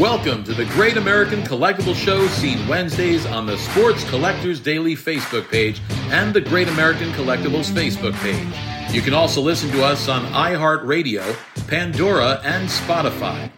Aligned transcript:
Welcome 0.00 0.42
to 0.44 0.54
the 0.54 0.64
Great 0.64 0.96
American 0.96 1.42
Collectible 1.42 1.94
Show, 1.94 2.26
seen 2.28 2.66
Wednesdays 2.66 3.26
on 3.26 3.44
the 3.44 3.58
Sports 3.58 4.08
Collectors 4.08 4.58
Daily 4.58 4.96
Facebook 4.96 5.50
page 5.50 5.82
and 6.08 6.32
the 6.32 6.40
Great 6.40 6.68
American 6.68 7.10
Collectibles 7.10 7.70
Facebook 7.70 8.14
page. 8.14 8.48
You 8.94 9.02
can 9.02 9.12
also 9.12 9.42
listen 9.42 9.70
to 9.72 9.84
us 9.84 10.08
on 10.08 10.24
iHeartRadio, 10.32 11.36
Pandora, 11.66 12.40
and 12.44 12.66
Spotify. 12.66 13.50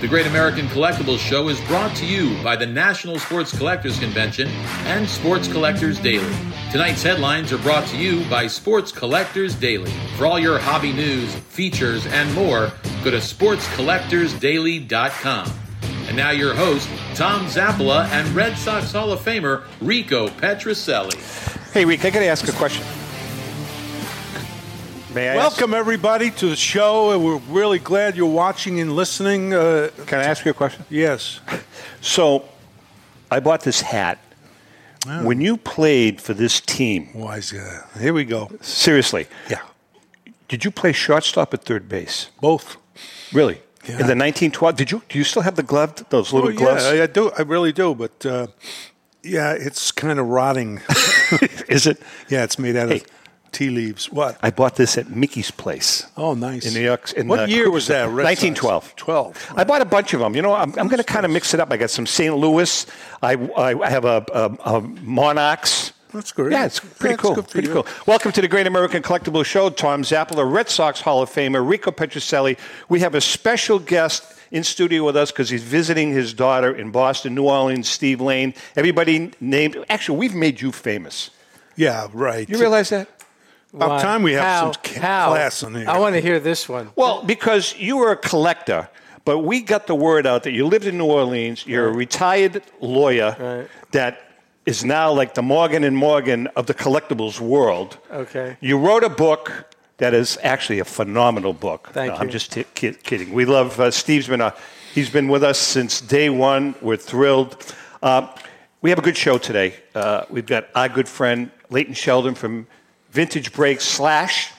The 0.00 0.08
Great 0.08 0.26
American 0.26 0.68
Collectibles 0.68 1.18
Show 1.18 1.50
is 1.50 1.60
brought 1.66 1.94
to 1.96 2.06
you 2.06 2.42
by 2.42 2.56
the 2.56 2.64
National 2.64 3.18
Sports 3.18 3.54
Collectors 3.54 3.98
Convention 3.98 4.48
and 4.86 5.06
Sports 5.06 5.48
Collectors 5.48 5.98
Daily. 5.98 6.34
Tonight's 6.72 7.02
headlines 7.02 7.52
are 7.52 7.58
brought 7.58 7.86
to 7.88 7.98
you 7.98 8.24
by 8.30 8.46
Sports 8.46 8.90
Collectors 8.90 9.54
Daily. 9.54 9.92
For 10.16 10.24
all 10.24 10.38
your 10.38 10.58
hobby 10.58 10.94
news, 10.94 11.34
features, 11.34 12.06
and 12.06 12.34
more, 12.34 12.72
go 13.04 13.10
to 13.10 13.18
sportscollectorsdaily.com. 13.18 15.69
And 16.10 16.16
now 16.16 16.30
your 16.32 16.54
host, 16.54 16.88
Tom 17.14 17.46
Zappala 17.46 18.04
and 18.08 18.26
Red 18.34 18.58
Sox 18.58 18.90
Hall 18.90 19.12
of 19.12 19.20
Famer 19.20 19.62
Rico 19.80 20.26
Petrocelli. 20.26 21.14
Hey, 21.72 21.84
Rick, 21.84 22.04
I 22.04 22.10
got 22.10 22.18
to 22.18 22.26
ask 22.26 22.48
a 22.48 22.52
question. 22.52 22.84
May 25.14 25.28
I 25.28 25.36
Welcome, 25.36 25.72
everybody, 25.72 26.32
to 26.32 26.48
the 26.48 26.56
show. 26.56 27.12
and 27.12 27.24
We're 27.24 27.36
really 27.48 27.78
glad 27.78 28.16
you're 28.16 28.26
watching 28.26 28.80
and 28.80 28.96
listening. 28.96 29.54
Uh, 29.54 29.90
can 30.06 30.18
I 30.18 30.24
ask 30.24 30.44
you 30.44 30.50
a 30.50 30.54
question? 30.54 30.84
yes. 30.90 31.38
So, 32.00 32.44
I 33.30 33.38
bought 33.38 33.62
this 33.62 33.80
hat. 33.80 34.18
When 35.22 35.40
you 35.40 35.58
played 35.58 36.20
for 36.20 36.34
this 36.34 36.60
team, 36.60 37.10
Wise 37.14 37.52
guy. 37.52 37.82
Here 38.00 38.12
we 38.12 38.24
go. 38.24 38.50
seriously, 38.60 39.28
Yeah. 39.48 39.60
did 40.48 40.64
you 40.64 40.72
play 40.72 40.90
shortstop 40.92 41.54
at 41.54 41.62
third 41.64 41.88
base? 41.88 42.30
Both. 42.40 42.78
Really? 43.32 43.60
Yeah. 43.90 44.00
In 44.00 44.06
the 44.06 44.16
1912, 44.16 44.76
did 44.76 44.90
you? 44.90 45.02
Do 45.08 45.18
you 45.18 45.24
still 45.24 45.42
have 45.42 45.56
the 45.56 45.62
glove? 45.62 46.04
Those 46.10 46.32
little 46.32 46.50
Oh, 46.50 46.52
gloves? 46.52 46.84
Yeah, 46.84 47.02
I 47.02 47.06
do. 47.06 47.30
I 47.38 47.42
really 47.42 47.72
do. 47.72 47.94
But 47.94 48.24
uh, 48.26 48.46
yeah, 49.22 49.52
it's 49.52 49.90
kind 49.92 50.18
of 50.18 50.26
rotting. 50.26 50.80
Is 51.68 51.86
it? 51.86 52.00
yeah, 52.28 52.44
it's 52.44 52.58
made 52.58 52.76
out 52.76 52.88
Hey. 52.88 52.96
of 53.00 53.06
tea 53.52 53.68
leaves. 53.70 54.10
What? 54.12 54.38
I 54.42 54.50
bought 54.50 54.76
this 54.76 54.96
at 54.96 55.10
Mickey's 55.10 55.50
place. 55.50 56.06
Oh, 56.16 56.34
nice. 56.34 56.64
In 56.66 56.74
New 56.74 56.80
York. 56.86 57.12
In 57.14 57.26
what 57.28 57.40
uh, 57.40 57.44
year 57.46 57.70
was 57.70 57.86
that? 57.88 58.04
Cooperstown. 58.06 58.16
Red 58.16 58.38
Sox? 58.38 58.42
1912. 58.62 58.96
12. 58.96 59.52
I 59.56 59.64
bought 59.64 59.82
a 59.82 59.84
bunch 59.84 60.14
of 60.14 60.20
them. 60.20 60.34
You 60.36 60.42
know, 60.42 60.54
I'm, 60.54 60.70
I'm 60.78 60.86
going 60.88 60.98
to 60.98 61.04
kind 61.04 61.24
of 61.24 61.32
mix 61.32 61.52
it 61.54 61.60
up. 61.60 61.70
I 61.72 61.76
got 61.76 61.90
some 61.90 62.06
St. 62.06 62.34
Louis. 62.36 62.86
I, 63.22 63.32
I, 63.34 63.74
I 63.80 63.90
have 63.90 64.04
a, 64.04 64.24
a, 64.32 64.76
a 64.76 64.80
Monarchs. 64.80 65.92
That's 66.12 66.32
great. 66.32 66.52
Yeah, 66.52 66.66
it's 66.66 66.80
pretty 66.80 67.14
That's 67.14 67.22
cool. 67.22 67.34
good 67.36 67.48
Pretty 67.48 67.68
you. 67.68 67.74
cool. 67.74 67.86
Welcome 68.06 68.32
to 68.32 68.40
the 68.40 68.48
Great 68.48 68.66
American 68.66 69.02
Collectible 69.02 69.44
Show. 69.44 69.70
Tom 69.70 70.02
Zappala, 70.02 70.50
Red 70.50 70.68
Sox 70.68 71.00
Hall 71.00 71.22
of 71.22 71.30
Famer, 71.30 71.66
Rico 71.66 71.90
Petrocelli. 71.92 72.58
We 72.88 73.00
have 73.00 73.14
a 73.14 73.20
special 73.20 73.78
guest 73.78 74.24
in 74.50 74.64
studio 74.64 75.04
with 75.04 75.16
us 75.16 75.30
because 75.30 75.50
he's 75.50 75.62
visiting 75.62 76.12
his 76.12 76.34
daughter 76.34 76.74
in 76.74 76.90
Boston, 76.90 77.36
New 77.36 77.44
Orleans, 77.44 77.88
Steve 77.88 78.20
Lane. 78.20 78.54
Everybody 78.74 79.30
named. 79.40 79.76
Actually, 79.88 80.18
we've 80.18 80.34
made 80.34 80.60
you 80.60 80.72
famous. 80.72 81.30
Yeah, 81.76 82.08
right. 82.12 82.48
You 82.48 82.58
realize 82.58 82.88
that? 82.90 83.08
About 83.72 83.90
Why? 83.90 84.02
time 84.02 84.22
we 84.24 84.32
have 84.32 84.42
How? 84.42 84.72
some 84.72 85.00
How? 85.00 85.28
class 85.30 85.62
on 85.62 85.76
here. 85.76 85.88
I 85.88 85.98
want 86.00 86.16
to 86.16 86.20
hear 86.20 86.40
this 86.40 86.68
one. 86.68 86.90
Well, 86.96 87.22
because 87.22 87.76
you 87.78 87.98
were 87.98 88.10
a 88.10 88.16
collector, 88.16 88.88
but 89.24 89.38
we 89.38 89.60
got 89.60 89.86
the 89.86 89.94
word 89.94 90.26
out 90.26 90.42
that 90.42 90.50
you 90.52 90.66
lived 90.66 90.86
in 90.86 90.98
New 90.98 91.04
Orleans. 91.06 91.64
You're 91.68 91.86
a 91.86 91.92
retired 91.92 92.62
lawyer 92.80 93.36
Right. 93.38 93.68
that 93.92 94.20
is 94.66 94.84
now 94.84 95.12
like 95.12 95.34
the 95.34 95.42
Morgan 95.42 95.84
and 95.84 95.96
Morgan 95.96 96.46
of 96.48 96.66
the 96.66 96.74
collectibles 96.74 97.40
world. 97.40 97.98
Okay. 98.10 98.56
You 98.60 98.78
wrote 98.78 99.04
a 99.04 99.08
book 99.08 99.74
that 99.98 100.14
is 100.14 100.38
actually 100.42 100.78
a 100.78 100.84
phenomenal 100.84 101.52
book. 101.52 101.90
Thank 101.92 102.12
No, 102.12 102.18
I'm 102.18 102.30
just 102.30 102.52
t- 102.52 102.64
kid- 102.74 103.02
kidding. 103.02 103.32
We 103.32 103.44
love 103.44 103.78
uh, 103.80 103.90
Steve's 103.90 104.28
been 104.28 104.40
a, 104.40 104.54
he's 104.94 105.10
been 105.10 105.28
with 105.28 105.42
us 105.44 105.58
since 105.58 106.00
day 106.00 106.30
one. 106.30 106.74
We're 106.80 106.96
thrilled. 106.96 107.74
Uh, 108.02 108.28
we 108.82 108.90
have 108.90 108.98
a 108.98 109.02
good 109.02 109.16
show 109.16 109.38
today. 109.38 109.74
Uh, 109.94 110.24
we've 110.30 110.46
got 110.46 110.68
our 110.74 110.88
good 110.88 111.08
friend 111.08 111.50
Leighton 111.68 111.94
Sheldon 111.94 112.34
from 112.34 112.66
Vintage 113.10 113.52
Break 113.52 113.80
slash 113.80 114.52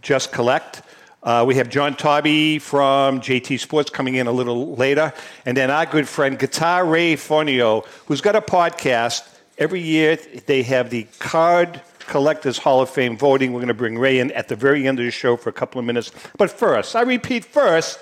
Just 0.00 0.30
Collect. 0.30 0.82
Uh, 1.24 1.42
we 1.46 1.54
have 1.56 1.70
John 1.70 1.96
Taube 1.96 2.60
from 2.60 3.20
JT 3.20 3.58
Sports 3.58 3.88
coming 3.90 4.16
in 4.16 4.26
a 4.26 4.32
little 4.32 4.76
later, 4.76 5.12
and 5.46 5.56
then 5.56 5.70
our 5.70 5.86
good 5.86 6.06
friend 6.06 6.38
Guitar 6.38 6.84
Ray 6.84 7.14
Fonio, 7.14 7.86
who's 8.06 8.20
got 8.20 8.36
a 8.36 8.42
podcast. 8.42 9.33
Every 9.56 9.80
year 9.80 10.16
they 10.46 10.62
have 10.64 10.90
the 10.90 11.06
Card 11.18 11.80
Collectors 12.00 12.58
Hall 12.58 12.80
of 12.80 12.90
Fame 12.90 13.16
voting. 13.16 13.52
We're 13.52 13.60
going 13.60 13.68
to 13.68 13.74
bring 13.74 13.98
Ray 13.98 14.18
in 14.18 14.32
at 14.32 14.48
the 14.48 14.56
very 14.56 14.86
end 14.86 14.98
of 14.98 15.04
the 15.04 15.10
show 15.10 15.36
for 15.36 15.50
a 15.50 15.52
couple 15.52 15.78
of 15.78 15.84
minutes. 15.84 16.10
But 16.36 16.50
first, 16.50 16.96
I 16.96 17.02
repeat 17.02 17.44
first, 17.44 17.98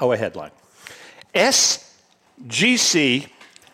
our 0.00 0.16
headline. 0.16 0.50
SGC 1.34 3.28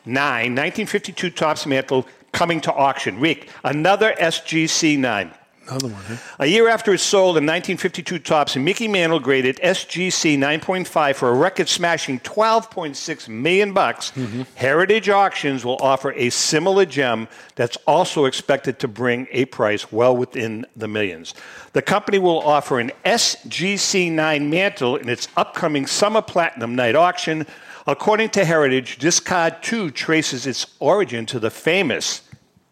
9, 0.07 0.17
1952 0.25 1.31
Topps 1.31 1.67
Mantle 1.67 2.07
coming 2.33 2.61
to 2.63 2.73
auction. 2.73 3.21
Rick, 3.21 3.49
another 3.63 4.13
SGC 4.21 4.99
9. 4.99 5.33
Another 5.69 5.89
one. 5.89 6.03
Huh? 6.05 6.17
A 6.41 6.47
year 6.47 6.69
after 6.69 6.93
it 6.93 6.99
sold 6.99 7.37
in 7.37 7.45
1952 7.45 8.19
Topps, 8.19 8.57
Mickey 8.57 8.87
Mantle 8.89 9.21
graded 9.21 9.59
SGC 9.63 10.37
9.5 10.37 11.15
for 11.15 11.31
a 11.31 11.35
record-smashing 11.35 12.21
12.6 12.21 13.29
million 13.29 13.73
bucks. 13.73 14.11
Mm-hmm. 14.11 14.43
Heritage 14.57 15.09
Auctions 15.09 15.65
will 15.65 15.79
offer 15.81 16.13
a 16.13 16.31
similar 16.31 16.85
gem 16.85 17.29
that's 17.55 17.79
also 17.87 18.27
expected 18.27 18.79
to 18.81 18.89
bring 18.89 19.27
a 19.31 19.47
price 19.47 19.91
well 19.91 20.17
within 20.17 20.67
the 20.77 20.89
millions. 20.89 21.35
The 21.73 21.83
company 21.83 22.19
will 22.19 22.41
offer 22.41 22.79
an 22.79 22.93
SGC 23.05 24.13
9 24.13 24.51
mantle 24.51 24.97
in 24.97 25.09
its 25.09 25.29
upcoming 25.37 25.87
Summer 25.87 26.23
Platinum 26.23 26.75
Night 26.75 26.95
auction. 26.95 27.47
According 27.87 28.31
to 28.31 28.45
Heritage, 28.45 28.99
this 28.99 29.21
card 29.21 29.63
too 29.63 29.91
traces 29.91 30.47
its 30.47 30.67
origin 30.79 31.27
to 31.27 31.39
the 31.39 31.51
famous 31.51 32.23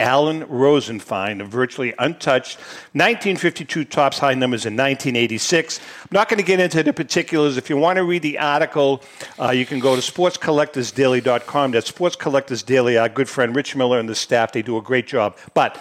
Alan 0.03 0.45
Rosen 0.49 0.99
find 0.99 1.41
of 1.41 1.49
virtually 1.49 1.95
untouched 2.01 2.59
1952 2.93 3.85
Topps 3.85 4.19
high 4.19 4.35
numbers 4.35 4.67
in 4.67 4.73
1986. 4.73 5.79
I'm 5.79 6.09
not 6.11 6.29
going 6.29 6.39
to 6.39 6.45
get 6.45 6.59
into 6.59 6.83
the 6.83 6.93
particulars. 6.93 7.57
If 7.57 7.71
you 7.71 7.77
want 7.77 7.99
to 7.99 8.05
read 8.05 8.23
the 8.23 8.39
article, 8.39 9.01
uh, 9.39 9.51
you 9.51 9.65
can 9.65 9.79
go 9.79 9.95
to 9.95 10.03
sportscollectorsdaily.com. 10.03 11.71
That's 11.71 11.87
Sports 11.87 12.17
Collectors 12.17 12.65
Daily. 12.65 12.99
Our 12.99 13.09
good 13.09 13.29
friend 13.29 13.55
Rich 13.55 13.77
Miller 13.77 14.01
and 14.01 14.09
the 14.09 14.17
staff, 14.17 14.51
they 14.51 14.63
do 14.63 14.77
a 14.77 14.83
great 14.83 15.07
job. 15.07 15.39
But 15.55 15.81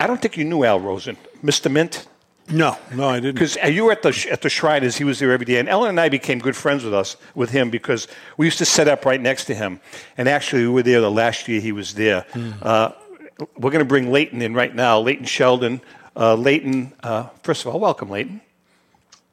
I 0.00 0.06
don't 0.06 0.20
think 0.20 0.38
you 0.38 0.44
knew 0.44 0.64
Al 0.64 0.80
Rosen, 0.80 1.18
Mr. 1.44 1.70
Mint. 1.70 2.08
No, 2.48 2.78
no, 2.94 3.08
I 3.08 3.20
didn't. 3.20 3.34
Because 3.34 3.56
you 3.56 3.84
were 3.84 3.92
at 3.92 4.02
the 4.02 4.28
at 4.30 4.40
the 4.40 4.48
Shriners, 4.48 4.96
he 4.96 5.04
was 5.04 5.18
there 5.18 5.32
every 5.32 5.44
day, 5.44 5.58
and 5.58 5.68
Ellen 5.68 5.90
and 5.90 6.00
I 6.00 6.08
became 6.08 6.38
good 6.38 6.56
friends 6.56 6.84
with 6.84 6.94
us 6.94 7.16
with 7.34 7.50
him 7.50 7.70
because 7.70 8.06
we 8.36 8.46
used 8.46 8.58
to 8.58 8.64
set 8.64 8.86
up 8.86 9.04
right 9.04 9.20
next 9.20 9.46
to 9.46 9.54
him. 9.54 9.80
And 10.16 10.28
actually, 10.28 10.62
we 10.62 10.68
were 10.68 10.84
there 10.84 11.00
the 11.00 11.10
last 11.10 11.48
year 11.48 11.60
he 11.60 11.72
was 11.72 11.94
there. 11.94 12.24
Uh, 12.62 12.92
we're 13.38 13.70
going 13.70 13.80
to 13.80 13.84
bring 13.84 14.10
Leighton 14.10 14.42
in 14.42 14.54
right 14.54 14.74
now. 14.74 15.00
Leighton 15.00 15.26
Sheldon. 15.26 15.80
Uh, 16.16 16.34
Leighton, 16.34 16.92
uh, 17.02 17.28
first 17.42 17.64
of 17.64 17.72
all, 17.72 17.78
welcome, 17.78 18.08
Leighton. 18.08 18.40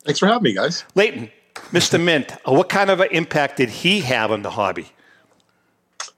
Thanks 0.03 0.19
for 0.19 0.28
having 0.28 0.44
me, 0.44 0.53
guys. 0.53 0.84
Leighton, 0.96 1.31
Mr. 1.72 2.02
Mint. 2.02 2.34
Uh, 2.46 2.52
what 2.52 2.68
kind 2.68 2.90
of 2.90 3.00
an 3.00 3.08
impact 3.12 3.58
did 3.58 3.69
he 3.69 4.02
have 4.02 4.31
on 4.31 4.41
the 4.41 4.50
hobby? 4.50 4.91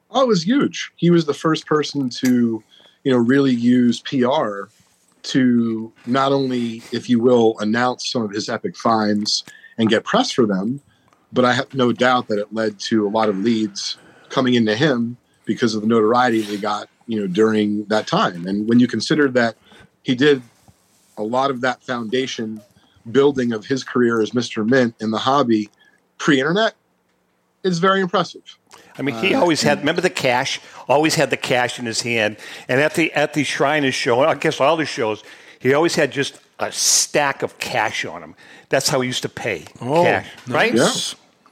Oh, 0.09 0.23
it 0.23 0.27
was 0.27 0.43
huge. 0.43 0.91
He 0.95 1.11
was 1.11 1.25
the 1.25 1.33
first 1.33 1.67
person 1.67 2.09
to, 2.09 2.63
you 3.03 3.11
know, 3.11 3.17
really 3.17 3.53
use 3.53 3.99
PR 4.01 4.69
to 5.23 5.91
not 6.05 6.31
only, 6.31 6.81
if 6.91 7.09
you 7.09 7.19
will, 7.19 7.57
announce 7.59 8.11
some 8.11 8.21
of 8.21 8.31
his 8.31 8.49
epic 8.49 8.75
finds 8.75 9.43
and 9.77 9.89
get 9.89 10.03
press 10.03 10.31
for 10.31 10.45
them, 10.45 10.81
but 11.33 11.45
I 11.45 11.53
have 11.53 11.73
no 11.73 11.91
doubt 11.91 12.27
that 12.29 12.39
it 12.39 12.53
led 12.53 12.79
to 12.81 13.05
a 13.05 13.09
lot 13.09 13.29
of 13.29 13.37
leads 13.37 13.97
coming 14.29 14.53
into 14.53 14.75
him 14.75 15.17
because 15.45 15.75
of 15.75 15.81
the 15.81 15.87
notoriety 15.87 16.41
that 16.41 16.49
he 16.49 16.57
got, 16.57 16.89
you 17.07 17.19
know, 17.19 17.27
during 17.27 17.85
that 17.85 18.07
time. 18.07 18.47
And 18.47 18.67
when 18.67 18.79
you 18.79 18.87
consider 18.87 19.29
that 19.29 19.55
he 20.03 20.15
did 20.15 20.41
a 21.17 21.23
lot 21.23 21.49
of 21.51 21.61
that 21.61 21.81
foundation 21.83 22.61
building 23.11 23.53
of 23.53 23.65
his 23.65 23.83
career 23.83 24.21
as 24.21 24.31
Mr. 24.31 24.67
Mint 24.67 24.95
in 24.99 25.11
the 25.11 25.17
hobby 25.19 25.69
pre-internet, 26.17 26.73
it's 27.63 27.77
very 27.77 28.01
impressive. 28.01 28.41
I 28.97 29.01
mean, 29.01 29.15
he 29.15 29.33
Uh, 29.33 29.41
always 29.41 29.61
had. 29.63 29.79
Remember 29.79 30.01
the 30.01 30.09
cash? 30.09 30.59
Always 30.87 31.15
had 31.15 31.29
the 31.29 31.37
cash 31.37 31.79
in 31.79 31.85
his 31.85 32.01
hand. 32.01 32.37
And 32.67 32.79
at 32.79 32.93
the 32.93 33.11
at 33.13 33.33
the 33.33 33.43
Shriners 33.43 33.95
show, 33.95 34.21
I 34.21 34.35
guess 34.35 34.59
all 34.61 34.77
the 34.77 34.85
shows, 34.85 35.23
he 35.59 35.73
always 35.73 35.95
had 35.95 36.11
just 36.11 36.39
a 36.59 36.71
stack 36.71 37.43
of 37.43 37.57
cash 37.59 38.05
on 38.05 38.21
him. 38.23 38.35
That's 38.69 38.87
how 38.89 39.01
he 39.01 39.07
used 39.07 39.23
to 39.23 39.29
pay 39.29 39.65
Oh, 39.81 40.03
cash, 40.03 40.27
right? 40.47 40.73
Yeah. 40.73 40.89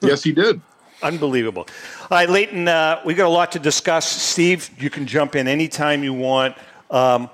Yes, 0.01 0.23
he 0.23 0.31
did. 0.31 0.61
Unbelievable. 1.01 1.67
All 2.13 2.19
right, 2.19 2.29
Leighton, 2.29 2.67
uh, 2.67 3.01
we 3.03 3.15
got 3.15 3.25
a 3.25 3.29
lot 3.29 3.53
to 3.53 3.59
discuss. 3.59 4.07
Steve, 4.07 4.69
you 4.77 4.91
can 4.91 5.07
jump 5.07 5.35
in 5.35 5.47
anytime 5.47 6.03
you 6.03 6.13
want. 6.13 6.55
Um, 6.91 7.27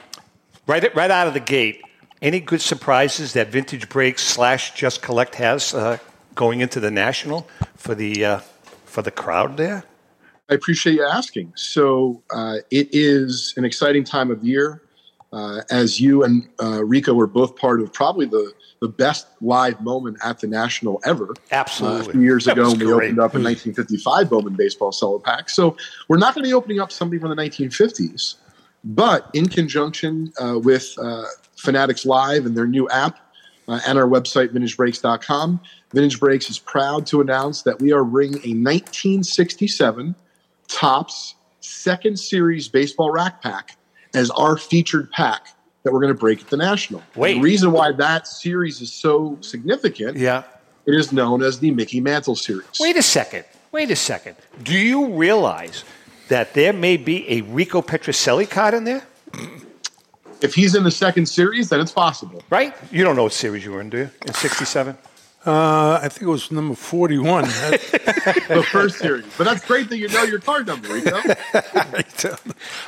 right, 0.68 0.96
right 0.96 1.12
out 1.12 1.28
of 1.28 1.34
the 1.34 1.42
gate, 1.42 1.82
any 2.22 2.40
good 2.40 2.62
surprises 2.62 3.34
that 3.34 3.50
Vintage 3.50 3.90
Breaks 3.90 4.24
slash 4.24 4.74
Just 4.76 5.02
Collect 5.02 5.36
has 5.36 5.74
uh, 5.74 5.98
going 6.34 6.62
into 6.62 6.80
the 6.80 6.90
national 6.90 7.46
for 7.76 7.94
the 7.94 8.24
uh, 8.24 8.40
for 8.86 9.02
the 9.02 9.12
crowd 9.12 9.58
there? 9.58 9.84
I 10.50 10.54
appreciate 10.54 10.94
you 10.94 11.06
asking. 11.06 11.52
So 11.58 12.24
uh, 12.34 12.60
it 12.72 12.88
is 12.94 13.54
an 13.58 13.66
exciting 13.66 14.06
time 14.06 14.32
of 14.32 14.46
year. 14.46 14.84
Uh, 15.34 15.60
as 15.70 16.00
you 16.00 16.24
and 16.24 16.48
uh, 16.64 16.86
Rico 16.86 17.14
were 17.14 17.28
both 17.28 17.58
part 17.58 17.82
of 17.82 17.92
probably 17.92 18.28
the 18.28 18.54
the 18.82 18.88
best 18.88 19.28
live 19.42 19.82
moment 19.82 20.18
at 20.24 20.40
the 20.40 20.48
National 20.48 21.02
ever. 21.06 21.34
Absolutely. 21.52 21.98
Uh, 21.98 22.02
a 22.02 22.12
few 22.12 22.22
years 22.22 22.46
That 22.46 22.54
ago, 22.54 22.70
when 22.70 22.80
we 22.80 22.86
great. 22.86 23.06
opened 23.08 23.20
up 23.20 23.36
a 23.36 23.40
1955 23.40 24.30
Bowman 24.30 24.56
baseball 24.56 24.92
cello 24.92 25.20
pack. 25.20 25.50
So 25.50 25.76
we're 26.08 26.18
not 26.18 26.34
going 26.34 26.44
to 26.44 26.50
be 26.50 26.54
opening 26.54 26.80
up 26.80 26.92
something 26.92 27.20
from 27.20 27.30
the 27.30 27.36
1950s, 27.36 28.36
but 28.84 29.30
in 29.34 29.50
conjunction 29.50 30.32
uh, 30.42 30.60
with 30.60 30.94
uh, 30.98 31.26
Fanatics 31.58 32.06
Live 32.06 32.46
and 32.46 32.56
their 32.56 32.68
new 32.68 32.88
app 32.90 33.20
uh, 33.68 33.80
and 33.86 33.98
our 34.00 34.08
website, 34.08 34.50
vintagebreaks.com, 34.50 35.60
Vintage 35.94 36.20
Breaks 36.20 36.50
is 36.50 36.58
proud 36.60 37.06
to 37.08 37.22
announce 37.22 37.64
that 37.64 37.80
we 37.80 37.92
are 37.92 38.04
bringing 38.04 38.38
a 38.38 38.56
1967 38.56 40.16
Topps 40.68 41.36
Second 41.60 42.18
Series 42.18 42.68
Baseball 42.68 43.12
Rack 43.12 43.42
Pack 43.42 43.76
as 44.16 44.30
our 44.32 44.58
featured 44.58 45.12
pack 45.12 45.48
that 45.90 45.94
we're 45.94 46.02
going 46.02 46.14
to 46.14 46.20
break 46.20 46.42
at 46.42 46.48
the 46.50 46.58
National. 46.58 47.02
Wait. 47.16 47.34
The 47.36 47.42
reason 47.42 47.72
why 47.72 47.92
that 47.94 48.28
series 48.28 48.80
is 48.80 48.92
so 48.94 49.38
significant, 49.42 50.18
Yeah. 50.18 50.44
it 50.86 50.94
is 50.94 51.12
known 51.12 51.42
as 51.42 51.60
the 51.60 51.72
Mickey 51.72 52.00
Mantle 52.00 52.36
series. 52.36 52.68
Wait 52.80 52.96
a 52.96 53.02
second. 53.02 53.44
Wait 53.72 53.90
a 53.90 53.96
second. 53.96 54.36
Do 54.64 54.74
you 54.78 55.08
realize 55.16 55.84
that 56.28 56.54
there 56.54 56.74
may 56.74 56.96
be 56.98 57.28
a 57.32 57.42
Rico 57.42 57.82
Petrocelli 57.82 58.48
card 58.48 58.76
in 58.76 58.84
there? 58.84 59.02
If 60.42 60.54
he's 60.54 60.76
in 60.76 60.84
the 60.84 60.92
second 60.92 61.26
series, 61.26 61.70
then 61.70 61.80
it's 61.80 61.92
possible. 61.92 62.44
Right? 62.52 62.74
You 62.92 63.04
don't 63.04 63.16
know 63.16 63.24
what 63.24 63.34
series 63.34 63.66
you 63.66 63.72
were 63.72 63.82
in, 63.82 63.90
do 63.90 63.98
you? 63.98 64.10
In 64.28 64.34
67? 64.34 64.96
Uh, 65.46 66.00
I 66.02 66.10
think 66.10 66.24
it 66.24 66.28
was 66.28 66.52
number 66.52 66.76
41. 66.76 67.46
The 68.50 68.66
first 68.72 69.00
series. 69.00 69.26
But 69.38 69.46
that's 69.46 69.64
great 69.66 69.90
that 69.90 69.98
you 69.98 70.08
know 70.10 70.24
your 70.24 70.40
card 70.40 70.68
number, 70.68 70.92
Rico. 70.92 71.18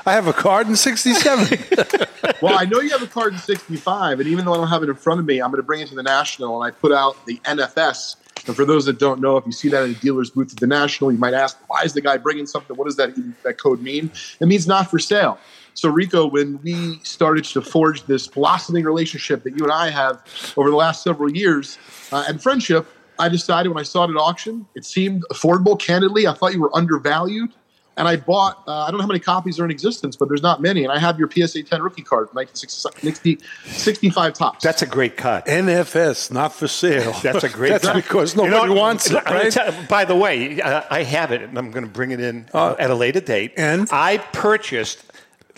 I 0.05 0.13
have 0.13 0.27
a 0.27 0.33
card 0.33 0.67
in 0.67 0.75
67. 0.75 1.59
Well, 2.41 2.57
I 2.57 2.65
know 2.65 2.79
you 2.79 2.89
have 2.89 3.03
a 3.03 3.07
card 3.07 3.33
in 3.33 3.39
65, 3.39 4.19
and 4.19 4.27
even 4.27 4.45
though 4.45 4.53
I 4.53 4.57
don't 4.57 4.67
have 4.67 4.81
it 4.81 4.89
in 4.89 4.95
front 4.95 5.19
of 5.19 5.27
me, 5.27 5.39
I'm 5.39 5.51
going 5.51 5.61
to 5.61 5.65
bring 5.65 5.81
it 5.81 5.89
to 5.89 5.95
the 5.95 6.03
National, 6.03 6.61
and 6.61 6.71
I 6.71 6.75
put 6.75 6.91
out 6.91 7.23
the 7.27 7.37
NFS. 7.45 8.15
And 8.47 8.55
for 8.55 8.65
those 8.65 8.85
that 8.85 8.97
don't 8.97 9.21
know, 9.21 9.37
if 9.37 9.45
you 9.45 9.51
see 9.51 9.69
that 9.69 9.83
in 9.83 9.91
a 9.91 9.93
dealer's 9.93 10.31
booth 10.31 10.51
at 10.51 10.59
the 10.59 10.65
National, 10.65 11.11
you 11.11 11.19
might 11.19 11.35
ask, 11.35 11.57
why 11.67 11.83
is 11.83 11.93
the 11.93 12.01
guy 12.01 12.17
bringing 12.17 12.47
something? 12.47 12.75
What 12.75 12.85
does 12.85 12.95
that, 12.95 13.13
that 13.43 13.59
code 13.59 13.81
mean? 13.81 14.11
It 14.39 14.47
means 14.47 14.65
not 14.65 14.89
for 14.89 14.97
sale. 14.97 15.37
So, 15.73 15.89
Rico, 15.89 16.25
when 16.27 16.59
we 16.63 16.99
started 17.03 17.43
to 17.45 17.61
forge 17.61 18.03
this 18.03 18.27
blossoming 18.27 18.83
relationship 18.85 19.43
that 19.43 19.57
you 19.57 19.63
and 19.63 19.71
I 19.71 19.89
have 19.89 20.21
over 20.57 20.69
the 20.69 20.75
last 20.75 21.03
several 21.03 21.31
years 21.31 21.77
uh, 22.11 22.25
and 22.27 22.41
friendship, 22.41 22.87
I 23.19 23.29
decided 23.29 23.69
when 23.69 23.77
I 23.79 23.83
saw 23.83 24.03
it 24.05 24.09
at 24.09 24.15
auction, 24.17 24.65
it 24.75 24.85
seemed 24.85 25.23
affordable. 25.31 25.79
Candidly, 25.79 26.27
I 26.27 26.33
thought 26.33 26.53
you 26.53 26.61
were 26.61 26.75
undervalued. 26.75 27.51
And 27.97 28.07
I 28.07 28.15
bought, 28.15 28.63
uh, 28.67 28.85
I 28.85 28.89
don't 28.89 28.97
know 28.99 29.03
how 29.03 29.07
many 29.07 29.19
copies 29.19 29.59
are 29.59 29.65
in 29.65 29.69
existence, 29.69 30.15
but 30.15 30.29
there's 30.29 30.41
not 30.41 30.61
many. 30.61 30.83
And 30.85 30.93
I 30.93 30.97
have 30.97 31.19
your 31.19 31.29
PSA 31.29 31.63
10 31.63 31.81
rookie 31.81 32.01
card 32.01 32.29
1965 32.31 34.33
Topps. 34.33 34.63
That's 34.63 34.81
a 34.81 34.85
great 34.85 35.17
cut. 35.17 35.45
NFS, 35.45 36.31
not 36.31 36.53
for 36.53 36.69
sale. 36.69 37.11
That's 37.21 37.43
a 37.43 37.49
great 37.49 37.69
That's 37.69 37.83
card. 37.85 37.97
because 37.97 38.33
You 38.35 38.47
nobody 38.49 38.73
know, 38.73 38.79
wants 38.79 39.11
it, 39.11 39.23
right? 39.25 39.51
tell- 39.51 39.73
by 39.89 40.05
the 40.05 40.15
way, 40.15 40.61
uh, 40.61 40.83
I 40.89 41.03
have 41.03 41.33
it, 41.33 41.41
and 41.41 41.57
I'm 41.57 41.69
going 41.71 41.83
to 41.85 41.91
bring 41.91 42.11
it 42.11 42.21
in 42.21 42.47
uh, 42.53 42.75
at 42.79 42.89
a 42.89 42.95
later 42.95 43.19
date. 43.19 43.53
and? 43.57 43.87
I 43.91 44.19
purchased, 44.19 45.03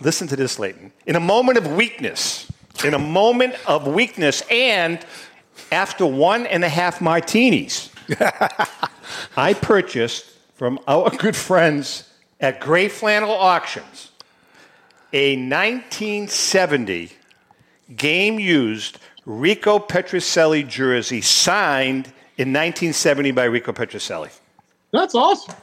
listen 0.01 0.27
to 0.27 0.35
this, 0.35 0.59
Leighton, 0.59 0.91
in 1.05 1.15
a 1.15 1.19
moment 1.19 1.57
of 1.57 1.67
weakness, 1.73 2.51
in 2.83 2.93
a 2.93 2.99
moment 2.99 3.55
of 3.67 3.87
weakness, 3.87 4.43
and 4.49 5.05
after 5.71 6.05
one 6.05 6.45
and 6.45 6.63
a 6.63 6.69
half 6.69 7.01
martinis, 7.01 7.89
I 9.37 9.53
purchased 9.53 10.25
from 10.55 10.79
our 10.87 11.09
good 11.09 11.35
friends 11.35 12.09
at 12.39 12.59
Gray 12.59 12.87
Flannel 12.87 13.31
Auctions 13.31 14.11
a 15.13 15.35
1970 15.35 17.11
game 17.95 18.39
used 18.39 18.97
Rico 19.25 19.77
Petrocelli 19.77 20.67
jersey 20.67 21.21
signed 21.21 22.07
in 22.37 22.49
1970 22.51 23.31
by 23.31 23.43
Rico 23.45 23.71
Petrocelli. 23.71 24.31
That's 24.91 25.13
awesome. 25.13 25.55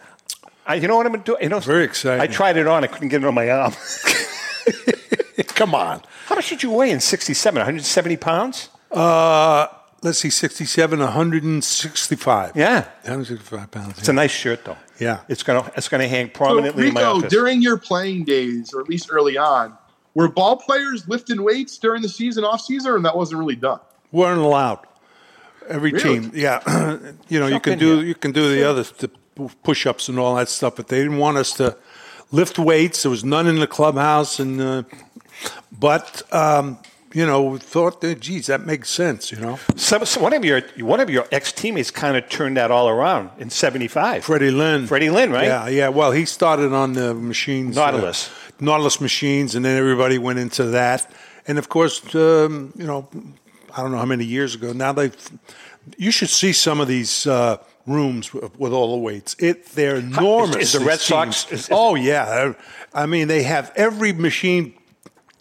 I, 0.71 0.75
you 0.75 0.87
know 0.87 0.97
what 0.97 1.05
I'm 1.07 1.13
going 1.13 1.25
to 1.25 1.33
do? 1.33 1.39
You 1.43 1.49
know, 1.49 1.59
Very 1.59 1.83
exciting. 1.85 2.21
I 2.21 2.29
tried 2.29 2.57
it 2.57 2.69
on. 2.69 2.85
I 2.85 2.87
couldn't 2.87 3.09
get 3.09 3.23
it 3.25 3.27
on 3.27 3.35
my 3.35 3.51
arm. 3.51 3.73
Come 5.49 5.75
on. 5.75 6.01
How 6.27 6.37
much 6.37 6.49
did 6.49 6.63
you 6.63 6.71
weigh 6.71 6.91
in 6.93 7.01
67? 7.01 7.59
170 7.59 8.17
pounds? 8.17 8.69
Uh, 8.93 9.67
let's 10.03 10.19
see, 10.19 10.31
67, 10.31 11.01
165. 11.01 12.57
Yeah. 12.57 12.83
165 13.03 13.71
pounds. 13.73 13.99
It's 13.99 14.09
a 14.09 14.13
nice 14.13 14.31
shirt, 14.31 14.65
though. 14.65 14.77
Yeah. 15.01 15.21
It's 15.29 15.43
going 15.43 15.63
to 15.65 15.73
it's 15.77 15.89
gonna 15.89 16.07
hang 16.07 16.27
So, 16.27 16.33
prominently 16.35 16.89
in 16.89 16.95
my 16.95 17.03
office. 17.03 17.31
during 17.31 17.63
your 17.63 17.77
playing 17.77 18.25
days, 18.25 18.73
or 18.73 18.81
at 18.81 18.89
least 18.89 19.09
early 19.11 19.37
on, 19.37 19.77
were 20.15 20.29
ball 20.29 20.57
players 20.57 21.09
lifting 21.09 21.43
weights 21.43 21.79
during 21.79 22.01
the 22.03 22.09
season, 22.09 22.45
off 22.45 22.61
season, 22.61 22.95
and 22.95 23.05
that 23.05 23.17
wasn't 23.17 23.41
really 23.41 23.57
done? 23.57 23.81
weren't 24.13 24.41
allowed. 24.41 24.87
Every 25.71 25.93
Really? 25.93 26.21
team, 26.21 26.33
yeah. 26.35 26.61
you 27.29 27.39
know, 27.41 27.47
you 27.47 27.61
can 27.61 27.79
do 27.79 27.97
here. 27.99 28.05
you 28.07 28.15
can 28.15 28.33
do 28.33 28.49
the 28.55 28.69
other 28.69 28.83
the 28.99 29.11
push-ups 29.63 30.09
and 30.09 30.19
all 30.19 30.35
that 30.35 30.49
stuff, 30.49 30.77
but 30.77 30.89
they 30.89 30.99
didn't 30.99 31.19
want 31.19 31.37
us 31.39 31.53
to 31.55 31.77
lift 32.33 32.59
weights. 32.59 33.03
There 33.05 33.11
was 33.11 33.25
none 33.25 33.47
in 33.47 33.61
the 33.61 33.67
clubhouse, 33.67 34.39
and 34.41 34.61
uh, 34.61 34.83
but 35.73 36.23
um, 36.33 36.79
you 37.13 37.27
know, 37.27 37.43
we 37.43 37.59
thought, 37.59 38.01
that, 38.03 38.21
geez, 38.21 38.47
that 38.47 38.67
makes 38.67 38.89
sense. 38.91 39.33
You 39.33 39.39
know, 39.41 39.59
Some, 39.77 40.05
some- 40.05 40.23
one 40.23 40.33
of 40.33 40.45
your 40.45 40.61
one 40.79 41.01
of 41.01 41.11
your 41.11 41.27
ex 41.33 41.53
teammates 41.53 41.91
kind 41.91 42.17
of 42.17 42.29
turned 42.29 42.57
that 42.57 42.71
all 42.71 42.89
around 42.89 43.31
in 43.39 43.51
'75. 43.51 44.25
Freddie 44.25 44.51
Lynn. 44.51 44.87
Freddie 44.87 45.11
Lynn, 45.11 45.33
right? 45.33 45.47
Yeah, 45.47 45.69
yeah. 45.69 45.89
Well, 45.89 46.13
he 46.13 46.25
started 46.25 46.73
on 46.73 46.93
the 46.95 47.15
machines, 47.15 47.77
uh, 47.79 47.85
Nautilus. 47.91 48.31
Nautilus 48.61 49.01
machines, 49.01 49.55
and 49.55 49.65
then 49.65 49.77
everybody 49.79 50.19
went 50.19 50.39
into 50.39 50.65
that. 50.67 51.11
And 51.47 51.59
of 51.59 51.69
course, 51.69 52.15
um, 52.15 52.73
you 52.77 52.87
know, 52.87 53.09
I 53.77 53.83
don't 53.83 53.93
know 53.93 53.99
how 53.99 54.05
many 54.07 54.25
years 54.25 54.55
ago. 54.55 54.73
Now 54.73 54.93
they, 54.93 55.11
you 55.97 56.11
should 56.11 56.29
see 56.31 56.53
some 56.53 56.81
of 56.81 56.89
these 56.89 57.27
uh, 57.27 57.57
rooms 57.87 58.33
with, 58.33 58.59
with 58.59 58.73
all 58.73 58.93
the 58.93 58.99
weights. 58.99 59.35
It 59.39 59.67
they're 59.75 59.97
enormous. 59.97 60.57
is 60.57 60.73
the 60.73 60.81
Red 60.81 61.01
Sox- 61.01 61.47
is- 61.51 61.63
is- 61.63 61.69
oh 61.71 61.95
yeah, 61.95 62.53
I 62.95 63.07
mean 63.07 63.29
they 63.29 63.43
have 63.45 63.73
every 63.77 64.13
machine, 64.13 64.75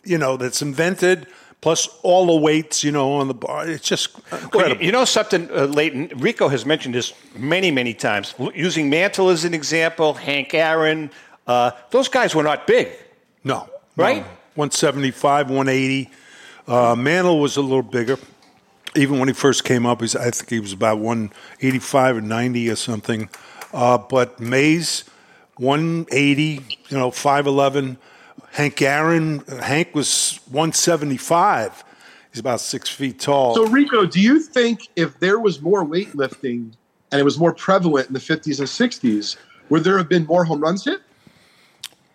you 0.03 0.17
know, 0.17 0.37
that's 0.37 0.61
invented. 0.61 1.27
Plus 1.61 1.89
all 2.03 2.25
the 2.27 2.35
weights, 2.37 2.85
you 2.85 2.91
know, 2.93 3.15
on 3.15 3.27
the 3.27 3.33
bar. 3.33 3.67
It's 3.67 3.85
just 3.85 4.15
Well, 4.31 4.41
incredible. 4.43 4.79
you, 4.81 4.85
you 4.85 4.91
know 4.93 5.03
something, 5.03 5.49
uh, 5.51 5.65
Leighton? 5.65 6.09
Rico 6.15 6.47
has 6.47 6.65
mentioned 6.65 6.95
this 6.95 7.11
many, 7.35 7.69
many 7.69 7.93
times. 7.93 8.33
L- 8.39 8.53
Using 8.55 8.89
Mantle 8.89 9.27
as 9.29 9.43
an 9.43 9.53
example, 9.53 10.13
Hank 10.13 10.53
Aaron, 10.53 11.11
uh, 11.47 11.71
those 11.91 12.07
guys 12.07 12.33
were 12.33 12.43
not 12.43 12.65
big. 12.65 12.87
No. 13.43 13.67
Right? 13.97 14.21
No. 14.21 14.27
175, 14.55 15.49
180. 15.49 16.09
Uh, 16.69 16.95
Mantle 16.95 17.39
was 17.39 17.57
a 17.57 17.61
little 17.61 17.81
bigger. 17.81 18.19
Even 18.95 19.17
when 19.17 19.27
he 19.27 19.33
first 19.33 19.63
came 19.63 19.87
up, 19.87 20.01
he's, 20.01 20.15
I 20.15 20.29
think 20.29 20.49
he 20.51 20.59
was 20.59 20.71
about 20.71 20.99
185 20.99 22.17
or 22.17 22.21
90 22.21 22.69
or 22.69 22.75
something. 22.75 23.29
Uh, 23.73 23.97
but 23.97 24.39
Mays, 24.39 25.03
180, 25.57 26.43
you 26.89 26.97
know, 26.97 27.09
5'11. 27.09 27.97
Hank 28.51 28.81
Aaron, 28.83 29.39
Hank 29.61 29.95
was 29.95 30.39
175. 30.51 31.83
He's 32.31 32.39
about 32.39 32.61
six 32.61 32.87
feet 32.87 33.19
tall. 33.19 33.55
So, 33.55 33.65
Rico, 33.65 34.05
do 34.05 34.21
you 34.21 34.39
think 34.39 34.89
if 34.95 35.19
there 35.19 35.39
was 35.39 35.61
more 35.61 35.83
weightlifting 35.83 36.73
and 37.11 37.19
it 37.19 37.23
was 37.23 37.39
more 37.39 37.53
prevalent 37.53 38.07
in 38.07 38.13
the 38.13 38.19
50s 38.19 38.59
and 38.59 38.67
60s, 38.67 39.37
would 39.69 39.83
there 39.83 39.97
have 39.97 40.09
been 40.09 40.25
more 40.27 40.43
home 40.45 40.61
runs 40.61 40.85
hit? 40.85 41.01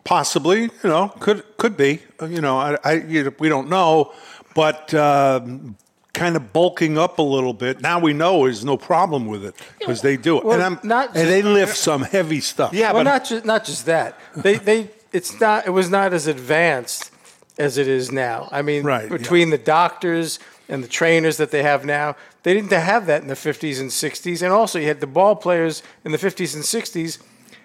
Possibly, 0.05 0.63
you 0.63 0.71
know, 0.85 1.09
could 1.19 1.43
could 1.57 1.79
be. 1.79 2.01
Uh, 2.21 2.27
You 2.27 2.43
know, 2.43 2.59
I, 2.59 2.77
I 2.85 2.93
you 2.95 3.25
know, 3.25 3.33
we 3.39 3.49
don't 3.49 3.71
know, 3.71 4.13
but 4.55 4.93
um, 4.95 5.77
kind 6.13 6.37
of 6.37 6.53
bulking 6.53 6.97
up 6.97 7.19
a 7.19 7.23
little 7.23 7.53
bit. 7.53 7.81
Now 7.81 7.99
we 7.99 8.13
know 8.13 8.45
there's 8.45 8.65
no 8.65 8.77
problem 8.77 9.27
with 9.27 9.45
it 9.45 9.55
because 9.79 10.01
they 10.03 10.17
do 10.17 10.39
it, 10.39 10.45
Well, 10.45 10.55
and, 10.55 10.63
I'm, 10.63 10.89
not 10.89 11.17
and 11.17 11.29
they 11.29 11.43
lift 11.43 11.77
some 11.77 12.03
heavy 12.03 12.41
stuff. 12.41 12.73
Yeah, 12.73 12.93
well, 12.93 13.05
but 13.05 13.11
not 13.11 13.25
just 13.25 13.45
not 13.45 13.65
just 13.65 13.87
that. 13.87 14.19
They 14.37 14.57
they 14.57 14.91
it's 15.13 15.39
not 15.41 15.67
it 15.67 15.71
was 15.71 15.91
not 15.91 16.13
as 16.15 16.27
advanced 16.27 17.11
as 17.59 17.79
it 17.79 17.89
is 17.89 18.11
now. 18.11 18.49
I 18.51 18.63
mean, 18.63 18.85
Right, 18.85 19.09
between 19.09 19.51
the 19.51 19.59
doctors 19.59 20.39
and 20.69 20.83
the 20.83 20.89
trainers 20.89 21.37
that 21.37 21.51
they 21.51 21.63
have 21.63 21.85
now, 21.85 22.17
they 22.43 22.55
didn't 22.55 22.73
have 22.73 23.07
that 23.07 23.23
in 23.23 23.29
the 23.29 23.35
50s 23.35 23.81
and 23.81 23.91
60s. 23.91 24.43
And 24.43 24.53
also, 24.53 24.79
you 24.79 24.87
had 24.87 25.01
the 25.01 25.07
ball 25.07 25.37
players 25.37 25.83
in 26.05 26.13
the 26.13 26.19
50s 26.19 26.55
and 26.55 26.65
60s 26.65 27.19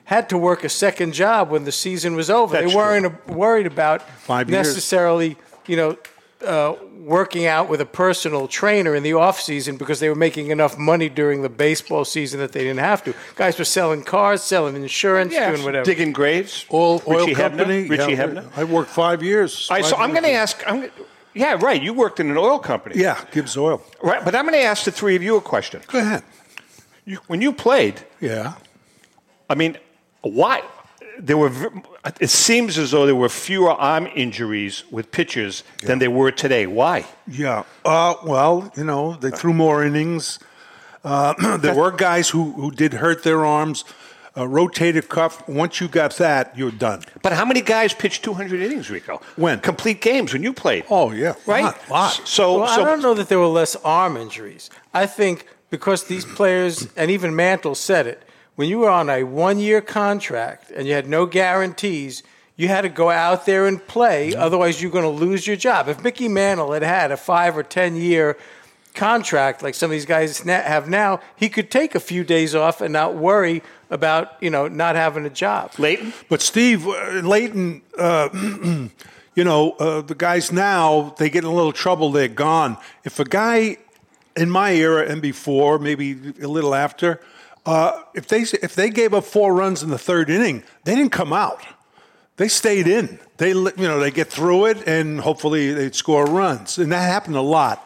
had 0.04 0.28
to 0.30 0.38
work 0.38 0.64
a 0.64 0.70
second 0.70 1.14
job 1.14 1.50
when 1.50 1.64
the 1.64 1.72
season 1.72 2.16
was 2.16 2.30
over. 2.30 2.54
That's 2.54 2.72
they 2.72 2.76
weren't 2.76 3.28
worried 3.30 3.68
about 3.68 4.02
Five 4.02 4.50
years. 4.50 4.68
necessarily, 4.68 5.38
you 5.68 5.78
know. 5.78 5.98
Uh, 6.46 6.76
working 7.00 7.46
out 7.46 7.68
with 7.70 7.82
a 7.82 7.86
personal 7.86 8.48
trainer 8.48 8.96
in 8.96 9.04
the 9.04 9.12
off 9.14 9.42
season 9.42 9.76
because 9.76 10.00
they 10.00 10.08
were 10.08 10.16
making 10.16 10.52
enough 10.52 10.78
money 10.78 11.10
during 11.10 11.42
the 11.42 11.50
baseball 11.50 12.06
season 12.06 12.40
that 12.40 12.54
they 12.54 12.62
didn't 12.62 12.80
have 12.80 13.04
to. 13.04 13.14
Guys 13.36 13.58
were 13.58 13.66
selling 13.66 14.04
cars, 14.04 14.42
selling 14.42 14.76
insurance, 14.76 15.34
doing 15.34 15.64
whatever. 15.64 15.84
digging 15.84 16.14
graves. 16.14 16.66
All 16.70 17.02
oil 17.08 17.26
Richie 17.26 17.34
company. 17.36 17.88
Hebner, 17.88 17.90
Richie 17.90 18.12
yeah, 18.14 18.26
Hebner. 18.26 18.46
I 18.56 18.64
worked 18.64 18.90
five 18.90 19.22
years. 19.22 19.68
All 19.70 19.76
right, 19.78 19.84
so 19.86 19.98
Five 19.98 20.06
I'm 20.06 20.12
going 20.12 20.24
to 20.24 20.32
ask. 20.32 20.64
I'm, 20.66 20.90
yeah, 21.34 21.58
right. 21.60 21.82
You 21.82 21.94
worked 21.94 22.20
in 22.20 22.30
an 22.30 22.38
oil 22.38 22.60
company. 22.60 22.96
Yeah, 22.98 23.22
Gibbs 23.32 23.58
Oil. 23.58 23.82
Right, 24.02 24.24
but 24.24 24.34
I'm 24.34 24.46
going 24.46 24.60
to 24.60 24.66
ask 24.66 24.86
the 24.86 24.92
three 24.92 25.16
of 25.16 25.24
you 25.24 25.36
a 25.36 25.42
question. 25.42 25.82
Go 25.88 26.00
ahead. 26.00 26.24
You, 27.06 27.18
when 27.28 27.42
you 27.42 27.52
played, 27.52 28.02
Yeah. 28.22 28.54
I 29.50 29.56
mean, 29.56 29.78
why? 30.22 30.64
There 31.20 31.38
were. 31.38 31.52
It 32.20 32.30
seems 32.30 32.78
as 32.78 32.92
though 32.92 33.06
there 33.06 33.16
were 33.16 33.30
fewer 33.30 33.72
arm 33.72 34.08
injuries 34.16 34.84
with 34.90 35.12
pitchers 35.12 35.64
than 35.84 36.00
there 36.00 36.12
were 36.12 36.32
today. 36.32 36.66
Why? 36.66 37.06
Yeah. 37.28 37.64
Uh, 37.86 38.16
well, 38.26 38.72
you 38.76 38.84
know, 38.84 39.16
they 39.16 39.30
threw 39.30 39.54
more 39.54 39.84
innings. 39.84 40.40
Uh, 41.04 41.58
there 41.58 41.76
were 41.76 41.92
guys 41.92 42.30
who, 42.30 42.52
who 42.54 42.72
did 42.72 42.94
hurt 42.94 43.24
their 43.24 43.46
arms. 43.46 43.84
Uh, 44.38 44.48
rotated 44.48 45.10
cuff. 45.10 45.46
Once 45.50 45.82
you 45.82 45.88
got 45.88 46.16
that, 46.18 46.56
you're 46.56 46.72
done. 46.72 47.02
But 47.24 47.34
how 47.34 47.44
many 47.44 47.62
guys 47.62 47.94
pitched 47.94 48.24
200 48.24 48.62
innings, 48.62 48.90
Rico? 48.90 49.22
When? 49.36 49.60
complete 49.60 50.02
games 50.02 50.32
when 50.32 50.44
you 50.44 50.54
played. 50.54 50.86
Oh 50.90 51.12
yeah, 51.12 51.34
right. 51.48 51.64
lot, 51.64 51.90
lot. 51.90 52.22
So, 52.26 52.60
Well, 52.60 52.68
so 52.68 52.84
I 52.84 52.86
don't 52.86 53.02
know 53.02 53.16
that 53.16 53.28
there 53.28 53.40
were 53.40 53.48
less 53.48 53.76
arm 53.78 54.16
injuries. 54.16 54.70
I 54.94 55.08
think 55.08 55.46
because 55.72 56.06
these 56.06 56.26
players, 56.26 56.88
and 56.96 57.10
even 57.12 57.36
Mantle 57.36 57.76
said 57.76 58.06
it, 58.08 58.24
when 58.60 58.68
you 58.68 58.80
were 58.80 58.90
on 58.90 59.10
a 59.10 59.24
one 59.24 59.58
year 59.58 59.80
contract 59.80 60.70
and 60.70 60.86
you 60.86 60.94
had 60.94 61.08
no 61.08 61.26
guarantees, 61.26 62.24
you 62.58 62.68
had 62.68 62.82
to 62.82 62.90
go 62.90 63.10
out 63.10 63.46
there 63.46 63.66
and 63.66 63.88
play, 63.88 64.36
otherwise, 64.36 64.82
you're 64.82 64.92
going 64.92 65.06
to 65.06 65.10
lose 65.10 65.48
your 65.48 65.56
job. 65.56 65.88
If 65.88 66.04
Mickey 66.04 66.28
Mantle 66.28 66.74
had 66.74 66.84
had 66.84 67.10
a 67.10 67.16
five 67.16 67.56
or 67.56 67.64
10 67.64 67.96
year 67.96 68.38
contract 68.94 69.64
like 69.64 69.76
some 69.76 69.90
of 69.90 69.92
these 69.92 70.06
guys 70.06 70.40
have 70.40 70.90
now, 70.90 71.22
he 71.38 71.48
could 71.48 71.72
take 71.72 71.96
a 71.96 72.02
few 72.02 72.26
days 72.26 72.54
off 72.54 72.82
and 72.82 72.92
not 72.92 73.16
worry 73.16 73.64
about, 73.90 74.36
you 74.42 74.50
know, 74.50 74.68
not 74.68 74.98
having 74.98 75.26
a 75.26 75.30
job. 75.30 75.72
Leighton. 75.78 76.12
But 76.28 76.42
Steve 76.42 76.86
uh, 76.86 77.22
Leighton, 77.24 77.82
uh, 77.98 78.28
you 79.36 79.44
know, 79.46 79.72
uh, 79.80 80.02
the 80.02 80.16
guys 80.16 80.52
now 80.52 81.16
they 81.18 81.30
get 81.30 81.46
in 81.46 81.50
a 81.50 81.56
little 81.56 81.72
trouble. 81.72 82.12
They're 82.12 82.28
gone. 82.28 82.76
If 83.06 83.22
a 83.22 83.24
guy 83.24 83.78
in 84.36 84.50
my 84.50 84.74
era 84.74 85.10
and 85.10 85.22
before, 85.22 85.80
maybe 85.80 86.34
a 86.42 86.48
little 86.50 86.76
after, 86.76 87.22
uh, 87.66 88.04
if 88.14 88.28
they 88.28 88.42
if 88.42 88.76
they 88.76 88.90
gave 88.90 89.14
up 89.14 89.24
four 89.24 89.54
runs 89.54 89.84
in 89.84 89.90
the 89.90 89.98
third 89.98 90.30
inning, 90.30 90.64
they 90.84 90.96
didn't 90.96 91.12
come 91.12 91.34
out. 91.34 91.62
They 92.38 92.48
stayed 92.48 92.88
in. 92.88 93.20
They 93.38 93.50
you 93.50 93.74
know 93.78 94.00
they 94.00 94.12
get 94.12 94.28
through 94.28 94.68
it 94.68 94.88
and 94.88 95.20
hopefully 95.20 95.74
they'd 95.74 95.96
score 95.96 96.26
runs, 96.26 96.78
and 96.78 96.92
that 96.92 97.02
happened 97.02 97.36
a 97.36 97.42
lot. 97.42 97.86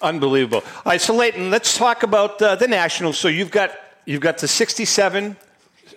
Unbelievable. 0.00 0.62
All 0.64 0.82
right, 0.86 1.00
so 1.00 1.14
Leighton, 1.14 1.50
let's 1.50 1.78
talk 1.78 2.02
about 2.02 2.42
uh, 2.42 2.56
the 2.56 2.66
Nationals. 2.66 3.18
So 3.18 3.28
you've 3.28 3.52
got 3.52 3.70
you've 4.04 4.20
got 4.20 4.38
the 4.38 4.48
67 4.48 5.36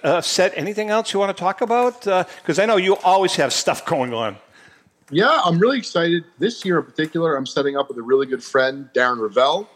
uh, 0.04 0.22
set. 0.22 0.54
Anything 0.56 0.90
else 0.90 1.12
you 1.12 1.20
want 1.20 1.36
to 1.36 1.40
talk 1.40 1.62
about? 1.62 2.02
Because 2.02 2.60
I 2.60 2.66
know 2.66 2.78
you 2.78 2.98
always 2.98 3.36
have 3.36 3.52
stuff 3.52 3.86
going 3.86 4.14
on. 4.14 4.38
Yeah, 5.12 5.42
I'm 5.44 5.60
really 5.60 5.78
excited. 5.78 6.24
This 6.40 6.66
year 6.66 6.80
in 6.80 6.86
particular, 6.86 7.36
I'm 7.36 7.46
setting 7.46 7.78
up 7.78 7.90
with 7.90 7.98
a 7.98 8.02
really 8.02 8.26
good 8.26 8.44
friend, 8.44 8.90
Darren 8.94 9.22
Ravel, 9.22 9.70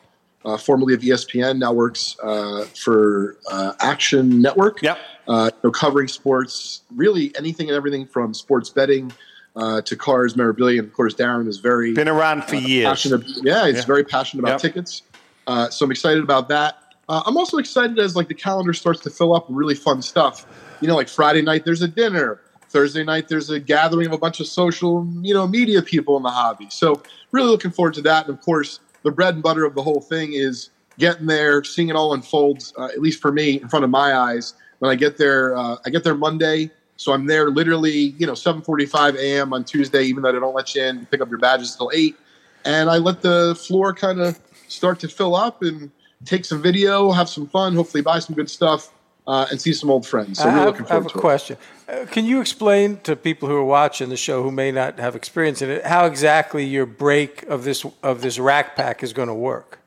uh, 0.45 0.57
formerly 0.57 0.93
of 0.93 1.01
ESPN, 1.01 1.57
now 1.59 1.73
works 1.73 2.15
uh, 2.23 2.65
for 2.81 3.37
uh, 3.51 3.73
Action 3.81 4.41
Network. 4.41 4.81
Yep. 4.81 4.97
Uh, 5.27 5.51
you 5.53 5.59
know, 5.63 5.71
covering 5.71 6.07
sports, 6.07 6.81
really 6.95 7.31
anything 7.37 7.67
and 7.69 7.75
everything 7.75 8.05
from 8.05 8.33
sports 8.33 8.69
betting 8.69 9.11
uh, 9.55 9.81
to 9.81 9.95
cars, 9.95 10.35
memorabilia. 10.35 10.79
And 10.79 10.87
of 10.87 10.93
course, 10.93 11.13
Darren 11.13 11.47
is 11.47 11.57
very 11.57 11.93
Been 11.93 12.07
around 12.07 12.45
for 12.45 12.55
years. 12.55 12.85
passionate. 12.87 13.23
Yeah, 13.43 13.67
he's 13.67 13.77
Yeah. 13.77 13.85
very 13.85 14.03
passionate 14.03 14.41
about 14.43 14.51
Yep. 14.53 14.61
tickets. 14.61 15.01
Uh, 15.45 15.69
so 15.69 15.85
I'm 15.85 15.91
excited 15.91 16.23
about 16.23 16.47
that. 16.49 16.77
Uh, 17.09 17.21
I'm 17.25 17.37
also 17.37 17.57
excited 17.57 17.97
as 17.99 18.15
like 18.15 18.27
the 18.27 18.33
calendar 18.35 18.71
starts 18.73 19.01
to 19.01 19.09
fill 19.09 19.35
up 19.35 19.49
with 19.49 19.57
really 19.57 19.75
fun 19.75 20.01
stuff. 20.01 20.45
You 20.79 20.87
know, 20.87 20.95
like 20.95 21.09
Friday 21.09 21.41
night 21.41 21.65
there's 21.65 21.81
a 21.81 21.87
dinner. 21.87 22.39
Thursday 22.69 23.03
night 23.03 23.27
there's 23.27 23.49
a 23.49 23.59
gathering 23.59 24.07
of 24.07 24.13
a 24.13 24.17
bunch 24.17 24.39
of 24.39 24.45
social, 24.47 25.07
you 25.21 25.33
know, 25.33 25.47
media 25.47 25.81
people 25.81 26.17
in 26.17 26.23
the 26.23 26.29
hobby. 26.29 26.67
So 26.69 27.01
really 27.31 27.49
looking 27.49 27.71
forward 27.71 27.95
to 27.95 28.01
that. 28.03 28.27
And 28.27 28.37
of 28.37 28.41
course, 28.43 28.79
the 29.03 29.11
bread 29.11 29.35
and 29.35 29.43
butter 29.43 29.65
of 29.65 29.75
the 29.75 29.83
whole 29.83 30.01
thing 30.01 30.33
is 30.33 30.69
getting 30.97 31.27
there, 31.27 31.63
seeing 31.63 31.89
it 31.89 31.95
all 31.95 32.13
unfold. 32.13 32.71
Uh, 32.77 32.85
at 32.85 33.01
least 33.01 33.21
for 33.21 33.31
me, 33.31 33.61
in 33.61 33.69
front 33.69 33.85
of 33.85 33.91
my 33.91 34.15
eyes. 34.15 34.53
When 34.79 34.91
I 34.91 34.95
get 34.95 35.17
there, 35.17 35.55
uh, 35.57 35.77
I 35.85 35.89
get 35.89 36.03
there 36.03 36.15
Monday. 36.15 36.71
So 36.97 37.13
I'm 37.13 37.27
there 37.27 37.49
literally, 37.49 38.15
you 38.17 38.27
know, 38.27 38.33
7:45 38.33 39.15
a.m. 39.15 39.53
on 39.53 39.63
Tuesday, 39.63 40.03
even 40.03 40.23
though 40.23 40.31
they 40.31 40.39
don't 40.39 40.55
let 40.55 40.75
you 40.75 40.83
in, 40.83 41.05
pick 41.05 41.21
up 41.21 41.29
your 41.29 41.39
badges 41.39 41.75
till 41.75 41.91
eight 41.93 42.17
and 42.65 42.89
I 42.89 42.97
let 42.97 43.21
the 43.21 43.55
floor 43.55 43.93
kind 43.93 44.19
of 44.19 44.39
start 44.67 44.99
to 44.99 45.07
fill 45.07 45.35
up 45.35 45.61
and 45.63 45.91
take 46.25 46.45
some 46.45 46.61
video, 46.61 47.11
have 47.11 47.29
some 47.29 47.47
fun, 47.47 47.75
hopefully 47.75 48.01
buy 48.01 48.19
some 48.19 48.35
good 48.35 48.49
stuff, 48.49 48.91
uh, 49.29 49.45
and 49.51 49.61
see 49.61 49.73
some 49.73 49.91
old 49.91 50.07
friends. 50.07 50.39
So 50.39 50.45
I 50.45 50.47
really 50.47 50.57
have, 50.57 50.65
looking 50.65 50.85
I 50.87 50.93
have 50.95 51.05
a 51.05 51.09
to 51.09 51.17
it. 51.17 51.21
question. 51.21 51.57
Uh, 51.87 52.05
can 52.09 52.25
you 52.25 52.41
explain 52.41 52.97
to 53.01 53.15
people 53.15 53.47
who 53.47 53.55
are 53.55 53.63
watching 53.63 54.09
the 54.09 54.17
show 54.17 54.41
who 54.41 54.49
may 54.51 54.71
not 54.71 54.97
have 54.97 55.15
experience 55.15 55.61
in 55.61 55.69
it 55.69 55.85
how 55.85 56.05
exactly 56.05 56.65
your 56.65 56.87
break 56.87 57.43
of 57.43 57.63
this 57.63 57.85
of 58.01 58.23
this 58.23 58.39
rack 58.39 58.75
pack 58.75 59.03
is 59.03 59.13
going 59.13 59.27
to 59.27 59.35
work? 59.35 59.79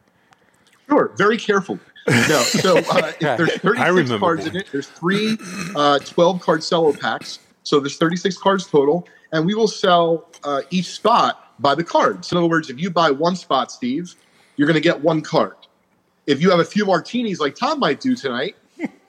Sure, 0.88 1.12
very 1.16 1.36
careful. 1.36 1.80
No, 2.08 2.42
so 2.42 2.78
uh, 2.78 3.12
if 3.12 3.18
there's 3.20 3.50
I 3.50 3.58
36 3.58 3.90
remember 3.90 4.18
cards 4.18 4.42
one. 4.42 4.50
in 4.50 4.56
it. 4.58 4.68
There's 4.70 4.88
three 4.88 5.36
uh, 5.74 5.98
12 5.98 6.40
card 6.40 6.62
cello 6.62 6.92
packs. 6.92 7.40
So 7.64 7.80
there's 7.80 7.96
36 7.96 8.38
cards 8.38 8.66
total, 8.66 9.08
and 9.32 9.44
we 9.44 9.54
will 9.54 9.68
sell 9.68 10.28
uh, 10.44 10.62
each 10.70 10.86
spot 10.86 11.52
by 11.60 11.74
the 11.74 11.84
cards. 11.84 12.30
In 12.30 12.38
other 12.38 12.48
words, 12.48 12.70
if 12.70 12.80
you 12.80 12.90
buy 12.90 13.10
one 13.10 13.36
spot, 13.36 13.70
Steve, 13.72 14.14
you're 14.56 14.66
going 14.66 14.80
to 14.80 14.80
get 14.80 15.00
one 15.00 15.20
card. 15.20 15.54
If 16.26 16.40
you 16.40 16.50
have 16.50 16.60
a 16.60 16.64
few 16.64 16.86
martinis 16.86 17.40
like 17.40 17.54
Tom 17.56 17.78
might 17.80 18.00
do 18.00 18.16
tonight, 18.16 18.56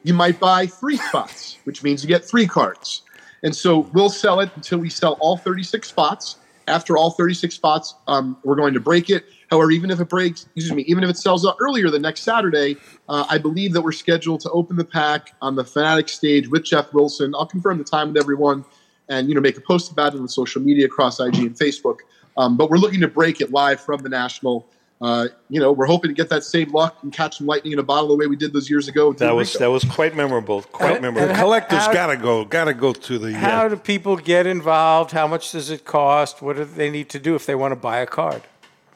you 0.03 0.13
might 0.13 0.39
buy 0.39 0.67
three 0.67 0.97
spots, 0.97 1.57
which 1.63 1.83
means 1.83 2.03
you 2.03 2.07
get 2.07 2.23
three 2.23 2.47
cards. 2.47 3.01
And 3.43 3.55
so 3.55 3.79
we'll 3.93 4.09
sell 4.09 4.39
it 4.39 4.49
until 4.55 4.79
we 4.79 4.89
sell 4.89 5.13
all 5.19 5.37
36 5.37 5.87
spots. 5.87 6.37
After 6.67 6.95
all 6.95 7.11
36 7.11 7.53
spots, 7.53 7.95
um, 8.07 8.37
we're 8.43 8.55
going 8.55 8.73
to 8.73 8.79
break 8.79 9.09
it. 9.09 9.25
However, 9.51 9.71
even 9.71 9.91
if 9.91 9.99
it 9.99 10.07
breaks, 10.07 10.47
excuse 10.55 10.71
me, 10.71 10.83
even 10.83 11.03
if 11.03 11.09
it 11.09 11.17
sells 11.17 11.45
out 11.45 11.57
earlier 11.59 11.89
the 11.89 11.99
next 11.99 12.21
Saturday, 12.21 12.77
uh, 13.09 13.25
I 13.29 13.37
believe 13.37 13.73
that 13.73 13.81
we're 13.81 13.91
scheduled 13.91 14.39
to 14.41 14.49
open 14.51 14.77
the 14.77 14.85
pack 14.85 15.35
on 15.41 15.55
the 15.55 15.65
Fanatic 15.65 16.07
stage 16.07 16.47
with 16.47 16.63
Jeff 16.63 16.93
Wilson. 16.93 17.35
I'll 17.35 17.45
confirm 17.45 17.79
the 17.79 17.83
time 17.83 18.13
with 18.13 18.17
everyone, 18.17 18.63
and 19.09 19.27
you 19.27 19.35
know 19.35 19.41
make 19.41 19.57
a 19.57 19.61
post 19.61 19.91
about 19.91 20.15
it 20.15 20.21
on 20.21 20.27
social 20.29 20.61
media 20.61 20.85
across 20.85 21.19
IG 21.19 21.35
and 21.35 21.55
Facebook. 21.55 21.99
Um, 22.37 22.55
but 22.55 22.69
we're 22.69 22.77
looking 22.77 23.01
to 23.01 23.09
break 23.09 23.41
it 23.41 23.51
live 23.51 23.81
from 23.81 24.01
the 24.01 24.09
National. 24.09 24.65
Uh, 25.03 25.27
you 25.49 25.59
know, 25.59 25.69
we're 25.73 25.85
hoping 25.85 26.09
to 26.09 26.15
get 26.15 26.29
that 26.29 26.45
same 26.45 26.71
luck 26.71 26.97
and 27.03 27.11
catch 27.11 27.37
some 27.39 27.45
lightning 27.45 27.73
in 27.73 27.79
a 27.79 27.83
bottle 27.83 28.07
the 28.07 28.15
way 28.15 28.25
we 28.25 28.37
did 28.37 28.53
those 28.53 28.69
years 28.69 28.87
ago. 28.87 29.11
That 29.11 29.35
was 29.35 29.51
that 29.55 29.67
was 29.69 29.83
quite 29.83 30.15
memorable. 30.15 30.61
Quite 30.61 30.93
And- 30.93 31.01
memorable. 31.01 31.27
and 31.29 31.37
collectors 31.37 31.79
how- 31.85 31.91
gotta 31.93 32.15
go, 32.15 32.45
gotta 32.45 32.73
go 32.73 32.93
to 32.93 33.19
the. 33.19 33.33
How 33.33 33.65
Uh, 33.65 33.69
do 33.69 33.75
people 33.75 34.15
get 34.15 34.47
involved? 34.47 35.11
How 35.11 35.27
much 35.27 35.51
does 35.51 35.69
it 35.69 35.83
cost? 35.83 36.41
What 36.41 36.55
do 36.55 36.63
they 36.63 36.89
need 36.89 37.09
to 37.09 37.19
do 37.19 37.35
if 37.35 37.45
they 37.45 37.53
want 37.53 37.73
to 37.73 37.75
buy 37.75 37.97
a 37.97 38.05
card? 38.05 38.43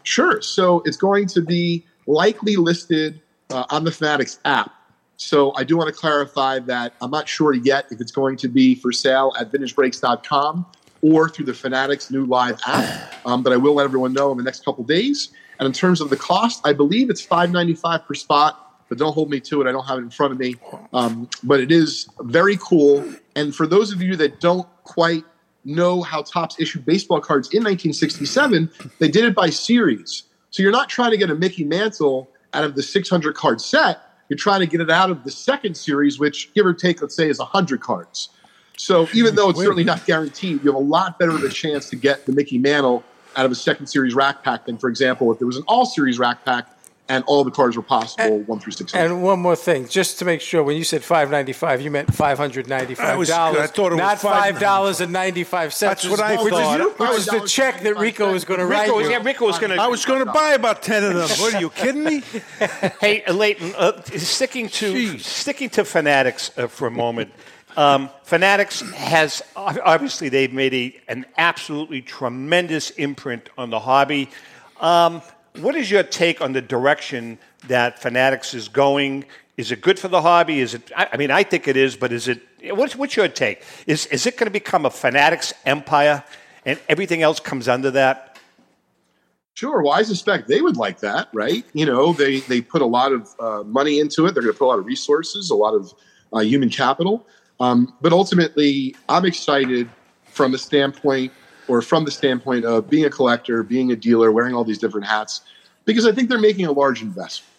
Sure. 0.04 0.42
So 0.42 0.82
it's 0.86 0.96
going 0.96 1.28
to 1.28 1.42
be 1.42 1.86
likely 2.08 2.56
listed 2.56 3.20
uh, 3.50 3.66
on 3.70 3.84
the 3.84 3.92
Fanatics 3.92 4.40
app. 4.46 4.72
So 5.18 5.54
I 5.58 5.66
do 5.66 5.76
want 5.76 5.94
to 5.94 6.00
clarify 6.00 6.60
that 6.60 6.94
I'm 7.02 7.12
not 7.12 7.28
sure 7.28 7.52
yet 7.54 7.88
if 7.92 8.00
it's 8.00 8.14
going 8.14 8.38
to 8.38 8.48
be 8.48 8.76
for 8.76 8.94
sale 8.94 9.34
at 9.38 9.52
vintagebreaks.com 9.52 10.66
or 11.02 11.28
through 11.28 11.46
the 11.48 11.54
Fanatics 11.54 12.10
new 12.12 12.26
live 12.26 12.60
app. 12.66 13.14
Um, 13.26 13.44
but 13.44 13.52
I 13.52 13.58
will 13.58 13.74
let 13.74 13.84
everyone 13.84 14.14
know 14.14 14.32
in 14.32 14.38
the 14.38 14.44
next 14.44 14.64
couple 14.64 14.86
days. 14.86 15.30
And 15.60 15.68
in 15.68 15.74
terms 15.74 16.02
of 16.02 16.10
the 16.10 16.18
cost, 16.18 16.62
I 16.66 16.74
believe 16.74 17.10
it's 17.10 17.26
$5.95 17.26 18.06
per 18.06 18.14
spot. 18.14 18.64
But 18.90 18.98
don't 18.98 19.14
hold 19.14 19.30
me 19.30 19.42
to 19.42 19.62
it. 19.62 19.68
I 19.68 19.74
don't 19.74 19.86
have 19.86 19.98
it 19.98 20.04
in 20.04 20.10
front 20.10 20.32
of 20.32 20.40
me. 20.40 20.56
Um, 20.94 21.30
but 21.44 21.60
it 21.60 21.74
is 21.74 22.08
very 22.22 22.58
cool. 22.58 23.06
And 23.36 23.54
for 23.54 23.68
those 23.68 23.92
of 23.92 24.02
you 24.02 24.16
that 24.16 24.40
don't 24.40 24.68
quite 24.84 25.26
know 25.66 26.02
how 26.02 26.22
Topps 26.22 26.58
issued 26.58 26.86
baseball 26.86 27.20
cards 27.20 27.50
in 27.50 27.60
1967, 27.60 28.70
they 29.00 29.10
did 29.10 29.26
it 29.26 29.36
by 29.36 29.50
series. 29.50 30.24
So 30.52 30.64
you're 30.64 30.72
not 30.72 30.88
trying 30.88 31.12
to 31.12 31.18
get 31.18 31.30
a 31.30 31.36
Mickey 31.36 31.66
Mantle 31.66 32.30
out 32.54 32.64
of 32.64 32.76
the 32.76 32.84
600 32.84 33.36
card 33.36 33.60
set. 33.60 34.00
You're 34.30 34.38
trying 34.38 34.62
to 34.62 34.68
get 34.68 34.80
it 34.80 34.90
out 34.90 35.10
of 35.10 35.24
the 35.26 35.32
second 35.32 35.76
series, 35.76 36.18
which 36.18 36.54
give 36.54 36.66
or 36.66 36.74
take, 36.74 37.02
let's 37.02 37.16
say, 37.16 37.30
is 37.30 37.40
100 37.40 37.82
cards. 37.82 38.30
So 38.78 39.08
even 39.14 39.36
though 39.36 39.50
it's 39.50 39.60
certainly 39.60 39.84
not 39.84 40.06
guaranteed, 40.06 40.64
you 40.64 40.72
have 40.72 40.76
a 40.76 40.84
lot 40.84 41.18
better 41.18 41.32
of 41.32 41.44
a 41.44 41.50
chance 41.50 41.90
to 41.90 41.96
get 41.96 42.26
the 42.26 42.32
Mickey 42.32 42.58
Mantle 42.58 43.04
out 43.38 43.46
of 43.46 43.52
a 43.52 43.56
second 43.56 43.88
series 43.88 44.14
rack 44.16 44.44
pack 44.44 44.66
than, 44.66 44.78
for 44.78 44.90
example, 44.90 45.32
if 45.32 45.38
there 45.38 45.48
was 45.48 45.58
an 45.58 45.64
all 45.68 45.86
series 45.86 46.20
rack 46.20 46.44
pack 46.44 46.68
and 47.10 47.24
all 47.26 47.46
the 47.46 47.52
cards 47.52 47.78
were 47.78 47.84
possible, 47.84 48.40
one 48.40 48.60
through 48.60 48.74
six. 48.74 48.94
And 48.94 49.24
one 49.24 49.40
more 49.40 49.56
thing, 49.56 49.88
just 49.88 50.20
to 50.20 50.26
make 50.26 50.42
sure, 50.42 50.62
when 50.62 50.76
you 50.76 50.84
said 50.84 51.06
five 51.06 51.32
ninety 51.32 51.54
five, 51.54 51.80
you 51.80 51.90
meant 51.90 52.14
five 52.14 52.38
hundred 52.38 52.68
ninety 52.68 52.96
five 52.96 53.12
I 53.12 53.16
five 53.16 53.28
dollars, 53.28 53.62
I 53.62 53.68
thought 53.68 53.92
it 53.94 53.96
was 53.96 54.00
not 54.00 54.20
five 54.20 54.56
$5.95. 54.56 54.60
dollars 54.60 55.00
and 55.02 55.14
ninety 55.14 55.44
five 55.46 55.74
cents. 55.74 56.02
That's 56.02 56.12
what 56.12 56.20
I 56.20 56.44
which 56.44 56.54
thought. 56.54 56.82
Is, 56.82 57.00
which 57.00 57.10
is 57.12 57.26
the 57.28 57.48
check 57.48 57.82
that 57.84 57.98
Rico 57.98 58.34
was 58.34 58.44
going 58.44 58.60
to 58.60 58.66
write 58.66 58.90
Rico, 58.90 59.00
yeah, 59.00 59.24
Rico 59.24 59.46
was 59.46 59.58
going 59.58 59.72
to. 59.72 59.82
I 59.82 59.88
was 59.88 60.04
going 60.04 60.20
to 60.26 60.32
buy 60.32 60.52
about 60.54 60.82
ten 60.82 61.02
of 61.06 61.14
them. 61.14 61.30
What 61.40 61.54
are 61.54 61.62
you 61.62 61.70
kidding 61.70 62.04
me? 62.04 62.24
Hey, 63.00 63.24
Leighton, 63.32 63.74
uh, 63.78 64.02
sticking 64.02 64.68
to 64.70 64.94
Jeez. 64.94 65.22
sticking 65.22 65.70
to 65.72 65.86
Fanatics 65.86 66.52
uh, 66.58 66.68
for 66.68 66.88
a 66.88 66.92
moment. 66.92 67.32
Um, 67.78 68.10
Fanatics 68.24 68.82
has 68.94 69.44
obviously 69.56 70.30
they've 70.30 70.52
made 70.52 70.74
a, 70.74 71.00
an 71.08 71.28
absolutely 71.38 72.02
tremendous 72.02 72.90
imprint 72.90 73.50
on 73.56 73.70
the 73.70 73.80
hobby. 73.80 74.30
Um, 74.82 75.22
what 75.60 75.76
is 75.76 75.90
your 75.90 76.02
take 76.02 76.42
on 76.42 76.54
the 76.54 76.62
direction 76.62 77.38
that 77.68 78.02
Fanatics 78.02 78.56
is 78.56 78.68
going? 78.68 79.26
Is 79.58 79.72
it 79.72 79.82
good 79.82 80.00
for 80.00 80.08
the 80.08 80.24
hobby? 80.24 80.60
Is 80.60 80.74
it? 80.74 80.92
I, 80.98 81.10
I 81.14 81.18
mean, 81.18 81.30
I 81.30 81.44
think 81.44 81.68
it 81.68 81.78
is, 81.78 81.96
but 81.96 82.12
is 82.12 82.28
it? 82.28 82.42
What's, 82.64 82.96
what's 82.96 83.16
your 83.16 83.28
take? 83.28 83.64
Is 83.86 84.08
is 84.08 84.26
it 84.26 84.38
going 84.38 84.48
to 84.48 84.52
become 84.52 84.88
a 84.88 84.90
Fanatics 84.90 85.54
empire, 85.64 86.24
and 86.66 86.80
everything 86.90 87.22
else 87.22 87.40
comes 87.40 87.68
under 87.68 87.92
that? 87.92 88.40
Sure. 89.54 89.84
Well, 89.84 89.94
I 89.94 90.02
suspect 90.02 90.48
they 90.48 90.62
would 90.62 90.78
like 90.78 91.00
that, 91.02 91.30
right? 91.32 91.64
You 91.74 91.86
know, 91.86 92.14
they 92.14 92.40
they 92.40 92.60
put 92.60 92.82
a 92.82 92.88
lot 92.88 93.12
of 93.12 93.36
uh, 93.40 93.64
money 93.64 94.00
into 94.00 94.26
it. 94.26 94.34
They're 94.34 94.42
going 94.42 94.54
to 94.54 94.58
put 94.58 94.66
a 94.66 94.72
lot 94.74 94.80
of 94.80 94.86
resources, 94.86 95.52
a 95.52 95.56
lot 95.56 95.76
of 95.76 95.94
uh, 96.34 96.40
human 96.40 96.70
capital. 96.70 97.28
Um, 97.60 97.94
but 98.02 98.14
ultimately, 98.14 98.96
I'm 99.10 99.26
excited 99.26 99.90
from 100.26 100.52
the 100.52 100.58
standpoint 100.58 101.32
or 101.68 101.82
from 101.82 102.06
the 102.06 102.12
standpoint 102.12 102.66
of 102.66 102.90
being 102.90 103.06
a 103.06 103.10
collector, 103.10 103.64
being 103.64 103.92
a 103.92 103.96
dealer, 103.96 104.32
wearing 104.32 104.54
all 104.54 104.64
these 104.64 104.78
different 104.78 105.08
hats, 105.08 105.42
because 105.86 106.06
I 106.06 106.12
think 106.12 106.30
they're 106.30 106.40
making 106.40 106.66
a 106.66 106.72
large 106.72 107.02
investment. 107.02 107.54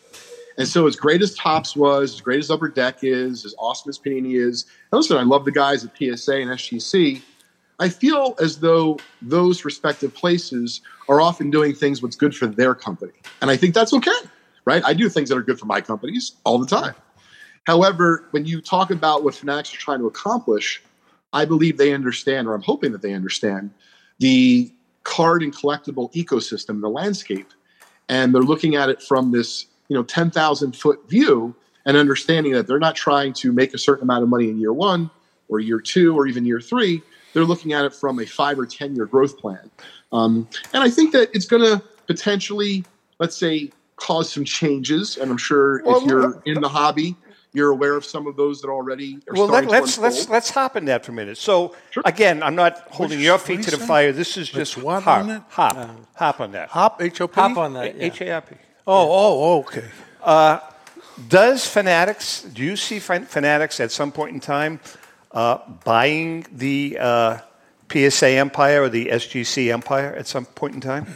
And 0.56 0.66
so, 0.66 0.86
as 0.86 0.96
great 0.96 1.22
as 1.22 1.34
Topps 1.34 1.76
was, 1.76 2.14
as 2.14 2.20
great 2.20 2.40
as 2.40 2.50
Upper 2.50 2.68
Deck 2.68 2.98
is, 3.02 3.44
as 3.44 3.54
awesome 3.58 3.90
as 3.90 3.98
Panini 3.98 4.34
is, 4.34 4.66
and 4.90 4.98
listen, 4.98 5.16
I 5.16 5.22
love 5.22 5.44
the 5.44 5.52
guys 5.52 5.84
at 5.84 5.96
PSA 5.96 6.40
and 6.40 6.50
SGC. 6.50 7.22
I 7.80 7.88
feel 7.88 8.34
as 8.40 8.58
though 8.58 8.98
those 9.22 9.64
respective 9.64 10.12
places 10.12 10.80
are 11.08 11.20
often 11.20 11.50
doing 11.50 11.74
things 11.74 12.02
what's 12.02 12.16
good 12.16 12.34
for 12.34 12.48
their 12.48 12.74
company. 12.74 13.12
And 13.40 13.52
I 13.52 13.56
think 13.56 13.72
that's 13.72 13.92
okay, 13.92 14.10
right? 14.64 14.82
I 14.84 14.94
do 14.94 15.08
things 15.08 15.28
that 15.28 15.38
are 15.38 15.42
good 15.42 15.60
for 15.60 15.66
my 15.66 15.80
companies 15.80 16.32
all 16.42 16.58
the 16.58 16.66
time. 16.66 16.94
However, 17.68 18.24
when 18.30 18.46
you 18.46 18.62
talk 18.62 18.90
about 18.90 19.24
what 19.24 19.34
Fanatics 19.34 19.74
are 19.74 19.78
trying 19.78 19.98
to 19.98 20.06
accomplish, 20.06 20.82
I 21.34 21.44
believe 21.44 21.76
they 21.76 21.92
understand, 21.92 22.48
or 22.48 22.54
I'm 22.54 22.62
hoping 22.62 22.92
that 22.92 23.02
they 23.02 23.12
understand, 23.12 23.70
the 24.18 24.72
card 25.02 25.42
and 25.42 25.54
collectible 25.54 26.10
ecosystem, 26.14 26.80
the 26.80 26.88
landscape. 26.88 27.50
And 28.08 28.34
they're 28.34 28.40
looking 28.40 28.74
at 28.74 28.88
it 28.88 29.02
from 29.02 29.32
this, 29.32 29.66
you 29.88 29.94
know, 29.94 30.02
10,000 30.02 30.74
foot 30.74 31.06
view 31.10 31.54
and 31.84 31.94
understanding 31.94 32.52
that 32.52 32.66
they're 32.66 32.78
not 32.78 32.96
trying 32.96 33.34
to 33.34 33.52
make 33.52 33.74
a 33.74 33.78
certain 33.78 34.04
amount 34.04 34.22
of 34.22 34.30
money 34.30 34.48
in 34.48 34.58
year 34.58 34.72
one 34.72 35.10
or 35.50 35.60
year 35.60 35.78
two 35.78 36.18
or 36.18 36.26
even 36.26 36.46
year 36.46 36.62
three. 36.62 37.02
They're 37.34 37.44
looking 37.44 37.74
at 37.74 37.84
it 37.84 37.94
from 37.94 38.18
a 38.18 38.24
five 38.24 38.58
or 38.58 38.64
10 38.64 38.96
year 38.96 39.04
growth 39.04 39.36
plan. 39.36 39.70
Um, 40.10 40.48
and 40.72 40.82
I 40.82 40.88
think 40.88 41.12
that 41.12 41.28
it's 41.34 41.44
going 41.44 41.62
to 41.64 41.84
potentially, 42.06 42.86
let's 43.18 43.36
say, 43.36 43.72
cause 43.96 44.32
some 44.32 44.46
changes. 44.46 45.18
And 45.18 45.30
I'm 45.30 45.36
sure 45.36 45.82
Well, 45.84 45.98
if 45.98 46.06
you're 46.06 46.42
in 46.46 46.62
the 46.62 46.68
hobby, 46.70 47.14
you're 47.52 47.70
aware 47.70 47.94
of 47.94 48.04
some 48.04 48.26
of 48.26 48.36
those 48.36 48.60
that 48.60 48.68
already 48.68 49.18
are 49.28 49.34
Well, 49.34 49.46
let, 49.46 49.64
starting 49.64 49.70
let's 49.70 49.94
to 49.96 50.00
let's 50.02 50.16
unfold. 50.18 50.32
let's 50.32 50.50
hop 50.50 50.76
in 50.76 50.84
that 50.86 51.04
for 51.04 51.12
a 51.12 51.14
minute. 51.14 51.38
So 51.38 51.74
again, 52.04 52.42
I'm 52.42 52.54
not 52.54 52.78
holding 52.90 53.20
your 53.20 53.38
feet 53.38 53.62
to 53.64 53.70
the 53.70 53.78
fire. 53.78 54.12
This 54.12 54.36
is 54.36 54.48
just 54.48 54.76
what 54.76 55.02
hop, 55.02 55.24
on 55.24 55.30
it? 55.30 55.42
hop, 55.48 55.90
hop 56.14 56.40
on 56.40 56.52
that. 56.52 56.68
Hop 56.70 57.00
H 57.02 57.20
O 57.20 57.28
P. 57.28 57.34
Hop 57.40 57.56
on 57.56 57.72
that. 57.74 57.96
yeah. 57.96 58.04
H 58.04 58.20
A 58.20 58.30
R 58.32 58.40
P. 58.42 58.54
Oh, 58.86 59.10
oh, 59.10 59.42
oh, 59.44 59.58
okay. 59.60 59.84
Does 61.28 61.66
Fanatics? 61.66 62.42
Do 62.42 62.62
you 62.62 62.76
see 62.76 62.98
Fanatics 63.00 63.80
at 63.80 63.90
some 63.90 64.12
point 64.12 64.34
in 64.34 64.40
time 64.40 64.80
uh, 65.32 65.58
buying 65.84 66.46
the 66.52 66.96
uh, 67.00 67.38
PSA 67.90 68.28
empire 68.30 68.82
or 68.82 68.88
the 68.88 69.06
SGC 69.06 69.72
empire 69.72 70.14
at 70.14 70.26
some 70.26 70.44
point 70.46 70.74
in 70.74 70.80
time? 70.80 71.06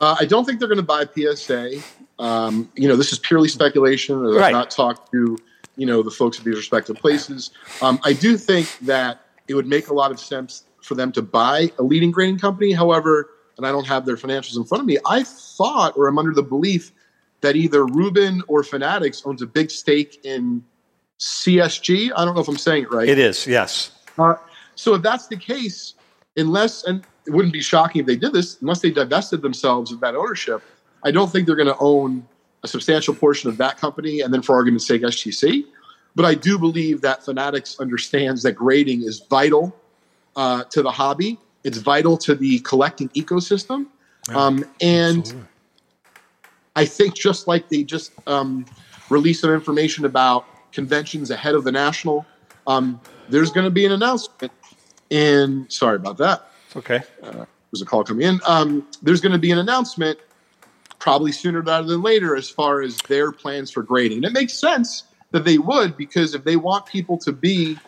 Uh, 0.00 0.16
I 0.18 0.24
don't 0.26 0.44
think 0.44 0.58
they're 0.60 0.68
going 0.68 0.76
to 0.78 0.82
buy 0.82 1.04
PSA. 1.06 1.80
Um, 2.20 2.70
you 2.76 2.86
know, 2.86 2.96
this 2.96 3.12
is 3.12 3.18
purely 3.18 3.48
speculation. 3.48 4.24
I've 4.26 4.34
Right. 4.34 4.52
not 4.52 4.70
talked 4.70 5.10
to 5.12 5.38
you 5.76 5.86
know 5.86 6.02
the 6.02 6.10
folks 6.10 6.38
at 6.38 6.44
these 6.44 6.56
respective 6.56 6.96
places. 6.96 7.50
Um, 7.80 7.98
I 8.04 8.12
do 8.12 8.36
think 8.36 8.68
that 8.82 9.22
it 9.48 9.54
would 9.54 9.66
make 9.66 9.88
a 9.88 9.94
lot 9.94 10.10
of 10.10 10.20
sense 10.20 10.64
for 10.82 10.94
them 10.94 11.10
to 11.12 11.22
buy 11.22 11.72
a 11.78 11.82
leading 11.82 12.10
grading 12.10 12.38
company. 12.38 12.72
However, 12.72 13.30
and 13.56 13.66
I 13.66 13.72
don't 13.72 13.86
have 13.86 14.04
their 14.04 14.16
financials 14.16 14.56
in 14.56 14.64
front 14.64 14.82
of 14.82 14.86
me. 14.86 14.98
I 15.06 15.22
thought, 15.22 15.96
or 15.96 16.06
I'm 16.08 16.18
under 16.18 16.34
the 16.34 16.42
belief, 16.42 16.92
that 17.40 17.56
either 17.56 17.86
Rubin 17.86 18.42
or 18.48 18.62
Fanatics 18.62 19.22
owns 19.24 19.40
a 19.40 19.46
big 19.46 19.70
stake 19.70 20.20
in 20.24 20.62
CSG. 21.18 22.10
I 22.14 22.24
don't 22.24 22.34
know 22.34 22.40
if 22.40 22.48
I'm 22.48 22.56
saying 22.58 22.84
it 22.84 22.92
right. 22.92 23.08
It 23.08 23.18
is, 23.18 23.46
yes. 23.46 23.92
Uh, 24.18 24.34
so 24.74 24.94
if 24.94 25.02
that's 25.02 25.26
the 25.28 25.36
case, 25.36 25.94
unless 26.36 26.84
and 26.84 27.02
it 27.26 27.30
wouldn't 27.30 27.52
be 27.52 27.60
shocking 27.60 28.00
if 28.00 28.06
they 28.06 28.16
did 28.16 28.32
this, 28.32 28.60
unless 28.60 28.80
they 28.80 28.90
divested 28.90 29.40
themselves 29.42 29.92
of 29.92 30.00
that 30.00 30.14
ownership, 30.14 30.62
I 31.04 31.10
don't 31.10 31.30
think 31.30 31.46
they're 31.46 31.56
going 31.56 31.68
to 31.68 31.78
own 31.78 32.26
a 32.62 32.68
substantial 32.68 33.14
portion 33.14 33.48
of 33.48 33.56
that 33.56 33.78
company, 33.78 34.20
and 34.20 34.32
then 34.32 34.42
for 34.42 34.54
argument's 34.54 34.86
sake, 34.86 35.02
SGC. 35.02 35.64
But 36.14 36.24
I 36.24 36.34
do 36.34 36.58
believe 36.58 37.00
that 37.02 37.24
Fanatics 37.24 37.78
understands 37.80 38.42
that 38.42 38.52
grading 38.52 39.02
is 39.02 39.20
vital 39.30 39.74
uh, 40.36 40.64
to 40.64 40.82
the 40.82 40.90
hobby. 40.90 41.38
It's 41.64 41.78
vital 41.78 42.16
to 42.18 42.34
the 42.34 42.58
collecting 42.60 43.08
ecosystem, 43.10 43.86
um, 44.30 44.64
and 44.80 45.46
I 46.76 46.84
think 46.84 47.14
just 47.14 47.46
like 47.46 47.68
they 47.68 47.82
just 47.82 48.12
um, 48.26 48.66
released 49.08 49.42
some 49.42 49.52
information 49.52 50.04
about 50.04 50.46
conventions 50.72 51.30
ahead 51.30 51.54
of 51.54 51.64
the 51.64 51.72
national, 51.72 52.24
um, 52.66 53.00
there's 53.28 53.50
going 53.50 53.64
to 53.64 53.70
be 53.70 53.84
an 53.84 53.92
announcement. 53.92 54.52
In 55.10 55.66
sorry 55.68 55.96
about 55.96 56.18
that. 56.18 56.50
Okay. 56.76 57.00
There's 57.20 57.82
a 57.82 57.84
call 57.84 58.04
coming 58.04 58.26
in. 58.26 58.40
Um, 58.46 58.86
there's 59.02 59.20
going 59.20 59.32
to 59.32 59.38
be 59.38 59.50
an 59.50 59.58
announcement 59.58 60.18
probably 61.00 61.32
sooner 61.32 61.62
rather 61.62 61.88
than 61.88 62.02
later 62.02 62.36
as 62.36 62.48
far 62.48 62.82
as 62.82 62.96
their 63.08 63.32
plans 63.32 63.70
for 63.70 63.82
grading. 63.82 64.18
And 64.18 64.26
it 64.26 64.32
makes 64.32 64.52
sense 64.52 65.04
that 65.32 65.44
they 65.44 65.58
would 65.58 65.96
because 65.96 66.34
if 66.34 66.44
they 66.44 66.56
want 66.56 66.86
people 66.86 67.18
to 67.18 67.32
be 67.32 67.78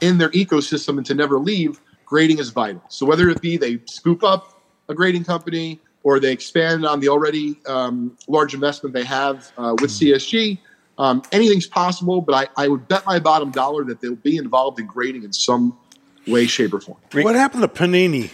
in 0.00 0.18
their 0.18 0.30
ecosystem 0.30 0.96
and 0.96 1.06
to 1.06 1.14
never 1.14 1.38
leave, 1.38 1.80
grading 2.06 2.38
is 2.38 2.50
vital. 2.50 2.82
So 2.88 3.06
whether 3.06 3.28
it 3.28 3.40
be 3.40 3.56
they 3.56 3.80
scoop 3.84 4.24
up 4.24 4.60
a 4.88 4.94
grading 4.94 5.24
company 5.24 5.80
or 6.02 6.18
they 6.18 6.32
expand 6.32 6.84
on 6.84 6.98
the 7.00 7.08
already 7.08 7.60
um, 7.66 8.16
large 8.26 8.54
investment 8.54 8.94
they 8.94 9.04
have 9.04 9.52
uh, 9.56 9.76
with 9.80 9.90
CSG, 9.90 10.58
um, 10.98 11.22
anything's 11.30 11.66
possible. 11.66 12.20
But 12.20 12.34
I, 12.56 12.64
I 12.64 12.68
would 12.68 12.88
bet 12.88 13.06
my 13.06 13.18
bottom 13.18 13.50
dollar 13.50 13.84
that 13.84 14.00
they'll 14.00 14.16
be 14.16 14.36
involved 14.36 14.80
in 14.80 14.86
grading 14.86 15.24
in 15.24 15.32
some 15.32 15.76
way, 16.26 16.46
shape, 16.46 16.74
or 16.74 16.80
form. 16.80 16.98
What 17.12 17.34
happened 17.34 17.62
to 17.62 17.68
Panini? 17.68 18.30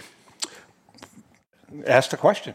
Ask 1.87 2.11
the 2.11 2.17
question. 2.17 2.55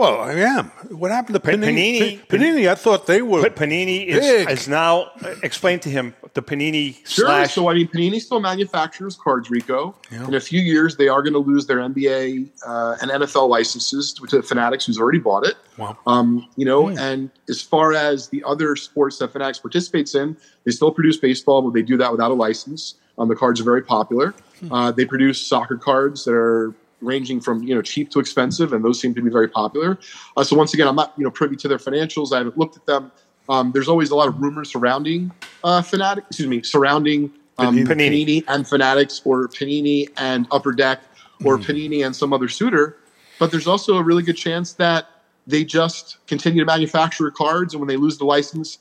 Well, 0.00 0.18
I 0.22 0.32
am. 0.32 0.66
What 0.96 1.10
happened 1.10 1.34
to 1.34 1.40
Panini? 1.40 2.20
Panini- 2.20 2.26
Panini, 2.26 2.70
I 2.70 2.74
thought 2.74 3.06
they 3.06 3.20
were. 3.20 3.42
But 3.42 3.54
Panini 3.54 4.06
is, 4.06 4.20
Big. 4.20 4.48
is 4.50 4.66
now 4.66 5.10
uh, 5.22 5.34
explain 5.42 5.78
to 5.80 5.90
him 5.90 6.14
the 6.32 6.40
Panini 6.40 7.06
Sure. 7.06 7.26
slash. 7.26 7.54
So 7.54 7.68
I 7.68 7.74
mean, 7.74 7.86
Panini 7.86 8.18
still 8.18 8.40
manufactures 8.40 9.18
cards, 9.22 9.50
Rico. 9.50 9.94
In 10.10 10.32
a 10.34 10.40
few 10.40 10.62
years, 10.62 10.96
they 10.96 11.08
are 11.08 11.22
going 11.22 11.34
to 11.34 11.38
lose 11.38 11.66
their 11.66 11.80
NBA 11.80 12.48
uh, 12.66 12.96
and 13.02 13.10
NFL 13.10 13.50
licenses 13.50 14.14
to, 14.14 14.26
to 14.28 14.42
Fanatics, 14.42 14.86
who's 14.86 14.98
already 14.98 15.18
bought 15.18 15.44
it. 15.46 15.56
Wow. 15.76 15.98
Um, 16.06 16.48
you 16.56 16.64
know, 16.64 16.88
and 16.88 17.30
as 17.50 17.60
far 17.60 17.92
as 17.92 18.28
the 18.28 18.42
other 18.44 18.76
sports 18.76 19.18
that 19.18 19.32
Fanatics 19.32 19.58
participates 19.58 20.14
in, 20.14 20.34
they 20.64 20.70
still 20.70 20.92
produce 20.92 21.18
baseball, 21.18 21.60
but 21.60 21.74
they 21.74 21.82
do 21.82 21.98
that 21.98 22.10
without 22.10 22.30
a 22.30 22.34
license. 22.34 22.94
Um, 23.18 23.28
the 23.28 23.36
cards 23.36 23.60
are 23.60 23.64
very 23.64 23.82
popular. 23.82 24.34
Uh, 24.70 24.92
they 24.92 25.04
produce 25.04 25.46
soccer 25.46 25.76
cards 25.76 26.24
that 26.24 26.32
are 26.34 26.74
ranging 27.00 27.40
from 27.40 27.62
you 27.62 27.74
know 27.74 27.82
cheap 27.82 28.10
to 28.10 28.20
expensive, 28.20 28.72
and 28.72 28.84
those 28.84 29.00
seem 29.00 29.14
to 29.14 29.22
be 29.22 29.30
very 29.30 29.48
popular. 29.48 29.98
Uh, 30.36 30.44
so 30.44 30.56
once 30.56 30.74
again, 30.74 30.88
I'm 30.88 30.96
not 30.96 31.14
you 31.16 31.24
know 31.24 31.30
privy 31.30 31.56
to 31.56 31.68
their 31.68 31.78
financials. 31.78 32.32
I 32.32 32.38
haven't 32.38 32.58
looked 32.58 32.76
at 32.76 32.86
them. 32.86 33.12
Um, 33.48 33.72
there's 33.72 33.88
always 33.88 34.10
a 34.10 34.14
lot 34.14 34.28
of 34.28 34.40
rumors 34.40 34.70
surrounding 34.70 35.32
uh, 35.64 35.82
Fanatic. 35.82 36.24
Excuse 36.28 36.48
me, 36.48 36.62
surrounding 36.62 37.32
um, 37.58 37.76
Panini. 37.78 38.24
Panini. 38.26 38.44
and 38.48 38.66
Fanatics, 38.66 39.20
or 39.24 39.48
Panini 39.48 40.08
and 40.16 40.46
Upper 40.50 40.72
Deck, 40.72 41.02
or 41.44 41.58
Panini 41.58 42.04
and 42.04 42.14
some 42.14 42.32
other 42.32 42.48
suitor. 42.48 42.96
But 43.38 43.50
there's 43.50 43.66
also 43.66 43.96
a 43.96 44.02
really 44.02 44.22
good 44.22 44.36
chance 44.36 44.74
that 44.74 45.08
they 45.46 45.64
just 45.64 46.18
continue 46.26 46.60
to 46.60 46.66
manufacture 46.66 47.30
cards, 47.30 47.74
and 47.74 47.80
when 47.80 47.88
they 47.88 47.96
lose 47.96 48.18
the 48.18 48.24
license, 48.24 48.78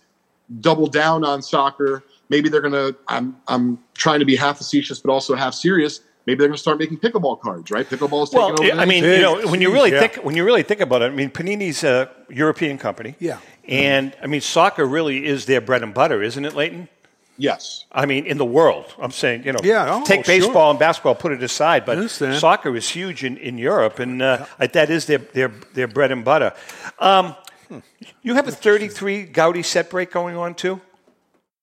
double 0.60 0.88
down 0.88 1.24
on 1.24 1.42
soccer. 1.42 2.04
Maybe 2.30 2.50
they're 2.50 2.62
gonna. 2.62 2.92
I'm 3.08 3.38
I'm 3.48 3.80
trying 3.96 4.20
to 4.20 4.26
be 4.26 4.36
half 4.36 4.58
facetious, 4.58 5.00
but 5.00 5.12
also 5.12 5.36
half 5.36 5.54
serious. 5.54 6.02
Maybe 6.30 6.38
they're 6.38 6.48
gonna 6.50 6.60
start 6.60 6.78
making 6.78 7.00
pickleball 7.00 7.42
cards, 7.42 7.72
right? 7.72 7.90
Pickleball 7.90 8.22
is 8.26 8.30
taking 8.30 8.54
well, 8.54 8.72
over. 8.72 8.80
I 8.80 8.86
mean, 8.86 9.04
you 9.04 9.20
know, 9.20 9.48
when 9.48 9.62
you 9.62 9.74
really 9.74 9.92
Yeah. 9.92 10.02
think 10.02 10.18
when 10.24 10.36
you 10.36 10.44
really 10.46 10.62
think 10.62 10.80
about 10.80 11.02
it, 11.02 11.06
I 11.06 11.16
mean, 11.16 11.32
Panini's 11.32 11.84
a 11.84 12.08
European 12.30 12.78
company. 12.78 13.16
Yeah. 13.18 13.38
And 13.68 14.16
I 14.22 14.28
mean, 14.28 14.42
soccer 14.42 14.86
really 14.86 15.26
is 15.26 15.46
their 15.48 15.60
bread 15.60 15.82
and 15.82 15.92
butter, 15.92 16.22
isn't 16.22 16.46
it, 16.46 16.54
Leighton? 16.56 16.88
yes, 17.40 17.86
I 17.92 18.06
mean, 18.06 18.26
in 18.28 18.38
the 18.38 18.46
world, 18.46 18.94
I'm 19.02 19.12
saying, 19.12 19.46
you 19.46 19.54
know, 19.54 19.60
Yeah, 19.64 19.96
oh, 19.96 20.04
take 20.06 20.26
sure. 20.26 20.36
baseball 20.36 20.70
and 20.70 20.78
basketball, 20.80 21.16
put 21.16 21.32
it 21.32 21.42
aside, 21.42 21.86
but 21.86 21.98
understand. 21.98 22.38
soccer 22.38 22.76
is 22.76 22.90
huge 22.90 23.24
in, 23.24 23.38
in 23.38 23.58
Europe, 23.58 23.98
and 23.98 24.22
uh, 24.22 24.46
that 24.60 24.90
is 24.90 25.06
their, 25.06 25.20
their, 25.20 25.52
their 25.74 25.88
bread 25.88 26.12
and 26.12 26.24
butter. 26.26 26.52
Um, 27.00 27.36
you 28.22 28.36
have 28.36 28.48
a 28.48 28.52
33 28.52 29.28
Goudey 29.28 29.64
set 29.64 29.90
break 29.90 30.12
going 30.12 30.36
on, 30.36 30.54
too? 30.54 30.82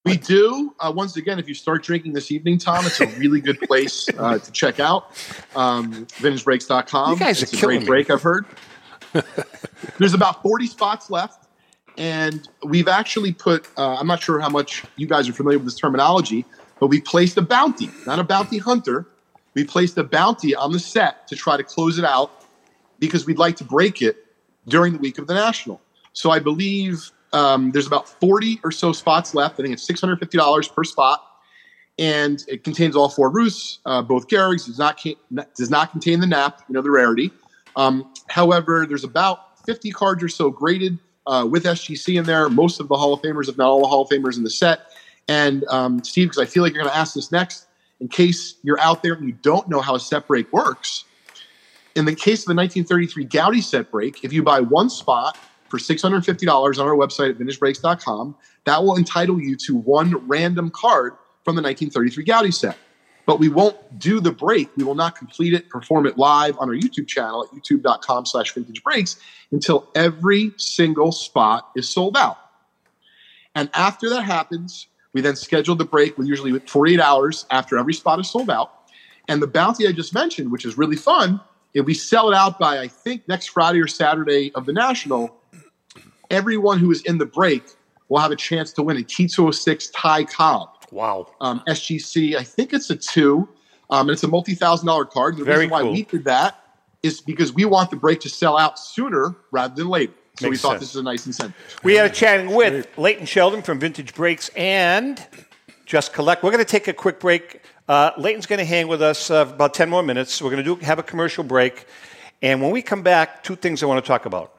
We 0.07 0.17
do. 0.17 0.75
Uh, 0.81 0.93
once 0.95 1.17
again, 1.17 1.39
if 1.39 1.49
you 1.49 1.55
start 1.55 1.83
drinking 1.83 2.13
this 2.13 2.31
evening, 2.31 2.59
Tom, 2.59 2.87
it's 2.87 3.01
a 3.01 3.07
really 3.19 3.41
good 3.41 3.61
place 3.61 4.09
uh, 4.19 4.39
to 4.39 4.53
check 4.53 4.81
out. 4.81 5.11
Um, 5.55 6.07
VintageBreaks.com. 6.07 7.13
You 7.13 7.19
guys 7.19 7.43
are 7.43 7.45
it's 7.45 7.53
a 7.53 7.57
killing 7.57 7.79
great 7.79 7.81
me. 7.81 7.87
break. 7.87 8.11
I've 8.11 8.23
heard. 8.23 8.47
There's 9.99 10.15
about 10.15 10.43
40 10.43 10.67
spots 10.67 11.11
left, 11.11 11.47
and 11.99 12.49
we've 12.65 12.89
actually 12.89 13.33
put. 13.33 13.69
Uh, 13.77 13.97
I'm 13.97 14.07
not 14.07 14.23
sure 14.23 14.41
how 14.41 14.49
much 14.49 14.85
you 14.97 15.07
guys 15.07 15.29
are 15.29 15.33
familiar 15.33 15.59
with 15.59 15.67
this 15.67 15.79
terminology, 15.79 16.45
but 16.79 16.87
we 16.87 17.01
placed 17.01 17.37
a 17.37 17.43
bounty, 17.43 17.91
not 18.07 18.19
a 18.19 18.25
bounty 18.25 18.59
hunter. 18.59 19.07
We 19.55 19.65
placed 19.65 19.99
a 19.99 20.05
bounty 20.05 20.55
on 20.55 20.73
the 20.73 20.79
set 20.79 21.27
to 21.29 21.37
try 21.37 21.57
to 21.57 21.65
close 21.65 21.99
it 21.99 22.05
out 22.05 22.45
because 22.99 23.27
we'd 23.27 23.39
like 23.39 23.57
to 23.57 23.65
break 23.65 24.03
it 24.03 24.27
during 24.69 24.93
the 24.93 24.99
week 24.99 25.19
of 25.19 25.27
the 25.27 25.35
national. 25.35 25.81
So 26.13 26.31
I 26.31 26.39
believe 26.39 27.11
um, 27.37 27.71
there's 27.71 27.87
about 27.87 28.09
40 28.09 28.61
or 28.65 28.71
so 28.71 28.93
spots 28.93 29.35
left. 29.35 29.61
I 29.61 29.63
think 29.63 29.75
it's 29.75 29.87
$650 29.87 30.75
per 30.75 30.85
spot, 30.85 31.23
and 31.99 32.43
it 32.49 32.65
contains 32.65 32.97
all 32.97 33.11
four 33.11 33.29
Ruths, 33.29 33.79
uh, 33.85 34.01
both 34.01 34.27
Gehrig's. 34.27 34.65
Does 34.65 34.79
not 34.79 35.05
does 35.55 35.71
not 35.71 35.93
contain 35.93 36.21
the 36.21 36.27
nap, 36.27 36.63
you 36.67 36.73
know, 36.73 36.81
the 36.81 36.91
rarity. 36.91 37.31
Um, 37.77 38.11
however, 38.29 38.87
there's 38.89 39.05
about 39.05 39.65
50 39.67 39.91
cards 39.91 40.23
or 40.23 40.31
so 40.31 40.51
graded 40.51 40.99
uh, 41.27 41.47
with 41.49 41.65
SGC 41.65 42.19
in 42.19 42.25
there. 42.25 42.49
Most 42.49 42.81
of 42.81 42.89
the 42.89 42.97
Hall 42.97 43.13
of 43.13 43.21
Famers, 43.21 43.51
if 43.51 43.59
not 43.59 43.69
all 43.69 43.83
the 43.83 43.89
Hall 43.89 44.03
of 44.03 44.09
Famers 44.09 44.39
in 44.39 44.43
the 44.43 44.51
set. 44.51 44.81
And 45.29 45.65
um, 45.69 46.03
Steve, 46.05 46.29
because 46.29 46.39
I 46.39 46.47
feel 46.47 46.63
like 46.63 46.73
you're 46.73 46.83
going 46.83 46.93
to 46.93 46.99
ask 46.99 47.15
this 47.15 47.31
next, 47.31 47.67
in 48.01 48.09
case 48.09 48.55
you're 48.63 48.81
out 48.81 49.03
there 49.03 49.13
and 49.13 49.27
you 49.27 49.33
don't 49.43 49.69
know 49.69 49.81
how 49.83 49.95
a 49.95 50.01
set 50.01 50.27
break 50.27 50.51
works, 50.55 51.05
in 51.95 52.07
the 52.07 52.15
case 52.15 52.43
of 52.43 52.47
the 52.47 52.55
1933 52.55 53.27
Goudey 53.27 53.63
set 53.63 53.91
break, 53.91 54.25
if 54.25 54.33
you 54.33 54.43
buy 54.43 54.61
one 54.61 54.89
spot 54.89 55.37
for 55.69 55.79
$650 55.79 56.79
on 56.79 56.87
our 56.87 56.95
website 56.95 57.31
at 57.31 57.39
vintagebreaks.com, 57.39 58.37
that 58.65 58.83
will 58.83 58.97
entitle 58.97 59.41
you 59.41 59.57
to 59.57 59.77
one 59.77 60.27
random 60.27 60.71
card 60.71 61.13
from 61.45 61.57
the 61.57 61.63
1933 61.63 62.25
Goudey 62.25 62.55
set. 62.55 62.77
But 63.27 63.41
we 63.41 63.49
won't 63.49 63.99
do 63.99 64.21
the 64.21 64.31
break. 64.31 64.69
We 64.77 64.85
will 64.85 64.95
not 64.95 65.17
complete 65.17 65.53
it, 65.53 65.69
perform 65.69 66.07
it 66.07 66.17
live 66.17 66.57
on 66.59 66.69
our 66.69 66.75
YouTube 66.75 67.09
channel 67.09 67.45
at 67.45 67.51
youtube.com 67.51 68.27
slash 68.27 68.53
vintage 68.53 68.83
breaks 68.85 69.19
until 69.51 69.89
every 69.95 70.53
single 70.57 71.11
spot 71.11 71.71
is 71.75 71.89
sold 71.89 72.17
out. 72.17 72.39
And 73.57 73.69
after 73.75 74.09
that 74.11 74.23
happens, 74.23 74.87
we 75.13 75.23
then 75.23 75.35
schedule 75.35 75.75
the 75.75 75.85
break 75.85 76.19
with 76.19 76.29
usually 76.29 76.57
48 76.59 77.01
hours 77.01 77.47
after 77.51 77.79
every 77.79 77.95
spot 77.95 78.21
is 78.21 78.31
sold 78.31 78.51
out. 78.51 78.71
And 79.29 79.43
the 79.43 79.47
bounty 79.47 79.89
I 79.89 79.93
just 79.93 80.15
mentioned, 80.15 80.53
which 80.53 80.65
is 80.65 80.79
really 80.79 80.97
fun, 80.97 81.41
if 81.75 81.85
we 81.85 81.95
sell 81.95 82.31
it 82.31 82.35
out 82.35 82.59
by 82.59 82.79
I 82.79 82.89
think 82.89 83.27
next 83.29 83.49
Friday 83.49 83.81
or 83.81 83.87
Saturday 83.87 84.53
of 84.55 84.67
the 84.67 84.73
National, 84.73 85.35
everyone 86.31 86.79
who 86.79 86.91
is 86.91 87.03
in 87.03 87.19
the 87.19 87.27
break 87.27 87.65
will 88.09 88.19
have 88.19 88.31
a 88.31 88.37
chance 88.37 88.73
to 88.75 88.83
win 88.83 88.97
a 88.97 89.01
T206 89.01 89.91
Ty 89.95 90.25
Cobb. 90.25 90.69
Wow. 90.91 91.27
Um, 91.41 91.63
SGC, 91.69 92.37
I 92.37 92.43
think 92.43 92.73
it's 92.73 92.91
a 92.91 92.97
two. 92.97 93.49
Um, 93.91 94.09
and 94.09 94.11
it's 94.11 94.25
a 94.25 94.29
multi 94.29 94.55
thousand 94.55 94.87
dollar 94.87 95.05
card. 95.05 95.37
The 95.37 95.45
Very 95.45 95.59
reason 95.59 95.71
why 95.71 95.83
cool. 95.83 95.93
we 95.93 96.03
did 96.03 96.25
that 96.25 96.61
is 97.03 97.21
because 97.21 97.53
we 97.53 97.65
want 97.65 97.91
the 97.91 97.97
break 97.97 98.21
to 98.21 98.29
sell 98.29 98.59
out 98.59 98.79
sooner 98.79 99.37
rather 99.53 99.75
than 99.75 99.89
later. 99.89 100.13
So 100.39 100.51
we 100.51 100.57
thought 100.57 100.73
sense. 100.73 100.81
this 100.81 100.91
is 100.91 100.97
a 100.97 101.03
nice 101.03 101.27
incentive. 101.27 101.55
We 101.83 101.99
are 101.99 102.09
chatting 102.09 102.55
with 102.55 102.87
Leighton 102.99 103.27
Sheldon 103.27 103.63
from 103.63 103.79
Vintage 103.79 104.15
Breaks 104.15 104.51
and 104.51 105.25
Just 105.87 106.13
Collect. 106.13 106.43
We're 106.43 106.51
going 106.51 106.65
to 106.65 106.71
take 106.71 106.89
a 106.89 106.93
quick 106.93 107.21
break. 107.21 107.63
Uh, 107.89 108.11
Leighton's 108.19 108.45
going 108.45 108.59
to 108.59 108.65
hang 108.65 108.89
with 108.89 109.01
us 109.01 109.31
uh, 109.31 109.47
about 109.49 109.73
10 109.73 109.89
more 109.89 110.03
minutes. 110.03 110.43
We're 110.43 110.51
going 110.51 110.63
to 110.63 110.77
do 110.77 110.85
have 110.85 110.99
a 110.99 111.03
commercial 111.03 111.43
break. 111.43 111.87
And 112.43 112.61
when 112.61 112.71
we 112.71 112.83
come 112.83 113.03
back, 113.03 113.45
two 113.45 113.57
things 113.57 113.83
I 113.83 113.87
want 113.87 114.05
to 114.05 114.07
talk 114.07 114.27
about 114.27 114.56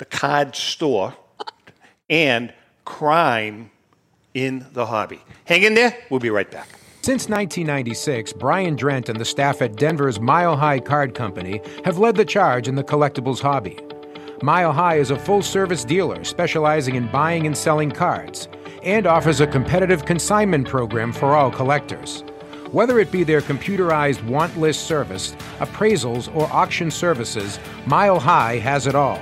the 0.00 0.06
card 0.06 0.56
store 0.56 1.14
and 2.08 2.52
crime 2.86 3.70
in 4.32 4.66
the 4.72 4.86
hobby. 4.86 5.20
Hang 5.44 5.62
in 5.62 5.74
there. 5.74 5.94
We'll 6.08 6.20
be 6.20 6.30
right 6.30 6.50
back. 6.50 6.68
Since 7.02 7.28
1996, 7.28 8.32
Brian 8.32 8.76
Drent 8.76 9.10
and 9.10 9.20
the 9.20 9.26
staff 9.26 9.60
at 9.60 9.76
Denver's 9.76 10.18
Mile 10.18 10.56
High 10.56 10.80
Card 10.80 11.14
Company 11.14 11.60
have 11.84 11.98
led 11.98 12.16
the 12.16 12.24
charge 12.24 12.66
in 12.66 12.76
the 12.76 12.82
collectibles 12.82 13.40
hobby. 13.40 13.78
Mile 14.42 14.72
High 14.72 14.96
is 14.96 15.10
a 15.10 15.18
full 15.18 15.42
service 15.42 15.84
dealer 15.84 16.24
specializing 16.24 16.94
in 16.94 17.06
buying 17.12 17.46
and 17.46 17.56
selling 17.56 17.90
cards 17.90 18.48
and 18.82 19.06
offers 19.06 19.40
a 19.40 19.46
competitive 19.46 20.06
consignment 20.06 20.66
program 20.66 21.12
for 21.12 21.36
all 21.36 21.50
collectors. 21.50 22.22
Whether 22.72 22.98
it 23.00 23.12
be 23.12 23.22
their 23.22 23.42
computerized 23.42 24.24
want 24.24 24.56
list 24.56 24.86
service, 24.86 25.32
appraisals, 25.58 26.34
or 26.34 26.50
auction 26.50 26.90
services, 26.90 27.58
Mile 27.84 28.18
High 28.18 28.56
has 28.58 28.86
it 28.86 28.94
all. 28.94 29.20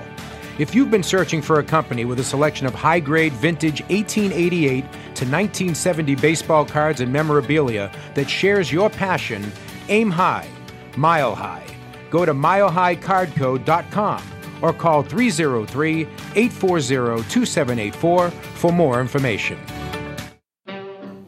If 0.58 0.74
you've 0.74 0.90
been 0.90 1.04
searching 1.04 1.40
for 1.40 1.60
a 1.60 1.62
company 1.62 2.04
with 2.04 2.18
a 2.18 2.24
selection 2.24 2.66
of 2.66 2.74
high 2.74 2.98
grade 2.98 3.32
vintage 3.34 3.80
1888 3.82 4.82
to 4.82 5.24
1970 5.24 6.16
baseball 6.16 6.64
cards 6.66 7.00
and 7.00 7.12
memorabilia 7.12 7.92
that 8.14 8.28
shares 8.28 8.72
your 8.72 8.90
passion, 8.90 9.52
aim 9.88 10.10
high, 10.10 10.48
mile 10.96 11.36
high. 11.36 11.64
Go 12.10 12.24
to 12.24 12.34
milehighcardco.com 12.34 14.22
or 14.60 14.72
call 14.72 15.04
303 15.04 16.00
840 16.34 17.22
2784 17.30 18.30
for 18.30 18.72
more 18.72 19.00
information. 19.00 19.60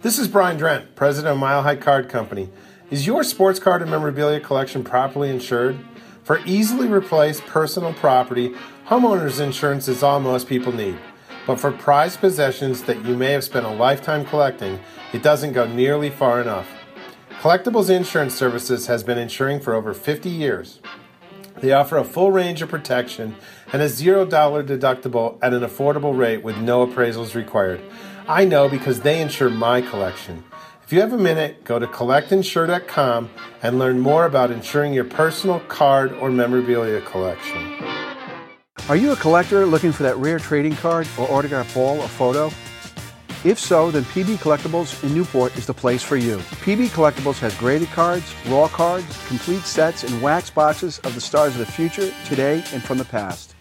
This 0.00 0.18
is 0.18 0.26
Brian 0.26 0.58
Drent, 0.58 0.96
president 0.96 1.34
of 1.34 1.38
Mile 1.38 1.62
High 1.62 1.76
Card 1.76 2.08
Company. 2.08 2.48
Is 2.90 3.06
your 3.06 3.22
sports 3.22 3.60
card 3.60 3.80
and 3.80 3.92
memorabilia 3.92 4.40
collection 4.40 4.82
properly 4.82 5.30
insured? 5.30 5.78
For 6.24 6.40
easily 6.46 6.86
replaced 6.86 7.44
personal 7.46 7.92
property, 7.94 8.54
homeowners 8.90 9.40
insurance 9.40 9.87
is 9.87 10.03
all 10.03 10.18
most 10.18 10.48
people 10.48 10.72
need. 10.72 10.98
But 11.46 11.61
for 11.61 11.70
prized 11.70 12.18
possessions 12.18 12.83
that 12.83 13.05
you 13.05 13.16
may 13.16 13.31
have 13.31 13.44
spent 13.44 13.64
a 13.64 13.70
lifetime 13.70 14.24
collecting, 14.24 14.81
it 15.12 15.22
doesn't 15.22 15.53
go 15.53 15.64
nearly 15.64 16.11
far 16.11 16.40
enough. 16.40 16.68
Collectibles 17.40 17.88
Insurance 17.88 18.35
Services 18.35 18.88
has 18.88 19.05
been 19.05 19.16
insuring 19.16 19.61
for 19.61 19.74
over 19.74 19.94
50 19.94 20.29
years. 20.29 20.81
They 21.61 21.70
offer 21.70 21.98
a 21.98 22.05
full 22.05 22.33
range 22.33 22.62
of 22.62 22.68
protection 22.68 23.37
and 23.72 23.81
a 23.81 23.87
$0 23.87 24.29
deductible 24.29 25.38
at 25.40 25.55
an 25.55 25.62
affordable 25.62 26.18
rate 26.18 26.42
with 26.42 26.57
no 26.57 26.85
appraisals 26.85 27.37
required. 27.37 27.81
I 28.26 28.44
know 28.44 28.68
because 28.68 29.03
they 29.03 29.20
insure 29.20 29.50
my 29.50 29.83
collection. 29.83 30.42
If 30.83 30.92
you 30.92 31.00
have 31.00 31.12
a 31.12 31.18
minute, 31.18 31.62
go 31.62 31.79
to 31.79 31.87
collectinsure.com 31.87 33.31
and 33.62 33.79
learn 33.79 34.00
more 34.00 34.24
about 34.24 34.50
insuring 34.50 34.94
your 34.94 35.05
personal 35.05 35.61
card 35.61 36.12
or 36.14 36.29
memorabilia 36.29 37.00
collection. 37.03 38.09
Are 38.88 38.96
you 38.96 39.12
a 39.12 39.16
collector 39.16 39.66
looking 39.66 39.92
for 39.92 40.02
that 40.02 40.16
rare 40.16 40.40
trading 40.40 40.74
card 40.74 41.06
or 41.16 41.30
autograph 41.30 41.72
ball 41.74 42.00
or 42.00 42.08
photo? 42.08 42.46
If 43.44 43.58
so, 43.58 43.90
then 43.90 44.02
PB 44.04 44.36
Collectibles 44.38 45.02
in 45.04 45.14
Newport 45.14 45.56
is 45.56 45.64
the 45.64 45.72
place 45.72 46.02
for 46.02 46.16
you. 46.16 46.38
PB 46.38 46.88
Collectibles 46.88 47.38
has 47.38 47.56
graded 47.56 47.88
cards, 47.88 48.34
raw 48.48 48.66
cards, 48.66 49.06
complete 49.28 49.62
sets, 49.62 50.02
and 50.02 50.20
wax 50.20 50.50
boxes 50.50 50.98
of 51.04 51.14
the 51.14 51.20
stars 51.20 51.52
of 51.52 51.60
the 51.60 51.72
future, 51.72 52.12
today, 52.26 52.64
and 52.72 52.82
from 52.82 52.98
the 52.98 53.04
past. 53.04 53.54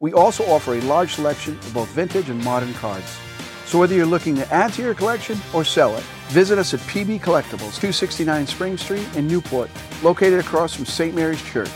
We 0.00 0.14
also 0.14 0.44
offer 0.46 0.74
a 0.74 0.80
large 0.80 1.12
selection 1.12 1.58
of 1.58 1.74
both 1.74 1.88
vintage 1.90 2.30
and 2.30 2.42
modern 2.42 2.72
cards. 2.74 3.18
So 3.66 3.78
whether 3.78 3.94
you're 3.94 4.06
looking 4.06 4.34
to 4.36 4.52
add 4.52 4.72
to 4.72 4.82
your 4.82 4.94
collection 4.94 5.38
or 5.52 5.62
sell 5.62 5.94
it, 5.96 6.02
visit 6.28 6.58
us 6.58 6.72
at 6.72 6.80
PB 6.80 7.20
Collectibles, 7.20 7.78
269 7.78 8.46
Spring 8.46 8.78
Street 8.78 9.06
in 9.14 9.28
Newport, 9.28 9.70
located 10.02 10.40
across 10.40 10.74
from 10.74 10.86
St. 10.86 11.14
Mary's 11.14 11.42
Church. 11.44 11.70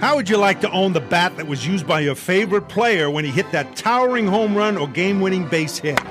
How 0.00 0.16
would 0.16 0.30
you 0.30 0.38
like 0.38 0.62
to 0.62 0.70
own 0.70 0.94
the 0.94 1.00
bat 1.02 1.36
that 1.36 1.46
was 1.46 1.66
used 1.66 1.86
by 1.86 2.00
your 2.00 2.14
favorite 2.14 2.70
player 2.70 3.10
when 3.10 3.22
he 3.22 3.30
hit 3.30 3.52
that 3.52 3.76
towering 3.76 4.26
home 4.26 4.56
run 4.56 4.78
or 4.78 4.88
game 4.88 5.20
winning 5.20 5.46
base 5.46 5.76
hit? 5.76 6.02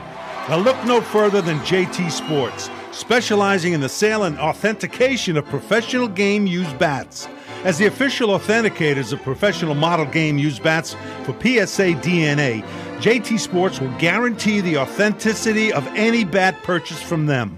Now, 0.48 0.58
look 0.58 0.78
no 0.86 1.02
further 1.02 1.42
than 1.42 1.58
JT 1.62 2.12
Sports, 2.12 2.70
specializing 2.92 3.74
in 3.74 3.82
the 3.82 3.90
sale 3.90 4.26
and 4.26 4.38
authentication 4.38 5.38
of 5.38 5.46
professional 5.46 6.08
game 6.08 6.46
used 6.46 6.78
bats. 6.78 7.28
As 7.64 7.80
the 7.80 7.88
official 7.88 8.30
authenticators 8.30 9.12
of 9.12 9.24
professional 9.24 9.74
model 9.74 10.06
game 10.06 10.38
used 10.38 10.62
bats 10.62 10.94
for 11.24 11.34
PSA 11.34 11.96
DNA, 11.98 12.62
JT 13.00 13.40
Sports 13.40 13.82
will 13.82 13.98
guarantee 13.98 14.62
the 14.62 14.78
authenticity 14.78 15.74
of 15.74 15.88
any 15.96 16.24
bat 16.24 16.62
purchased 16.62 17.04
from 17.04 17.26
them. 17.26 17.58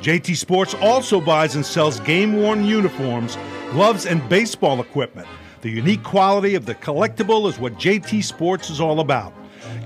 JT 0.00 0.36
Sports 0.36 0.74
also 0.80 1.20
buys 1.20 1.54
and 1.54 1.64
sells 1.64 2.00
game 2.00 2.38
worn 2.38 2.64
uniforms, 2.64 3.38
gloves, 3.70 4.04
and 4.04 4.28
baseball 4.28 4.80
equipment. 4.80 5.28
The 5.62 5.70
unique 5.70 6.02
quality 6.02 6.54
of 6.54 6.64
the 6.64 6.74
collectible 6.74 7.48
is 7.48 7.58
what 7.58 7.74
JT 7.74 8.24
Sports 8.24 8.70
is 8.70 8.80
all 8.80 9.00
about. 9.00 9.32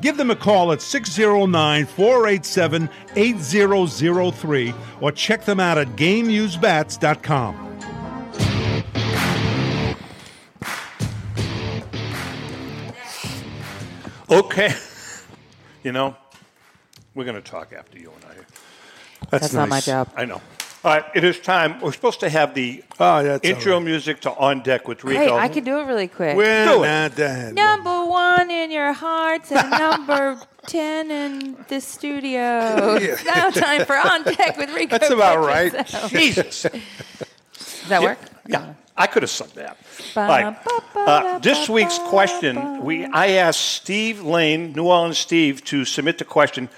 Give 0.01 0.17
them 0.17 0.31
a 0.31 0.37
call 0.37 0.73
at 0.73 0.81
609 0.81 1.87
487 1.87 2.89
8003 3.17 4.75
or 5.01 5.13
check 5.13 5.45
them 5.45 5.59
out 5.61 5.79
at 5.79 5.89
GameUsedBats.com. 5.97 7.79
Okay. 14.31 14.75
You 15.85 15.93
know, 15.93 16.17
we're 17.15 17.27
going 17.27 17.37
to 17.37 17.43
talk 17.43 17.75
after 17.75 17.99
you 17.99 18.11
and 18.11 18.25
I. 18.25 19.27
That's 19.29 19.53
not 19.53 19.69
my 19.69 19.81
job. 19.83 20.11
I 20.17 20.25
know. 20.25 20.41
All 20.85 20.93
right, 20.93 21.05
it 21.15 21.25
is 21.25 21.41
time. 21.41 21.81
We're 21.81 21.93
supposed 21.93 22.21
to 22.21 22.29
have 22.29 22.53
the 22.53 22.85
Oh, 23.01 23.23
that's 23.23 23.43
intro 23.49 23.73
all 23.73 23.79
right. 23.81 23.87
music 23.87 24.21
to 24.21 24.33
On 24.37 24.63
Deck 24.63 24.87
with 24.87 25.03
Rico. 25.03 25.19
Hey, 25.19 25.31
I 25.33 25.49
can 25.49 25.65
do 25.65 25.79
it 25.81 25.85
really 25.85 26.09
quick. 26.09 26.37
Well, 26.37 26.79
Do 26.79 26.85
it. 26.85 26.87
nah, 26.87 27.09
that- 27.09 27.55
Number 27.55 28.05
one 28.05 28.51
in 28.51 28.71
your 28.71 28.93
hearts 28.93 29.51
and 29.51 29.71
number 29.71 30.39
10 30.67 31.11
in 31.11 31.57
the 31.69 31.81
studio. 31.81 32.97
It's 33.01 33.25
now 33.25 33.49
time 33.49 33.87
for 33.87 33.97
On 33.97 34.25
Deck 34.25 34.59
with 34.59 34.75
Rico. 34.75 34.99
That's 34.99 35.11
about 35.11 35.39
right. 35.45 35.73
Petrocelli. 35.73 36.11
Jesus. 36.11 36.63
Does 37.55 37.89
that 37.89 38.03
work? 38.03 38.19
Yeah, 38.47 38.75
I 38.95 39.07
could 39.07 39.23
have 39.23 39.31
sung 39.31 39.49
that. 39.55 39.79
All 40.17 40.29
right. 40.29 40.65
ba, 40.65 40.71
ba, 40.93 41.01
Uh, 41.01 41.39
this 41.39 41.67
week's 41.67 41.99
question, 41.99 42.85
we 42.85 43.07
I 43.07 43.29
asked 43.41 43.61
Steve 43.61 44.23
Lane, 44.23 44.73
New 44.75 44.85
Orleans 44.85 45.17
Steve, 45.17 45.65
to 45.65 45.87
submit 45.87 46.19
the 46.19 46.25
question, 46.27 46.69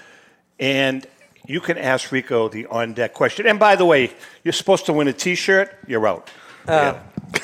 and 0.59 1.05
you 1.47 1.59
can 1.61 1.77
ask 1.77 2.11
Rico 2.11 2.49
the 2.49 2.65
on 2.67 2.93
deck 2.93 3.13
question. 3.13 3.47
And 3.47 3.57
by 3.59 3.75
the 3.75 3.85
way, 3.85 4.11
you're 4.43 4.51
supposed 4.53 4.85
to 4.87 4.93
win 4.93 5.07
a 5.07 5.13
T-shirt. 5.13 5.75
You're 5.87 6.07
out. 6.07 6.29
Uh, 6.67 6.99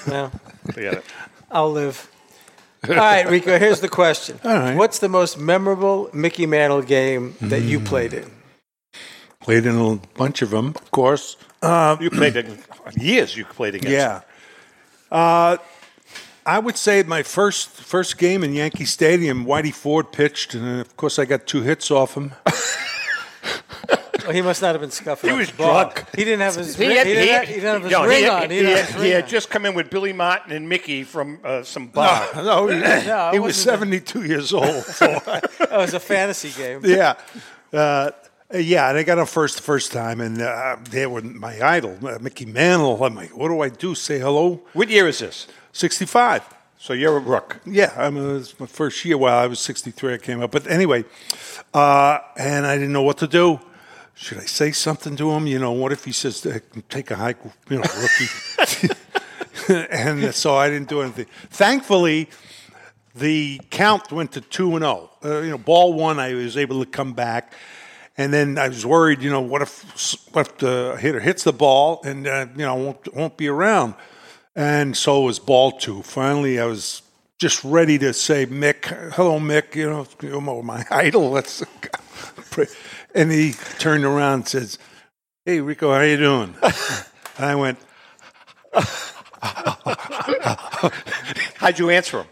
well, 0.07 0.31
Forget 0.73 0.93
it. 0.95 1.05
I'll 1.49 1.71
live. 1.71 2.09
All 2.87 2.95
right, 2.95 3.27
Rico, 3.29 3.57
here's 3.57 3.79
the 3.79 3.87
question. 3.89 4.39
All 4.43 4.51
right. 4.53 4.75
What's 4.75 4.99
the 4.99 5.07
most 5.09 5.37
memorable 5.39 6.09
Mickey 6.13 6.45
Mantle 6.45 6.81
game 6.81 7.35
that 7.41 7.61
you 7.61 7.79
Hmm. 7.79 7.85
played 7.85 8.13
in? 8.13 8.29
Played 9.39 9.65
in 9.65 9.77
a 9.79 9.95
bunch 10.17 10.41
of 10.41 10.49
them, 10.51 10.67
of 10.75 10.91
course. 10.91 11.37
Uh, 11.61 11.95
You 11.99 12.09
played 12.09 12.35
it 12.35 12.47
years. 12.97 13.35
You 13.37 13.45
played 13.45 13.75
against. 13.75 13.91
yeah. 13.91 14.21
Uh, 15.11 15.57
I 16.45 16.59
would 16.59 16.77
say 16.77 17.03
my 17.03 17.23
first 17.23 17.69
first 17.69 18.17
game 18.17 18.43
in 18.43 18.53
Yankee 18.53 18.85
Stadium, 18.85 19.45
Whitey 19.45 19.73
Ford 19.73 20.11
pitched, 20.11 20.53
and 20.53 20.65
uh, 20.65 20.81
of 20.81 20.97
course 20.97 21.17
I 21.19 21.25
got 21.25 21.45
two 21.47 21.61
hits 21.61 21.89
off 21.91 22.15
him. 22.15 22.33
Well, 24.23 24.31
he 24.31 24.41
must 24.41 24.61
not 24.61 24.71
have 24.73 24.79
been 24.79 24.89
scuffing. 24.91 25.31
He 25.31 25.33
up 25.33 25.39
was 25.39 25.51
the 25.51 25.57
ball. 25.57 25.83
drunk. 25.91 26.05
He 26.15 26.23
didn't 26.23 26.39
have 26.39 26.55
his. 26.55 26.77
He 26.77 26.87
ring- 26.87 26.95
had, 26.95 27.07
he 27.07 27.13
he, 27.13 27.19
didn't 27.19 27.33
have, 27.35 27.47
he 27.47 27.53
didn't 27.55 27.73
have 27.73 27.83
his 27.83 27.91
no, 27.91 28.05
ring 28.05 28.17
he 28.19 28.23
had, 28.23 28.31
on. 28.43 28.49
he 28.51 28.55
didn't 28.59 28.65
have 28.69 28.77
had- 28.77 28.85
his 28.85 28.95
he 28.95 29.01
ring 29.01 29.11
had 29.11 29.23
on. 29.25 29.29
just 29.29 29.49
come 29.49 29.65
in 29.65 29.73
with 29.73 29.89
Billy 29.89 30.13
Martin 30.13 30.53
and 30.53 30.69
Mickey 30.69 31.03
from 31.03 31.39
uh, 31.43 31.63
some 31.63 31.87
bar. 31.87 32.29
no, 32.35 32.67
he, 32.67 32.79
No, 33.05 33.31
he 33.33 33.39
was 33.39 33.57
wasn't 33.57 33.81
72 33.81 34.23
years 34.23 34.53
old. 34.53 34.83
So 34.85 35.07
It 35.59 35.71
was 35.71 35.93
a 35.93 35.99
fantasy 35.99 36.51
game. 36.51 36.81
yeah. 36.85 37.15
Uh, 37.73 38.11
yeah, 38.53 38.87
and 38.87 38.97
I 38.97 39.03
got 39.03 39.17
him 39.17 39.25
first 39.25 39.59
first 39.59 39.91
time, 39.91 40.21
and 40.21 40.41
uh, 40.41 40.77
they 40.89 41.05
were 41.05 41.21
my 41.21 41.59
idol, 41.61 41.97
uh, 42.07 42.17
Mickey 42.21 42.45
Mantle. 42.45 43.03
I'm 43.03 43.15
like, 43.15 43.35
what 43.35 43.49
do 43.49 43.59
I 43.59 43.67
do? 43.67 43.93
Say 43.93 44.19
hello? 44.19 44.61
What 44.71 44.87
year 44.89 45.07
is 45.09 45.19
this? 45.19 45.47
65. 45.73 46.43
So 46.83 46.91
you're 46.91 47.15
a 47.15 47.21
rook. 47.21 47.61
Yeah, 47.65 47.93
I 47.95 48.09
mean, 48.09 48.29
it 48.29 48.33
was 48.33 48.59
my 48.59 48.65
first 48.65 49.05
year. 49.05 49.17
Well, 49.17 49.33
I 49.33 49.47
was 49.47 49.61
63, 49.61 50.15
I 50.15 50.17
came 50.17 50.41
up. 50.41 50.51
But 50.51 50.67
anyway, 50.67 51.05
uh, 51.73 52.19
and 52.35 52.67
I 52.67 52.75
didn't 52.75 52.91
know 52.91 53.03
what 53.03 53.19
to 53.19 53.27
do. 53.27 53.61
Should 54.15 54.39
I 54.39 54.43
say 54.43 54.73
something 54.73 55.15
to 55.15 55.31
him? 55.31 55.47
You 55.47 55.59
know, 55.59 55.71
what 55.71 55.93
if 55.93 56.03
he 56.03 56.11
says, 56.11 56.45
"Uh, 56.45 56.59
take 56.89 57.09
a 57.09 57.15
hike, 57.15 57.37
you 57.69 57.77
know, 57.77 57.83
rookie? 58.01 58.93
and 59.91 60.35
so 60.35 60.55
I 60.57 60.67
didn't 60.69 60.89
do 60.89 60.99
anything. 60.99 61.27
Thankfully, 61.51 62.29
the 63.15 63.61
count 63.69 64.11
went 64.11 64.33
to 64.33 64.41
2 64.41 64.75
and 64.75 64.83
0. 64.83 65.09
Uh, 65.23 65.39
you 65.39 65.51
know, 65.51 65.57
ball 65.57 65.93
one, 65.93 66.19
I 66.19 66.33
was 66.33 66.57
able 66.57 66.83
to 66.83 66.91
come 66.91 67.13
back. 67.13 67.53
And 68.17 68.33
then 68.33 68.57
I 68.57 68.67
was 68.67 68.85
worried, 68.85 69.21
you 69.21 69.29
know, 69.29 69.39
what 69.39 69.61
if 69.61 70.27
what 70.33 70.47
if 70.49 70.57
the 70.57 70.97
hitter 70.99 71.21
hits 71.21 71.45
the 71.45 71.53
ball 71.53 72.01
and 72.03 72.27
uh, 72.27 72.47
you 72.57 72.65
know 72.65 72.75
won't 72.75 73.13
won't 73.15 73.37
be 73.37 73.47
around? 73.47 73.93
And 74.55 74.95
so 74.95 75.21
was 75.21 75.39
ball 75.39 75.71
two. 75.71 76.03
Finally, 76.03 76.59
I 76.59 76.65
was 76.65 77.01
just 77.39 77.63
ready 77.63 77.97
to 77.99 78.13
say, 78.13 78.45
Mick, 78.45 78.85
hello, 79.13 79.39
Mick. 79.39 79.75
You 79.75 79.89
know, 79.89 80.07
you're 80.21 80.41
my 80.63 80.85
idol. 80.91 81.31
Let's. 81.31 81.63
And 83.15 83.31
he 83.31 83.53
turned 83.79 84.05
around 84.05 84.33
and 84.33 84.47
says, 84.47 84.77
"Hey, 85.45 85.59
Rico, 85.59 85.93
how 85.93 86.01
you 86.01 86.17
doing?" 86.17 86.55
and 86.61 87.45
I 87.45 87.55
went, 87.55 87.77
How'd 91.55 91.77
you 91.79 91.89
answer 91.89 92.21
him? 92.21 92.27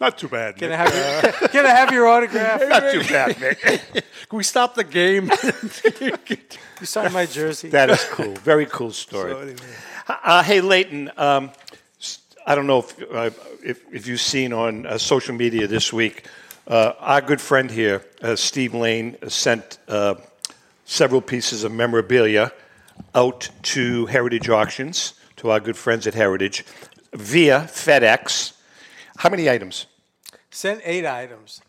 "Not 0.00 0.18
too 0.18 0.28
bad." 0.28 0.56
Can 0.56 0.72
I 0.72 0.76
Mick. 0.76 0.78
have 0.78 0.94
your, 0.94 1.48
can 1.50 1.66
I 1.66 1.70
have 1.70 1.92
your 1.92 2.06
autograph? 2.08 2.60
Not 2.68 2.92
too 2.92 3.00
bad, 3.00 3.36
Mick. 3.36 3.60
Can 4.28 4.36
we 4.36 4.42
stop 4.44 4.74
the 4.74 4.84
game? 4.84 5.30
You 6.80 6.86
signed 6.86 7.14
my 7.14 7.26
jersey. 7.26 7.68
That 7.68 7.90
is 7.90 8.04
cool. 8.10 8.34
Very 8.36 8.66
cool 8.66 8.90
story. 8.92 9.32
So 9.32 9.38
anyway. 9.38 9.56
Uh, 10.08 10.40
hey, 10.40 10.60
Leighton. 10.60 11.10
Um, 11.16 11.50
I 12.46 12.54
don't 12.54 12.68
know 12.68 12.78
if, 12.78 13.02
uh, 13.12 13.30
if, 13.64 13.82
if 13.92 14.06
you've 14.06 14.20
seen 14.20 14.52
on 14.52 14.86
uh, 14.86 14.98
social 14.98 15.34
media 15.34 15.66
this 15.66 15.92
week, 15.92 16.28
uh, 16.68 16.92
our 17.00 17.20
good 17.20 17.40
friend 17.40 17.68
here, 17.68 18.04
uh, 18.22 18.36
Steve 18.36 18.72
Lane, 18.72 19.16
uh, 19.20 19.28
sent 19.28 19.78
uh, 19.88 20.14
several 20.84 21.20
pieces 21.20 21.64
of 21.64 21.72
memorabilia 21.72 22.52
out 23.16 23.48
to 23.62 24.06
Heritage 24.06 24.48
Auctions, 24.48 25.14
to 25.38 25.50
our 25.50 25.58
good 25.58 25.76
friends 25.76 26.06
at 26.06 26.14
Heritage, 26.14 26.64
via 27.12 27.62
FedEx. 27.62 28.52
How 29.16 29.28
many 29.28 29.50
items? 29.50 29.86
Sent 30.52 30.82
eight 30.84 31.04
items. 31.04 31.62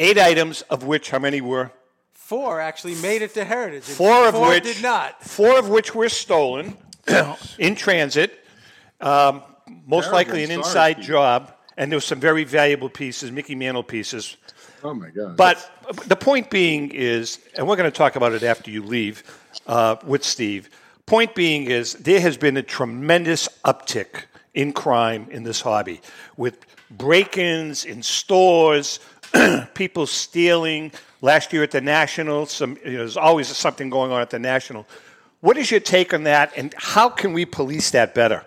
Eight 0.00 0.18
items, 0.18 0.62
of 0.62 0.82
which 0.82 1.10
how 1.10 1.20
many 1.20 1.40
were? 1.40 1.70
Four 2.12 2.60
actually 2.60 2.96
made 2.96 3.22
it 3.22 3.34
to 3.34 3.44
Heritage. 3.44 3.84
Four 3.84 4.26
of 4.26 4.34
which 4.34 4.64
did 4.64 4.82
not. 4.82 5.22
Four 5.22 5.60
of 5.60 5.68
which 5.68 5.94
were 5.94 6.08
stolen 6.08 6.76
in 7.58 7.74
transit. 7.74 8.40
Um, 9.00 9.42
most 9.86 10.12
likely 10.12 10.44
an 10.44 10.50
inside 10.50 11.00
job, 11.02 11.52
and 11.76 11.90
there 11.90 11.96
were 11.96 12.02
some 12.02 12.20
very 12.20 12.44
valuable 12.44 12.88
pieces, 12.88 13.30
Mickey 13.30 13.54
Mantle 13.54 13.82
pieces. 13.82 14.36
Oh 14.82 14.94
my 14.94 15.08
god! 15.10 15.36
But 15.36 15.70
the 16.06 16.16
point 16.16 16.50
being 16.50 16.90
is, 16.90 17.38
and 17.56 17.66
we're 17.66 17.76
going 17.76 17.90
to 17.90 17.96
talk 17.96 18.16
about 18.16 18.32
it 18.32 18.42
after 18.42 18.70
you 18.70 18.82
leave 18.82 19.22
uh, 19.66 19.96
with 20.04 20.24
Steve. 20.24 20.70
Point 21.06 21.34
being 21.34 21.64
is, 21.64 21.94
there 21.94 22.20
has 22.20 22.36
been 22.36 22.56
a 22.56 22.62
tremendous 22.62 23.48
uptick 23.64 24.24
in 24.54 24.72
crime 24.72 25.26
in 25.30 25.42
this 25.42 25.60
hobby 25.60 26.00
with 26.36 26.64
break-ins 26.90 27.84
in 27.84 28.02
stores, 28.02 29.00
people 29.74 30.06
stealing. 30.06 30.92
Last 31.20 31.52
year 31.52 31.62
at 31.62 31.70
the 31.70 31.80
National, 31.80 32.46
some 32.46 32.78
you 32.84 32.92
know, 32.92 32.98
there's 32.98 33.16
always 33.16 33.48
something 33.48 33.90
going 33.90 34.12
on 34.12 34.20
at 34.20 34.30
the 34.30 34.38
National. 34.38 34.86
What 35.44 35.58
is 35.58 35.70
your 35.70 35.80
take 35.80 36.14
on 36.14 36.22
that, 36.22 36.54
and 36.56 36.74
how 36.74 37.10
can 37.10 37.34
we 37.34 37.44
police 37.44 37.90
that 37.90 38.14
better? 38.14 38.42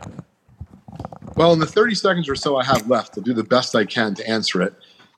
Well, 1.36 1.54
in 1.54 1.60
the 1.60 1.68
30 1.68 1.94
seconds 1.94 2.28
or 2.28 2.36
so 2.36 2.58
I 2.58 2.64
have 2.64 2.90
left, 2.90 3.16
I'll 3.16 3.24
do 3.24 3.36
the 3.36 3.44
best 3.44 3.76
I 3.76 3.86
can 3.86 4.16
to 4.16 4.28
answer 4.28 4.64
it. 4.64 4.74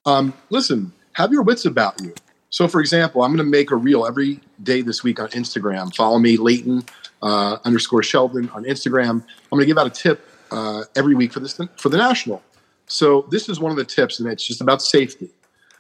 Um, 0.05 0.33
listen, 0.49 0.91
have 1.13 1.31
your 1.31 1.41
wits 1.41 1.63
about 1.63 2.01
you. 2.01 2.13
So, 2.49 2.67
for 2.67 2.81
example, 2.81 3.23
I'm 3.23 3.33
going 3.33 3.45
to 3.45 3.49
make 3.49 3.71
a 3.71 3.77
reel 3.77 4.05
every 4.05 4.41
day 4.61 4.81
this 4.81 5.05
week 5.05 5.21
on 5.21 5.29
Instagram. 5.29 5.95
Follow 5.95 6.19
me, 6.19 6.35
Leighton 6.35 6.83
uh, 7.21 7.59
underscore 7.63 8.03
Sheldon 8.03 8.49
on 8.49 8.65
Instagram. 8.65 9.11
I'm 9.11 9.49
going 9.49 9.61
to 9.61 9.65
give 9.65 9.77
out 9.77 9.87
a 9.87 9.89
tip 9.89 10.27
uh, 10.51 10.83
every 10.97 11.15
week 11.15 11.31
for 11.31 11.39
this 11.39 11.57
for 11.77 11.87
the 11.87 11.97
national. 11.97 12.43
So, 12.87 13.25
this 13.31 13.47
is 13.47 13.61
one 13.61 13.71
of 13.71 13.77
the 13.77 13.85
tips, 13.85 14.19
and 14.19 14.29
it's 14.29 14.45
just 14.45 14.59
about 14.59 14.81
safety. 14.81 15.29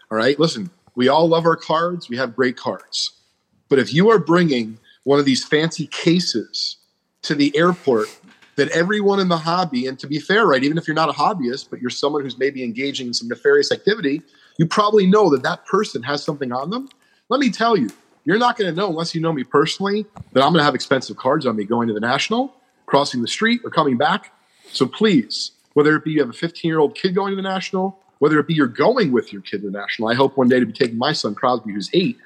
All 0.09 0.17
right, 0.17 0.39
listen, 0.39 0.69
we 0.95 1.09
all 1.09 1.27
love 1.27 1.45
our 1.45 1.57
cards. 1.57 2.07
We 2.07 2.15
have 2.15 2.37
great 2.37 2.55
cards, 2.55 3.19
but 3.67 3.79
if 3.79 3.93
you 3.93 4.09
are 4.11 4.17
bringing 4.17 4.77
one 5.09 5.17
of 5.17 5.25
these 5.25 5.43
fancy 5.43 5.87
cases 5.87 6.77
to 7.23 7.33
the 7.33 7.51
airport 7.57 8.15
that 8.57 8.69
everyone 8.69 9.19
in 9.19 9.27
the 9.27 9.39
hobby, 9.39 9.87
and 9.87 9.97
to 9.97 10.05
be 10.05 10.19
fair, 10.19 10.45
right, 10.45 10.63
even 10.63 10.77
if 10.77 10.87
you're 10.87 10.93
not 10.93 11.09
a 11.09 11.13
hobbyist, 11.13 11.71
but 11.71 11.81
you're 11.81 11.89
someone 11.89 12.21
who's 12.21 12.37
maybe 12.37 12.63
engaging 12.63 13.07
in 13.07 13.13
some 13.15 13.27
nefarious 13.27 13.71
activity, 13.71 14.21
you 14.59 14.67
probably 14.67 15.07
know 15.07 15.27
that 15.31 15.41
that 15.41 15.65
person 15.65 16.03
has 16.03 16.23
something 16.23 16.51
on 16.51 16.69
them. 16.69 16.89
Let 17.27 17.39
me 17.39 17.49
tell 17.49 17.75
you, 17.75 17.89
you're 18.23 18.37
not 18.37 18.55
going 18.55 18.69
to 18.69 18.79
know 18.79 18.87
unless 18.87 19.15
you 19.15 19.19
know 19.19 19.33
me 19.33 19.43
personally 19.43 20.05
that 20.33 20.43
I'm 20.43 20.51
going 20.51 20.59
to 20.59 20.63
have 20.63 20.75
expensive 20.75 21.17
cards 21.17 21.47
on 21.47 21.55
me 21.55 21.63
going 21.63 21.87
to 21.87 21.93
the 21.95 21.99
national, 21.99 22.53
crossing 22.85 23.23
the 23.23 23.27
street, 23.27 23.61
or 23.63 23.71
coming 23.71 23.97
back. 23.97 24.31
So 24.67 24.85
please, 24.85 25.53
whether 25.73 25.95
it 25.95 26.03
be 26.03 26.11
you 26.11 26.19
have 26.19 26.29
a 26.29 26.33
15 26.33 26.69
year 26.69 26.77
old 26.77 26.93
kid 26.93 27.15
going 27.15 27.31
to 27.31 27.35
the 27.35 27.41
national, 27.41 27.97
whether 28.19 28.37
it 28.37 28.45
be 28.45 28.53
you're 28.53 28.67
going 28.67 29.11
with 29.11 29.33
your 29.33 29.41
kid 29.41 29.61
to 29.61 29.71
the 29.71 29.75
national, 29.75 30.07
I 30.09 30.13
hope 30.13 30.37
one 30.37 30.49
day 30.49 30.59
to 30.59 30.67
be 30.67 30.71
taking 30.71 30.99
my 30.99 31.13
son 31.13 31.33
Crosby, 31.33 31.73
who's 31.73 31.89
eight. 31.93 32.19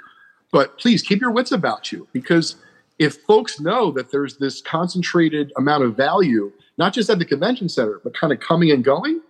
But 0.52 0.78
please 0.78 1.02
keep 1.02 1.22
your 1.22 1.32
wits 1.32 1.54
about 1.54 1.91
you 1.93 2.10
because 2.12 2.58
if 2.99 3.21
folks 3.23 3.60
know 3.60 3.91
that 3.91 4.12
there's 4.12 4.38
this 4.38 4.62
concentrated 4.62 5.51
amount 5.58 5.84
of 5.84 5.95
value, 5.95 6.51
not 6.77 6.93
just 6.93 7.10
at 7.10 7.19
the 7.19 7.25
convention 7.25 7.69
center, 7.69 7.99
but 8.03 8.15
kind 8.15 8.32
of 8.32 8.39
coming 8.39 8.71
and 8.71 8.84
going, 8.84 9.21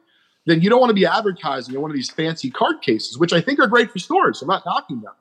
then 0.46 0.62
you 0.62 0.70
don't 0.70 0.80
want 0.80 0.90
to 0.90 0.96
be 0.96 1.06
advertising 1.06 1.74
in 1.74 1.82
one 1.82 1.90
of 1.90 1.96
these 1.96 2.12
fancy 2.12 2.50
card 2.50 2.82
cases, 2.82 3.18
which 3.18 3.34
I 3.34 3.42
think 3.42 3.60
are 3.60 3.68
great 3.68 3.92
for 3.92 4.00
stores. 4.00 4.42
I'm 4.42 4.48
not 4.48 4.66
knocking 4.66 5.02
them, 5.02 5.14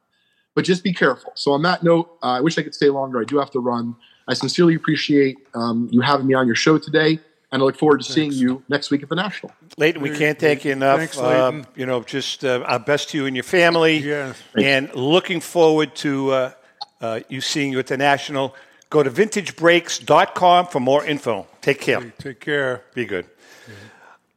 but 0.54 0.64
just 0.64 0.82
be 0.82 0.92
careful. 0.92 1.32
So 1.36 1.52
on 1.52 1.62
that 1.62 1.82
note, 1.82 2.10
uh, 2.22 2.26
I 2.26 2.40
wish 2.40 2.58
I 2.58 2.62
could 2.62 2.74
stay 2.74 2.88
longer. 2.88 3.20
I 3.20 3.24
do 3.24 3.38
have 3.38 3.50
to 3.52 3.60
run. 3.60 3.94
I 4.26 4.34
sincerely 4.34 4.74
appreciate 4.74 5.36
um, 5.54 5.88
you 5.92 6.00
having 6.00 6.26
me 6.26 6.34
on 6.34 6.46
your 6.46 6.56
show 6.56 6.78
today, 6.78 7.20
and 7.52 7.62
I 7.62 7.64
look 7.64 7.76
forward 7.76 8.00
to 8.02 8.12
seeing 8.12 8.32
you 8.32 8.62
next 8.68 8.90
week 8.90 9.02
at 9.02 9.08
the 9.08 9.14
National. 9.14 9.52
Leighton, 9.76 10.00
we 10.00 10.10
can't 10.10 10.38
thank 10.38 10.64
you 10.64 10.72
enough. 10.72 10.98
Thanks, 10.98 11.18
Leighton. 11.18 11.66
you 11.76 11.86
know, 11.86 12.02
just 12.02 12.44
uh, 12.44 12.64
our 12.66 12.78
best 12.78 13.10
to 13.10 13.18
you 13.18 13.26
and 13.26 13.36
your 13.36 13.42
family. 13.44 13.98
Yes. 13.98 14.36
And 14.56 14.92
looking 14.94 15.40
forward 15.40 15.94
to 15.96 16.30
uh, 16.30 16.52
uh, 17.02 17.20
you 17.28 17.40
seeing 17.40 17.72
you 17.72 17.78
at 17.78 17.86
the 17.88 17.96
National. 17.96 18.54
Go 18.90 19.02
to 19.02 19.10
vintagebreaks.com 19.10 20.66
for 20.66 20.80
more 20.80 21.04
info. 21.04 21.46
Take 21.60 21.80
care. 21.80 22.12
Take 22.18 22.40
care. 22.40 22.82
Be 22.94 23.04
good. 23.04 23.26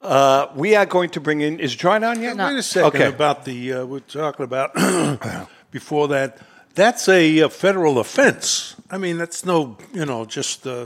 Uh, 0.02 0.48
we 0.56 0.76
are 0.76 0.86
going 0.86 1.10
to 1.10 1.20
bring 1.20 1.42
in. 1.42 1.60
Is 1.60 1.76
John 1.76 2.04
on 2.04 2.22
yet? 2.22 2.36
No. 2.38 2.48
Wait 2.48 2.58
a 2.58 2.64
second 2.64 2.88
Okay. 3.02 3.08
about 3.08 3.44
the 3.46 3.74
uh, 3.74 3.86
we're 3.86 4.00
talking 4.02 4.44
about 4.44 4.74
before 5.72 6.08
that. 6.10 6.40
That's 6.76 7.08
a, 7.08 7.42
uh 7.42 7.50
federal 7.50 8.00
offense. 8.00 8.76
I 8.92 8.98
mean, 8.98 9.18
that's 9.18 9.46
no, 9.46 9.78
you 9.94 10.06
know, 10.06 10.26
just 10.26 10.68
uh, 10.68 10.86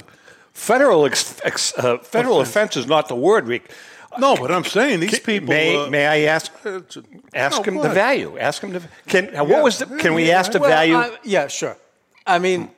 Federal 0.53 1.05
ex, 1.05 1.39
ex, 1.45 1.73
uh, 1.77 1.97
federal 1.99 2.41
offense 2.41 2.75
is 2.75 2.85
not 2.85 3.07
the 3.07 3.15
word, 3.15 3.47
Rick. 3.47 3.71
No. 4.17 4.35
But 4.35 4.51
I'm 4.51 4.63
saying 4.63 4.99
these 5.01 5.19
people. 5.19 5.49
May, 5.49 5.75
uh, 5.75 5.89
may 5.89 6.05
I 6.07 6.33
ask 6.33 6.51
it's 6.65 6.97
ask 7.33 7.57
no, 7.57 7.63
him 7.63 7.75
the 7.81 7.89
value? 7.89 8.37
Ask 8.37 8.63
him 8.63 8.71
the 8.73 8.81
can. 9.07 9.35
uh, 9.35 9.43
What 9.43 9.63
was 9.63 9.77
the? 9.79 9.85
Can 9.85 10.13
we 10.13 10.31
ask 10.31 10.51
the 10.51 10.59
Well, 10.59 10.69
value? 10.69 10.95
I- 10.95 11.17
yeah, 11.23 11.47
sure. 11.47 11.77
I 12.25 12.39
mean, 12.39 12.69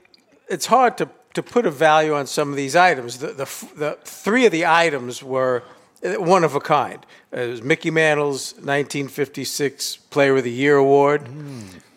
it's 0.50 0.66
hard 0.66 0.98
to, 0.98 1.10
to 1.34 1.44
put 1.44 1.66
a 1.66 1.72
value 1.72 2.14
on 2.14 2.26
some 2.28 2.50
of 2.50 2.56
these 2.56 2.76
items. 2.76 3.18
The, 3.20 3.28
the, 3.28 3.46
the 3.76 3.98
three 4.04 4.46
of 4.46 4.52
the 4.52 4.66
items 4.66 5.22
were 5.24 5.64
uh, 6.04 6.14
one 6.22 6.44
of 6.44 6.56
a 6.56 6.60
kind. 6.60 7.06
It 7.32 7.50
was 7.50 7.62
Mickey 7.62 7.92
Mantle's 7.92 8.54
1956 8.56 9.98
Player 10.10 10.38
of 10.38 10.44
the 10.44 10.52
Year 10.52 10.76
award, 10.78 11.28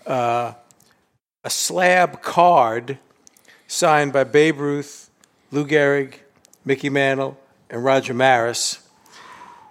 uh, 0.07 0.53
a 1.45 1.51
slab 1.51 2.23
card 2.23 2.99
signed 3.67 4.13
by 4.13 4.25
Babe 4.25 4.59
Ruth, 4.59 5.11
Lou 5.51 5.67
Gehrig, 5.67 6.15
Mickey 6.65 6.89
Mantle, 6.91 7.37
and 7.71 7.85
Roger 7.85 8.15
Maris. 8.15 8.84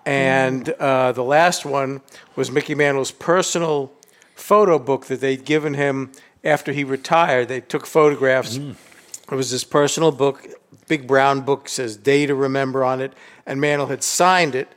And 0.05 0.69
uh, 0.69 1.11
the 1.13 1.23
last 1.23 1.65
one 1.65 2.01
was 2.35 2.51
Mickey 2.51 2.75
Mantle's 2.75 3.11
personal 3.11 3.91
photo 4.35 4.77
book 4.79 5.05
that 5.05 5.21
they'd 5.21 5.45
given 5.45 5.75
him 5.75 6.11
after 6.43 6.73
he 6.73 6.83
retired. 6.83 7.47
They 7.47 7.61
took 7.61 7.85
photographs. 7.85 8.57
It 8.57 9.35
was 9.35 9.49
his 9.49 9.63
personal 9.63 10.11
book, 10.11 10.45
big 10.87 11.07
brown 11.07 11.41
book, 11.41 11.69
says 11.69 11.95
day 11.95 12.25
to 12.25 12.35
remember 12.35 12.83
on 12.83 13.01
it. 13.01 13.13
And 13.45 13.61
Mantle 13.61 13.87
had 13.87 14.03
signed 14.03 14.55
it, 14.55 14.67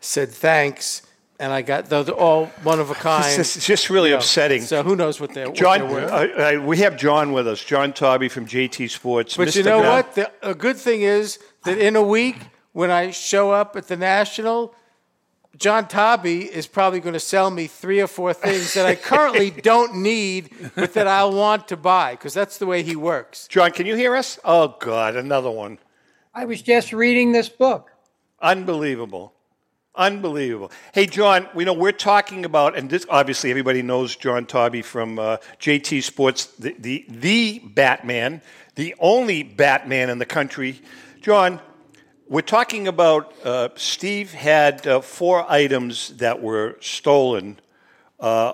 said 0.00 0.30
thanks. 0.30 1.02
And 1.40 1.52
I 1.52 1.62
got 1.62 1.86
those 1.86 2.08
all 2.08 2.46
one 2.62 2.80
of 2.80 2.90
a 2.90 2.94
kind. 3.08 3.40
It's 3.40 3.64
just 3.64 3.90
really 3.90 4.10
you 4.10 4.14
know. 4.14 4.18
upsetting. 4.18 4.62
So 4.62 4.82
who 4.82 4.96
knows 4.96 5.20
what 5.20 5.34
they're, 5.34 5.48
what 5.50 5.58
they're 5.58 6.12
uh, 6.12 6.58
uh, 6.58 6.62
we 6.62 6.78
have 6.78 6.96
John 6.96 7.32
with 7.32 7.46
us. 7.46 7.62
John 7.64 7.92
Taube 7.92 8.28
from 8.30 8.46
JT 8.46 8.90
Sports. 8.90 9.36
But 9.36 9.48
Mr. 9.48 9.56
you 9.56 9.62
know 9.64 9.80
Gunn. 9.80 9.88
what? 9.88 10.14
The, 10.14 10.32
a 10.42 10.54
good 10.54 10.76
thing 10.76 11.02
is 11.02 11.38
that 11.64 11.78
in 11.78 11.94
a 11.94 12.02
week, 12.02 12.36
when 12.78 12.92
I 12.92 13.10
show 13.10 13.50
up 13.50 13.74
at 13.74 13.88
the 13.88 13.96
National, 13.96 14.72
John 15.56 15.88
Taube 15.88 16.26
is 16.26 16.68
probably 16.68 17.00
going 17.00 17.14
to 17.14 17.18
sell 17.18 17.50
me 17.50 17.66
three 17.66 18.00
or 18.00 18.06
four 18.06 18.32
things 18.32 18.74
that 18.74 18.86
I 18.86 18.94
currently 18.94 19.50
don't 19.70 19.96
need, 19.96 20.50
but 20.76 20.94
that 20.94 21.08
I'll 21.08 21.32
want 21.32 21.66
to 21.68 21.76
buy 21.76 22.12
because 22.12 22.34
that's 22.34 22.58
the 22.58 22.66
way 22.66 22.84
he 22.84 22.94
works. 22.94 23.48
John, 23.48 23.72
can 23.72 23.86
you 23.86 23.96
hear 23.96 24.14
us? 24.14 24.38
Oh 24.44 24.76
God, 24.78 25.16
another 25.16 25.50
one. 25.50 25.78
I 26.32 26.44
was 26.44 26.62
just 26.62 26.92
reading 26.92 27.32
this 27.32 27.48
book. 27.48 27.90
Unbelievable. 28.40 29.34
Unbelievable. 29.96 30.70
Hey, 30.94 31.06
John, 31.06 31.48
we 31.56 31.64
know 31.64 31.72
we're 31.72 31.90
talking 31.90 32.44
about, 32.44 32.78
and 32.78 32.88
this 32.88 33.04
obviously 33.10 33.50
everybody 33.50 33.82
knows 33.82 34.14
John 34.14 34.46
Tobby 34.46 34.82
from 34.82 35.18
uh, 35.18 35.38
JT 35.58 36.04
Sports, 36.04 36.46
the, 36.60 36.76
the, 36.78 37.04
the 37.08 37.58
Batman, 37.58 38.40
the 38.76 38.94
only 39.00 39.42
Batman 39.42 40.10
in 40.10 40.20
the 40.20 40.26
country. 40.26 40.80
John, 41.20 41.60
we're 42.28 42.42
talking 42.42 42.86
about 42.88 43.32
uh, 43.44 43.70
Steve 43.76 44.32
had 44.32 44.86
uh, 44.86 45.00
four 45.00 45.50
items 45.50 46.10
that 46.18 46.42
were 46.42 46.76
stolen 46.80 47.58
uh, 48.20 48.52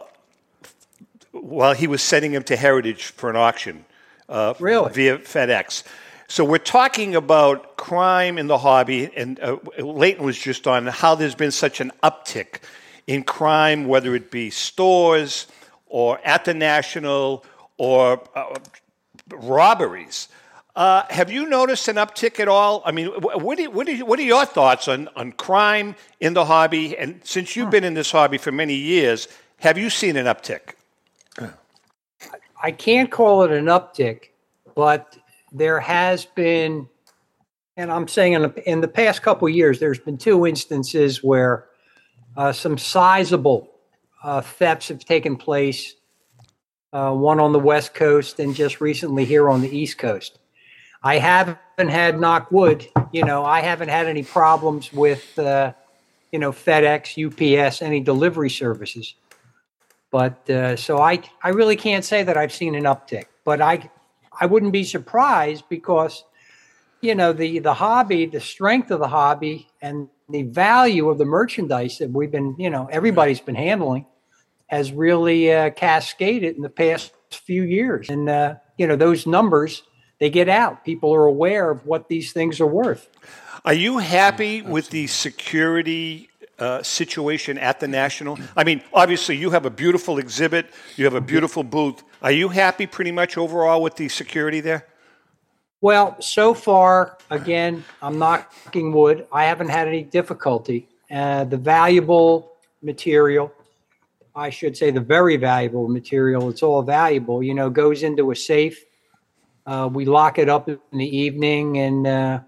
while 1.33 1.75
he 1.75 1.89
was 1.89 2.01
sending 2.01 2.33
them 2.33 2.45
to 2.45 2.57
Heritage 2.57 3.07
for 3.07 3.31
an 3.31 3.37
auction 3.37 3.85
uh, 4.29 4.55
Really? 4.61 4.93
via 4.93 5.19
FedEx. 5.19 5.83
So 6.29 6.45
we're 6.45 6.59
talking 6.59 7.17
about 7.17 7.77
crime 7.77 8.39
in 8.39 8.47
the 8.47 8.59
hobby, 8.59 9.11
and 9.15 9.39
uh, 9.41 9.59
Leighton 9.79 10.25
was 10.25 10.39
just 10.39 10.67
on 10.67 10.87
how 10.87 11.15
there's 11.17 11.35
been 11.35 11.51
such 11.51 11.81
an 11.81 11.91
uptick 12.03 12.61
in 13.07 13.25
crime, 13.25 13.87
whether 13.87 14.15
it 14.15 14.31
be 14.31 14.51
stores 14.51 15.47
or 15.87 16.21
at 16.25 16.45
the 16.45 16.55
National 16.55 17.45
or 17.77 18.23
uh, 18.35 18.55
robberies. 19.33 20.29
Uh, 20.77 21.05
have 21.09 21.31
you 21.31 21.49
noticed 21.49 21.87
an 21.87 21.97
uptick 21.97 22.41
at 22.41 22.49
all? 22.49 22.83
I 22.85 22.91
mean, 22.91 23.07
what, 23.07 23.57
do 23.57 23.63
you, 23.63 23.71
what, 23.71 23.87
do 23.87 23.95
you, 23.95 24.05
what 24.05 24.19
are 24.19 24.23
your 24.23 24.45
thoughts 24.45 24.89
on, 24.89 25.09
on 25.15 25.31
crime 25.33 25.95
in 26.19 26.35
the 26.35 26.45
hobby? 26.45 26.99
And 26.99 27.21
since 27.23 27.55
you've 27.55 27.71
been 27.71 27.85
in 27.85 27.95
this 27.95 28.11
hobby 28.11 28.39
for 28.39 28.51
many 28.51 28.75
years, 28.75 29.29
have 29.61 29.79
you 29.79 29.89
seen 29.89 30.17
an 30.17 30.27
uptick? 30.27 30.75
I 32.61 32.73
can't 32.73 33.11
call 33.11 33.43
it 33.43 33.53
an 33.53 33.67
uptick, 33.67 34.31
but 34.75 35.17
there 35.53 35.79
has 35.79 36.25
been, 36.25 36.89
and 37.77 37.93
I'm 37.93 38.09
saying 38.09 38.33
in 38.33 38.43
the, 38.43 38.69
in 38.69 38.81
the 38.81 38.89
past 38.89 39.23
couple 39.23 39.47
of 39.47 39.55
years, 39.55 39.79
there's 39.79 40.01
been 40.01 40.19
two 40.19 40.45
instances 40.47 41.23
where 41.23 41.67
uh, 42.37 42.53
some 42.53 42.79
sizable 42.79 43.71
uh, 44.25 44.41
thefts 44.41 44.89
have 44.89 45.05
taken 45.05 45.37
place. 45.37 45.95
Uh, 46.93 47.13
one 47.13 47.39
on 47.39 47.53
the 47.53 47.59
West 47.59 47.93
Coast 47.93 48.39
and 48.39 48.55
just 48.55 48.81
recently 48.81 49.25
here 49.25 49.51
on 49.51 49.61
the 49.61 49.69
East 49.69 49.99
Coast. 49.99 50.39
I 51.05 51.19
haven't 51.19 51.59
had 51.91 52.19
knock 52.19 52.51
wood. 52.51 52.89
You 53.13 53.27
know, 53.27 53.45
I 53.45 53.61
haven't 53.61 53.91
had 53.91 54.07
any 54.07 54.23
problems 54.23 54.91
with, 54.91 55.39
uh, 55.39 55.75
you 56.33 56.39
know, 56.39 56.51
FedEx, 56.51 57.13
UPS, 57.21 57.83
any 57.83 58.01
delivery 58.01 58.49
services. 58.49 59.15
But 60.11 60.49
uh, 60.49 60.77
so 60.77 60.99
I, 60.99 61.21
I 61.43 61.51
really 61.51 61.77
can't 61.77 62.07
say 62.07 62.23
that 62.23 62.39
I've 62.39 62.53
seen 62.53 62.75
an 62.75 62.85
uptick. 62.85 63.27
But 63.45 63.61
I, 63.61 63.91
I 64.41 64.47
wouldn't 64.47 64.73
be 64.73 64.83
surprised 64.83 65.65
because, 65.69 66.25
you 67.03 67.15
know, 67.15 67.35
the 67.35 67.59
the 67.59 67.75
hobby, 67.75 68.25
the 68.25 68.41
strength 68.41 68.91
of 68.91 68.99
the 68.99 69.09
hobby, 69.09 69.69
and 69.83 70.09
the 70.31 70.45
value 70.45 71.11
of 71.11 71.19
the 71.19 71.27
merchandise 71.27 71.99
that 71.99 72.11
we've 72.11 72.31
been, 72.31 72.57
you 72.59 72.71
know, 72.71 72.89
everybody's 72.91 73.41
been 73.41 73.55
handling, 73.57 74.07
has 74.69 74.91
really 74.91 75.53
uh, 75.53 75.69
cascaded 75.71 76.57
in 76.57 76.63
the 76.63 76.71
past 76.71 77.13
few 77.31 77.63
years. 77.63 78.09
And 78.09 78.27
uh, 78.31 78.55
you 78.79 78.87
know, 78.87 78.97
those 78.97 79.27
numbers 79.27 79.83
they 80.25 80.31
get 80.31 80.49
out. 80.49 80.87
People 80.87 81.15
are 81.15 81.27
aware 81.27 81.71
of 81.71 81.85
what 81.85 82.09
these 82.09 82.33
things 82.33 82.59
are 82.59 82.67
worth. 82.67 83.11
Are 83.63 83.75
you 83.75 83.99
happy 83.99 84.63
with 84.63 84.89
the 84.89 85.07
security 85.07 86.31
uh, 86.59 86.83
situation 86.83 87.59
at 87.59 87.79
the 87.79 87.89
National? 87.89 88.39
I 88.57 88.65
mean, 88.65 88.81
obviously, 88.95 89.37
you 89.37 89.51
have 89.51 89.67
a 89.67 89.71
beautiful 89.71 90.17
exhibit, 90.17 90.73
you 90.97 91.05
have 91.05 91.13
a 91.13 91.21
beautiful 91.21 91.63
booth. 91.63 92.03
Are 92.23 92.33
you 92.33 92.49
happy 92.49 92.87
pretty 92.87 93.13
much 93.13 93.37
overall 93.37 93.83
with 93.83 93.97
the 93.97 94.09
security 94.09 94.63
there? 94.63 94.87
Well, 95.83 96.17
so 96.23 96.55
far, 96.55 97.19
again, 97.29 97.85
I'm 98.01 98.19
knocking 98.19 98.95
wood. 98.95 99.27
I 99.31 99.45
haven't 99.45 99.69
had 99.69 99.89
any 99.89 100.05
difficulty. 100.05 100.89
Uh, 101.11 101.45
the 101.45 101.59
valuable 101.59 102.53
material, 102.81 103.53
I 104.35 104.49
should 104.49 104.75
say, 104.75 104.91
the 104.91 105.03
very 105.03 105.37
valuable 105.37 105.87
material, 105.87 106.49
it's 106.49 106.63
all 106.63 106.83
valuable, 106.83 107.43
you 107.43 107.53
know, 107.53 107.69
goes 107.69 108.03
into 108.03 108.31
a 108.31 108.37
safe. 108.37 108.87
Uh, 109.67 109.89
we 109.93 110.05
lock 110.05 110.39
it 110.39 110.49
up 110.49 110.69
in 110.69 110.79
the 110.93 111.17
evening, 111.17 111.79
and 111.79 112.07
uh, 112.07 112.41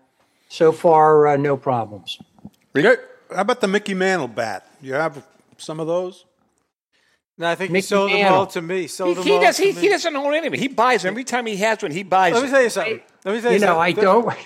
so 0.49 0.71
far, 0.73 1.27
uh, 1.29 1.37
no 1.37 1.57
problems. 1.57 2.19
How 2.75 2.97
about 3.31 3.61
the 3.61 3.69
Mickey 3.69 3.95
Mantle 3.95 4.29
bat? 4.29 4.69
You 4.83 4.95
have 4.95 5.25
some 5.57 5.81
of 5.81 5.87
those? 5.87 6.27
No, 7.39 7.49
I 7.49 7.55
think 7.55 7.71
Mickey 7.71 7.79
he 7.85 7.89
sold 7.89 8.11
them 8.13 8.33
all 8.33 8.47
to 8.47 8.63
me. 8.63 8.83
He, 8.83 8.87
Sold 8.87 9.17
them 9.19 9.25
he 9.25 9.31
does, 9.39 9.57
to 9.57 9.63
he, 9.65 9.73
me. 9.73 9.81
he 9.81 9.89
doesn't 9.89 10.17
own 10.17 10.33
any 10.35 10.47
of 10.47 10.55
it. 10.55 10.61
He 10.61 10.69
buys 10.69 11.03
them. 11.03 11.13
Every 11.13 11.25
time 11.25 11.45
he 11.47 11.57
has 11.57 11.83
one, 11.83 11.91
he 11.91 12.03
buys 12.03 12.33
Let 12.35 12.43
me 12.45 12.49
tell 12.51 12.63
you 12.63 12.71
something. 12.71 13.01
Let 13.25 13.35
me 13.35 13.41
tell 13.41 13.53
you, 13.53 13.59
something. 13.59 13.61
You 13.61 13.75
know, 13.75 13.79
I 13.79 13.93
don't, 13.93 14.37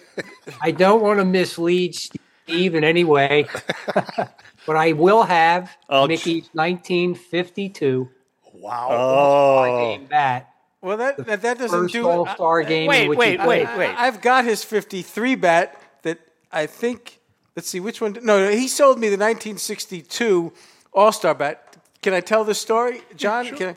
I 0.60 0.70
don't 0.70 1.02
want 1.02 1.18
to 1.18 1.24
mislead 1.24 1.94
Steve 1.94 2.74
in 2.74 2.84
any 2.84 3.04
way, 3.04 3.46
but 4.66 4.76
I 4.76 4.92
will 4.92 5.22
have 5.22 5.70
Oh, 5.88 6.06
Mickey's 6.06 6.48
1952 6.52 8.08
Wow. 8.54 8.88
Oh. 8.90 9.96
game 9.96 10.06
bat. 10.06 10.50
Well, 10.86 10.98
that 10.98 11.16
that, 11.26 11.42
that 11.42 11.58
doesn't 11.58 11.80
First 11.80 11.94
do 11.94 12.08
All 12.08 12.28
Star 12.28 12.62
game. 12.62 12.86
Wait, 12.86 13.02
in 13.02 13.08
which 13.08 13.18
wait, 13.18 13.40
wait, 13.40 13.66
wait. 13.76 13.88
I, 13.88 14.04
have 14.04 14.20
got 14.20 14.44
his 14.44 14.62
53 14.62 15.34
bat 15.34 15.82
that 16.02 16.20
I 16.52 16.66
think, 16.66 17.18
let's 17.56 17.68
see, 17.68 17.80
which 17.80 18.00
one? 18.00 18.12
No, 18.22 18.38
no, 18.38 18.50
he 18.52 18.68
sold 18.68 19.00
me 19.00 19.08
the 19.08 19.16
1962 19.16 20.52
All 20.92 21.10
Star 21.10 21.34
bat. 21.34 21.76
Can 22.02 22.14
I 22.14 22.20
tell 22.20 22.44
the 22.44 22.54
story, 22.54 23.00
John? 23.16 23.46
Can 23.56 23.70
I? 23.70 23.76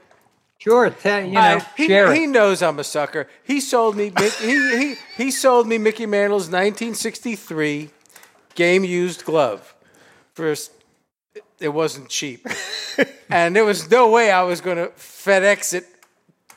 Sure, 0.60 0.92
te- 0.92 1.22
you 1.22 1.32
know, 1.32 1.40
Uh, 1.40 1.62
he, 1.76 1.88
share 1.88 2.14
he 2.14 2.26
it. 2.26 2.28
knows 2.28 2.62
I'm 2.62 2.78
a 2.78 2.84
sucker. 2.84 3.28
He 3.44 3.60
sold 3.60 3.96
me 3.96 4.12
he, 4.40 4.78
he, 4.78 4.96
he 5.18 5.32
sold 5.32 5.68
me 5.68 5.80
Mickey 5.80 6.06
Mantle's 6.06 6.44
1963 6.44 7.90
game 8.54 8.84
used 8.84 9.26
glove. 9.26 9.74
First, 10.34 10.72
it 11.60 11.70
wasn't 11.70 12.10
cheap, 12.10 12.46
and 13.32 13.56
there 13.56 13.66
was 13.66 13.90
no 13.90 14.12
way 14.12 14.30
I 14.30 14.44
was 14.44 14.62
going 14.62 14.78
to 14.78 14.90
FedEx 14.90 15.74
it 15.74 15.88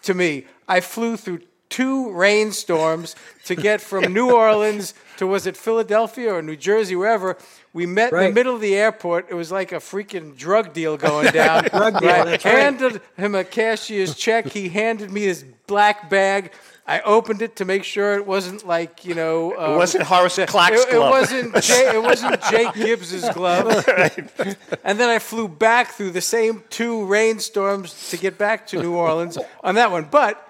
to 0.03 0.15
me. 0.15 0.45
I 0.69 0.81
flew 0.81 1.17
through 1.17 1.41
two 1.69 2.13
rainstorms 2.13 3.17
to 3.47 3.55
get 3.55 3.81
from 3.81 4.13
New 4.13 4.31
Orleans 4.31 4.95
to 5.17 5.27
was 5.27 5.47
it 5.47 5.57
Philadelphia 5.57 6.33
or 6.33 6.43
New 6.43 6.57
Jersey, 6.57 6.95
wherever. 6.95 7.39
We 7.75 7.87
met 7.87 8.13
in 8.13 8.19
the 8.19 8.33
middle 8.33 8.55
of 8.55 8.61
the 8.61 8.75
airport. 8.77 9.29
It 9.31 9.35
was 9.35 9.51
like 9.51 9.73
a 9.73 9.77
freaking 9.77 10.37
drug 10.37 10.73
deal 10.75 10.97
going 10.97 11.33
down. 11.33 11.65
Drug 11.65 11.99
deal, 12.01 12.25
that's 12.25 12.45
right. 12.45 12.55
Handed 12.55 13.01
him 13.17 13.35
a 13.35 13.45
cashier's 13.45 14.15
check. 14.15 14.47
He 14.49 14.69
handed 14.69 15.11
me 15.11 15.23
his 15.23 15.45
black 15.67 16.11
bag. 16.11 16.53
I 16.87 17.01
opened 17.03 17.43
it 17.43 17.57
to 17.57 17.65
make 17.65 17.85
sure 17.85 18.15
it 18.15 18.27
wasn't 18.27 18.67
like 18.67 19.05
you 19.05 19.15
know. 19.15 19.57
Um, 19.57 19.73
It 19.73 19.77
wasn't 19.77 20.05
Horace 20.05 20.39
Clarke's 20.47 20.83
it, 20.85 20.95
it 20.95 20.99
wasn't 20.99 21.55
Jay, 21.63 21.95
it 21.95 22.03
wasn't 22.03 22.43
Jake 22.51 22.75
Gibbs's 22.75 23.29
glove. 23.31 23.87
And 24.85 24.99
then 24.99 25.09
I 25.09 25.19
flew 25.21 25.47
back 25.49 25.93
through 25.93 26.11
the 26.11 26.21
same 26.21 26.65
two 26.69 27.07
rainstorms 27.07 28.11
to 28.11 28.17
get 28.17 28.37
back 28.37 28.67
to 28.69 28.83
New 28.83 28.95
Orleans 28.95 29.39
on 29.63 29.77
that 29.77 29.91
one. 29.93 30.09
But 30.11 30.47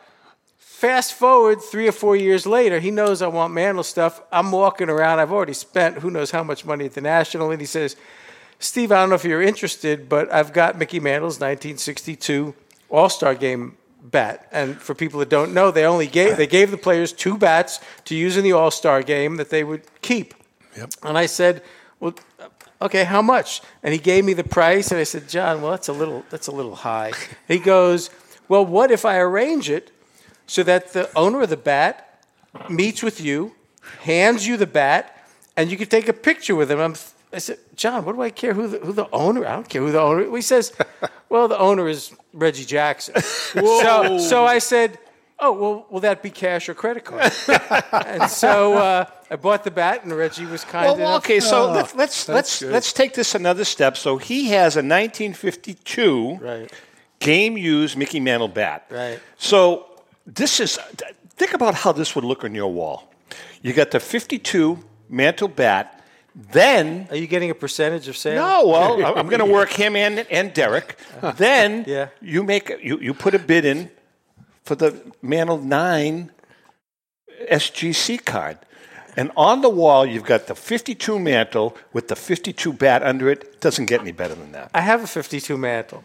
fast 0.82 1.14
forward 1.14 1.62
three 1.62 1.86
or 1.86 1.92
four 1.92 2.16
years 2.16 2.44
later, 2.44 2.80
he 2.80 2.90
knows 2.90 3.22
I 3.22 3.28
want 3.28 3.54
Mantle 3.54 3.84
stuff. 3.84 4.20
I'm 4.32 4.50
walking 4.50 4.90
around. 4.90 5.20
I've 5.20 5.30
already 5.30 5.52
spent 5.52 5.98
who 5.98 6.10
knows 6.10 6.32
how 6.32 6.42
much 6.42 6.64
money 6.64 6.86
at 6.86 6.94
the 6.94 7.00
National, 7.00 7.52
and 7.52 7.60
he 7.60 7.66
says, 7.66 7.94
"Steve, 8.58 8.90
I 8.90 8.96
don't 8.96 9.10
know 9.10 9.14
if 9.14 9.24
you're 9.24 9.42
interested, 9.42 10.08
but 10.08 10.32
I've 10.32 10.52
got 10.52 10.76
Mickey 10.76 10.98
Mantle's 10.98 11.38
1962 11.38 12.54
All 12.90 13.08
Star 13.08 13.34
Game." 13.34 13.76
bat 14.04 14.48
and 14.50 14.82
for 14.82 14.96
people 14.96 15.20
that 15.20 15.28
don't 15.28 15.54
know 15.54 15.70
they 15.70 15.84
only 15.84 16.08
gave 16.08 16.36
they 16.36 16.46
gave 16.58 16.72
the 16.72 16.76
players 16.76 17.12
two 17.12 17.38
bats 17.38 17.78
to 18.04 18.16
use 18.16 18.36
in 18.36 18.42
the 18.42 18.50
all-star 18.50 19.00
game 19.00 19.36
that 19.36 19.48
they 19.50 19.62
would 19.62 19.82
keep 20.02 20.34
Yep. 20.76 20.90
and 21.04 21.16
I 21.16 21.26
said, 21.26 21.62
"Well, 22.00 22.14
okay, 22.80 23.04
how 23.04 23.22
much?" 23.22 23.60
And 23.80 23.94
he 23.94 24.00
gave 24.00 24.24
me 24.24 24.32
the 24.32 24.42
price, 24.58 24.90
and 24.90 24.98
I 24.98 25.04
said, 25.04 25.28
"John, 25.28 25.62
well, 25.62 25.70
that's 25.70 25.86
a 25.86 25.92
little 25.92 26.24
that's 26.30 26.48
a 26.48 26.50
little 26.50 26.74
high." 26.74 27.12
he 27.46 27.60
goes, 27.60 28.10
"Well, 28.48 28.66
what 28.66 28.90
if 28.90 29.04
I 29.04 29.18
arrange 29.18 29.70
it 29.70 29.91
so 30.52 30.62
that 30.62 30.92
the 30.92 31.04
owner 31.16 31.40
of 31.42 31.50
the 31.50 31.56
bat 31.56 31.94
meets 32.68 33.02
with 33.02 33.18
you, 33.26 33.52
hands 34.02 34.46
you 34.48 34.56
the 34.58 34.66
bat, 34.82 35.04
and 35.56 35.70
you 35.70 35.76
can 35.76 35.88
take 35.88 36.08
a 36.08 36.12
picture 36.28 36.54
with 36.60 36.70
him?" 36.70 36.78
I'm, 36.86 36.94
I 37.32 37.38
said, 37.38 37.58
"John, 37.82 38.04
what 38.04 38.14
do 38.16 38.20
I 38.22 38.30
care 38.30 38.52
who 38.54 38.68
the, 38.68 38.78
who 38.84 38.92
the 38.92 39.08
owner? 39.12 39.46
I 39.46 39.52
don't 39.56 39.68
care 39.68 39.82
who 39.82 39.90
the 39.92 40.00
owner." 40.08 40.22
He 40.36 40.42
says, 40.42 40.72
"Well, 41.28 41.48
the 41.48 41.58
owner 41.58 41.88
is 41.88 42.12
Reggie 42.34 42.66
Jackson." 42.66 43.14
so, 43.82 44.18
so 44.18 44.44
I 44.56 44.58
said. 44.60 44.98
Oh 45.44 45.52
well, 45.60 45.86
will 45.90 46.00
that 46.08 46.22
be 46.22 46.30
cash 46.30 46.68
or 46.68 46.74
credit 46.74 47.02
card? 47.04 47.32
and 47.92 48.30
so 48.30 48.74
uh, 48.78 49.06
I 49.28 49.34
bought 49.34 49.64
the 49.64 49.72
bat, 49.72 50.04
and 50.04 50.12
Reggie 50.12 50.46
was 50.46 50.62
kind 50.62 50.86
of. 50.86 50.98
Well, 50.98 51.08
enough. 51.08 51.24
okay, 51.24 51.40
so 51.40 51.56
Oh, 51.68 51.72
let's 51.72 51.94
let's 51.96 52.28
let's, 52.28 52.60
good. 52.60 52.70
let's 52.72 52.92
take 52.92 53.12
this 53.14 53.34
another 53.34 53.64
step. 53.64 53.96
So 53.96 54.18
he 54.18 54.50
has 54.50 54.76
a 54.76 54.84
1952 54.86 56.38
Right. 56.40 56.72
game 57.18 57.56
used 57.58 57.96
Mickey 57.96 58.20
Mantle 58.20 58.46
bat. 58.46 58.86
Right. 58.88 59.18
So 59.36 59.86
this 60.26 60.60
is 60.60 60.78
think 61.36 61.54
about 61.54 61.74
how 61.74 61.92
this 61.92 62.14
would 62.14 62.24
look 62.24 62.44
on 62.44 62.54
your 62.54 62.72
wall. 62.72 63.12
You 63.62 63.72
got 63.72 63.90
the 63.90 64.00
52 64.00 64.78
Mantle 65.08 65.48
bat. 65.48 65.98
Then 66.34 67.06
Are 67.10 67.16
you 67.16 67.26
getting 67.26 67.50
a 67.50 67.54
percentage 67.54 68.08
of 68.08 68.16
sale? 68.16 68.36
no, 68.42 68.66
well, 68.66 69.18
I'm 69.18 69.26
going 69.26 69.40
to 69.46 69.52
work 69.52 69.70
him 69.70 69.96
and 69.96 70.20
and 70.30 70.54
Derek. 70.54 70.96
Then 71.36 71.84
Yeah. 71.86 72.08
you 72.22 72.42
make 72.42 72.70
you 72.82 72.98
you 72.98 73.12
put 73.14 73.34
a 73.34 73.38
bid 73.38 73.64
in 73.64 73.90
for 74.64 74.74
the 74.76 74.94
Mantle 75.20 75.58
Nine 75.58 76.30
SGC 77.50 78.24
card. 78.24 78.58
And 79.16 79.30
on 79.36 79.60
the 79.60 79.68
wall, 79.68 80.06
you've 80.06 80.24
got 80.24 80.46
the 80.46 80.54
52 80.54 81.18
mantle 81.18 81.76
with 81.92 82.08
the 82.08 82.16
52 82.16 82.72
bat 82.72 83.02
under 83.02 83.28
it. 83.30 83.60
Doesn't 83.60 83.84
get 83.86 84.00
any 84.00 84.12
better 84.12 84.34
than 84.34 84.52
that. 84.52 84.70
I 84.72 84.80
have 84.80 85.04
a 85.04 85.06
52 85.06 85.58
mantle. 85.58 86.02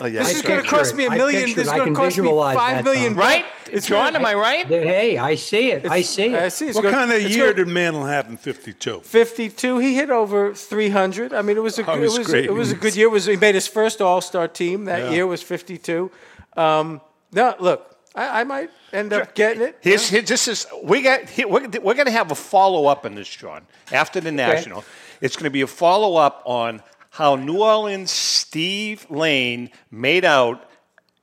Oh, 0.00 0.06
yeah. 0.06 0.20
This 0.22 0.36
is 0.36 0.42
going 0.42 0.62
to 0.62 0.68
cost 0.68 0.94
it. 0.94 0.96
me 0.96 1.06
a 1.06 1.10
million. 1.10 1.50
This 1.54 1.66
is 1.66 1.72
going 1.72 1.92
to 1.92 1.94
cost 1.94 2.16
me 2.16 2.22
visualize 2.22 2.56
five 2.56 2.84
that, 2.84 3.12
right? 3.16 3.44
It's 3.70 3.86
John, 3.86 4.14
gonna- 4.14 4.18
am 4.20 4.26
I 4.26 4.34
right? 4.34 4.66
Hey, 4.66 5.18
I 5.18 5.34
see 5.34 5.70
it. 5.70 5.86
I 5.86 6.02
see 6.02 6.24
it. 6.26 6.34
I 6.34 6.46
it. 6.46 6.50
see. 6.50 6.66
It's 6.68 6.74
What 6.74 6.82
gonna- 6.82 6.96
kind 6.96 7.12
of 7.12 7.22
year 7.22 7.52
gonna- 7.52 7.64
did 7.64 7.68
Mantle 7.68 8.04
have 8.06 8.28
in 8.28 8.36
52? 8.36 9.00
52. 9.04 9.78
He 9.78 9.94
hit 9.94 10.10
over 10.10 10.54
300. 10.54 11.32
I 11.34 11.42
mean, 11.42 11.56
it 11.56 11.60
was 11.62 11.78
a 11.78 11.88
Oh, 11.88 11.94
it 11.94 11.98
it 11.98 12.00
was 12.00 12.18
was 12.18 12.26
great. 12.26 12.44
it 12.46 12.52
was 12.54 12.72
a 12.72 12.74
good 12.74 12.96
year. 12.96 13.06
It 13.06 13.10
was 13.10 13.26
he 13.26 13.36
made 13.36 13.54
his 13.54 13.66
first 13.68 14.00
All 14.00 14.20
Star 14.20 14.48
team 14.48 14.86
that 14.86 15.04
Yeah. 15.04 15.10
year 15.10 15.26
was 15.26 15.42
52. 15.42 16.10
Um, 16.56 17.00
no, 17.32 17.54
look, 17.60 17.94
I, 18.14 18.40
I 18.40 18.44
might 18.44 18.70
end 18.92 19.12
up 19.12 19.34
getting 19.36 19.62
it. 19.62 19.76
Here's, 19.82 20.08
here, 20.08 20.22
this 20.22 20.48
is 20.48 20.66
we 20.82 21.02
got 21.02 21.28
here, 21.28 21.46
we're, 21.46 21.68
we're 21.68 21.94
going 21.94 22.06
to 22.06 22.10
have 22.10 22.32
a 22.32 22.34
follow 22.34 22.86
up 22.86 23.04
on 23.04 23.14
this, 23.14 23.28
John. 23.28 23.66
After 23.92 24.20
the 24.20 24.32
national, 24.32 24.82
it's 25.20 25.36
going 25.36 25.44
to 25.44 25.50
be 25.50 25.60
a 25.60 25.66
follow 25.68 26.16
up 26.16 26.42
on 26.44 26.82
how 27.10 27.36
New 27.36 27.62
Orleans 27.62 28.10
Steve 28.10 29.06
Lane 29.10 29.70
made 29.90 30.24
out 30.24 30.68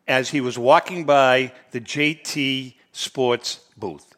as 0.07 0.29
he 0.29 0.41
was 0.41 0.57
walking 0.57 1.05
by 1.05 1.51
the 1.71 1.81
JT 1.81 2.75
Sports 2.91 3.59
booth. 3.77 4.13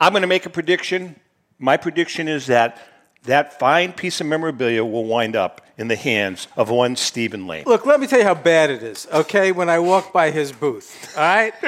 I'm 0.00 0.12
going 0.12 0.22
to 0.22 0.28
make 0.28 0.46
a 0.46 0.50
prediction. 0.50 1.18
My 1.58 1.76
prediction 1.76 2.28
is 2.28 2.46
that 2.46 2.80
that 3.24 3.58
fine 3.58 3.92
piece 3.92 4.20
of 4.20 4.26
memorabilia 4.26 4.84
will 4.84 5.04
wind 5.04 5.36
up 5.36 5.60
in 5.76 5.88
the 5.88 5.96
hands 5.96 6.48
of 6.56 6.70
one 6.70 6.96
Stephen 6.96 7.46
Lane. 7.46 7.64
Look, 7.66 7.84
let 7.84 8.00
me 8.00 8.06
tell 8.06 8.18
you 8.18 8.24
how 8.24 8.34
bad 8.34 8.70
it 8.70 8.82
is, 8.82 9.06
okay, 9.12 9.52
when 9.52 9.68
I 9.68 9.78
walked 9.80 10.12
by 10.12 10.30
his 10.30 10.52
booth, 10.52 11.14
all 11.16 11.22
right? 11.22 11.52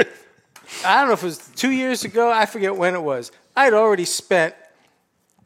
I 0.85 1.01
don't 1.01 1.09
know 1.09 1.15
if 1.15 1.23
it 1.23 1.27
was 1.27 1.51
two 1.57 1.73
years 1.73 2.05
ago, 2.05 2.31
I 2.31 2.47
forget 2.47 2.77
when 2.77 2.95
it 2.95 3.03
was. 3.03 3.33
I'd 3.57 3.75
already 3.75 4.05
spent 4.05 4.55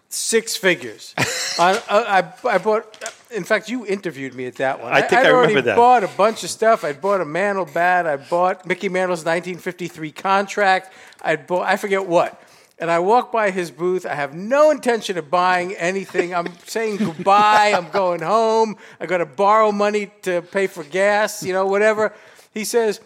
six 0.09 0.57
figures. 0.57 1.15
on, 1.59 1.77
uh, 1.77 1.81
I, 1.89 2.49
I 2.49 2.59
bought, 2.59 3.03
in 3.35 3.45
fact, 3.45 3.69
you 3.69 3.85
interviewed 3.87 4.35
me 4.35 4.47
at 4.47 4.57
that 4.57 4.83
one. 4.83 4.93
I 4.93 5.01
think 5.03 5.21
I'd 5.21 5.27
I 5.27 5.31
already 5.31 5.55
remember 5.55 5.71
that. 5.71 5.77
bought 5.77 6.05
a 6.05 6.09
bunch 6.09 6.45
of 6.45 6.51
stuff. 6.51 6.85
I'd 6.85 7.01
bought 7.01 7.21
a 7.21 7.25
Mantle 7.25 7.67
bat. 7.67 8.07
I 8.07 8.17
bought 8.17 8.67
Mickey 8.67 8.89
Mantle's 8.89 9.21
1953 9.25 10.13
contract. 10.13 10.93
I'd 11.23 11.47
bought, 11.47 11.67
I 11.67 11.77
forget 11.77 12.07
what. 12.07 12.41
And 12.79 12.91
I 12.91 12.99
walk 12.99 13.31
by 13.31 13.51
his 13.51 13.71
booth. 13.71 14.05
I 14.05 14.15
have 14.15 14.35
no 14.35 14.71
intention 14.71 15.17
of 15.17 15.31
buying 15.31 15.75
anything. 15.75 16.35
I'm 16.35 16.49
saying 16.65 16.97
goodbye. 16.99 17.73
I'm 17.77 17.89
going 17.91 18.21
home. 18.21 18.77
I 18.99 19.07
got 19.07 19.19
to 19.19 19.27
borrow 19.27 19.71
money 19.71 20.11
to 20.23 20.43
pay 20.43 20.67
for 20.67 20.83
gas, 20.83 21.43
you 21.43 21.53
know, 21.53 21.67
whatever. 21.67 22.13
He 22.53 22.65
says, 22.65 23.01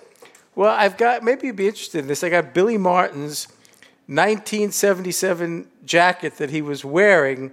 Well, 0.55 0.70
I've 0.70 0.97
got, 0.97 1.22
maybe 1.22 1.49
you'd 1.49 1.57
be 1.57 1.68
interested 1.68 1.99
in 1.99 2.07
this. 2.07 2.24
I 2.24 2.31
got 2.31 2.55
Billy 2.55 2.79
Martin's 2.79 3.47
1977 4.07 5.68
jacket 5.85 6.37
that 6.39 6.51
he 6.51 6.62
was 6.62 6.85
wearing 6.85 7.53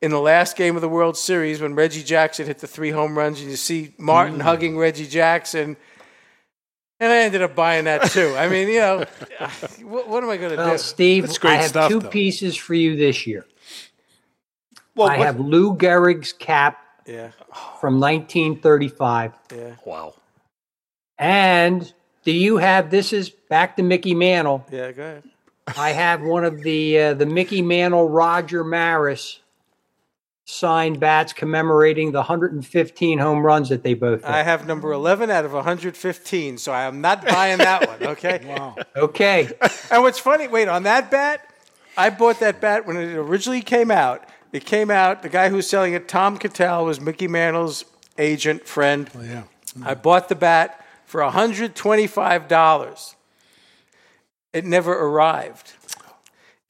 in 0.00 0.10
the 0.10 0.20
last 0.20 0.56
game 0.56 0.76
of 0.76 0.82
the 0.82 0.88
World 0.88 1.16
Series 1.16 1.60
when 1.60 1.74
Reggie 1.74 2.02
Jackson 2.04 2.46
hit 2.46 2.58
the 2.58 2.66
three 2.66 2.90
home 2.90 3.16
runs. 3.18 3.40
And 3.40 3.50
you 3.50 3.56
see 3.56 3.94
Martin 3.98 4.40
hugging 4.40 4.78
Reggie 4.78 5.06
Jackson. 5.06 5.76
And 7.00 7.12
I 7.12 7.18
ended 7.18 7.42
up 7.42 7.54
buying 7.54 7.84
that 7.84 8.10
too. 8.10 8.34
I 8.36 8.48
mean, 8.48 8.68
you 8.68 8.78
know, 8.80 9.04
what, 9.82 10.08
what 10.08 10.22
am 10.24 10.30
I 10.30 10.36
going 10.36 10.50
to 10.50 10.56
Well, 10.56 10.72
do? 10.72 10.78
Steve, 10.78 11.30
I 11.44 11.54
have 11.56 11.68
stuff, 11.70 11.90
two 11.90 12.00
though. 12.00 12.08
pieces 12.08 12.56
for 12.56 12.74
you 12.74 12.96
this 12.96 13.26
year. 13.26 13.44
Well, 14.96 15.08
I 15.08 15.18
what- 15.18 15.26
have 15.26 15.38
Lou 15.40 15.76
Gehrig's 15.76 16.32
cap 16.32 16.78
Yeah, 17.06 17.30
from 17.80 18.00
1935. 18.00 19.32
yeah, 19.54 19.74
wow. 19.84 20.14
And 21.18 21.92
do 22.24 22.32
you 22.32 22.56
have 22.58 22.90
this 22.90 23.12
is 23.12 23.30
back 23.30 23.76
to 23.76 23.82
Mickey 23.82 24.14
Mantle. 24.14 24.64
yeah. 24.70 24.92
Go 24.92 25.02
ahead. 25.02 25.22
I 25.76 25.90
have 25.90 26.22
one 26.22 26.44
of 26.44 26.62
the 26.62 26.98
uh, 26.98 27.14
the 27.14 27.26
Mickey 27.26 27.60
Mantle 27.62 28.08
Roger 28.08 28.64
Maris 28.64 29.38
signed 30.50 30.98
bats 30.98 31.34
commemorating 31.34 32.10
the 32.10 32.20
115 32.20 33.18
home 33.18 33.44
runs 33.44 33.68
that 33.68 33.82
they 33.82 33.92
both 33.92 34.22
hit. 34.22 34.30
I 34.30 34.42
have 34.42 34.66
number 34.66 34.92
11 34.92 35.30
out 35.30 35.44
of 35.44 35.52
115, 35.52 36.56
so 36.56 36.72
I 36.72 36.84
am 36.84 37.02
not 37.02 37.22
buying 37.26 37.58
that 37.58 37.86
one, 37.86 38.02
okay? 38.12 38.40
wow. 38.46 38.74
okay. 38.96 39.50
And 39.90 40.02
what's 40.02 40.18
funny, 40.18 40.48
wait, 40.48 40.68
on 40.68 40.84
that 40.84 41.10
bat, 41.10 41.46
I 41.98 42.08
bought 42.08 42.40
that 42.40 42.62
bat 42.62 42.86
when 42.86 42.96
it 42.96 43.14
originally 43.14 43.60
came 43.60 43.90
out. 43.90 44.26
It 44.50 44.64
came 44.64 44.90
out, 44.90 45.22
the 45.22 45.28
guy 45.28 45.50
who 45.50 45.56
was 45.56 45.68
selling 45.68 45.92
it, 45.92 46.08
Tom 46.08 46.38
Cattell, 46.38 46.86
was 46.86 46.98
Mickey 46.98 47.28
Mantle's 47.28 47.84
agent, 48.16 48.66
friend. 48.66 49.10
Oh, 49.14 49.20
yeah. 49.20 49.42
Mm. 49.78 49.86
I 49.86 49.94
bought 49.94 50.30
the 50.30 50.34
bat 50.34 50.82
for 51.04 51.20
$125. 51.20 53.14
It 54.54 54.64
never 54.64 54.92
arrived. 54.92 55.74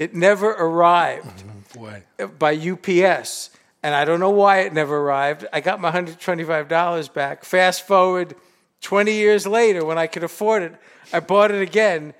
It 0.00 0.14
never 0.14 0.50
arrived 0.50 1.44
mm-hmm. 1.44 1.78
Boy. 1.78 2.02
by 2.38 2.56
UPS. 2.56 3.50
And 3.82 3.94
I 3.94 4.04
don't 4.04 4.20
know 4.20 4.30
why 4.30 4.60
it 4.60 4.72
never 4.72 4.96
arrived. 4.98 5.46
I 5.52 5.60
got 5.60 5.80
my 5.80 5.90
$125 5.92 7.12
back. 7.12 7.44
Fast 7.44 7.86
forward 7.86 8.34
20 8.80 9.12
years 9.12 9.46
later, 9.46 9.84
when 9.84 9.98
I 9.98 10.06
could 10.06 10.24
afford 10.24 10.62
it, 10.62 10.74
I 11.12 11.20
bought 11.20 11.50
it 11.50 11.62
again. 11.62 12.14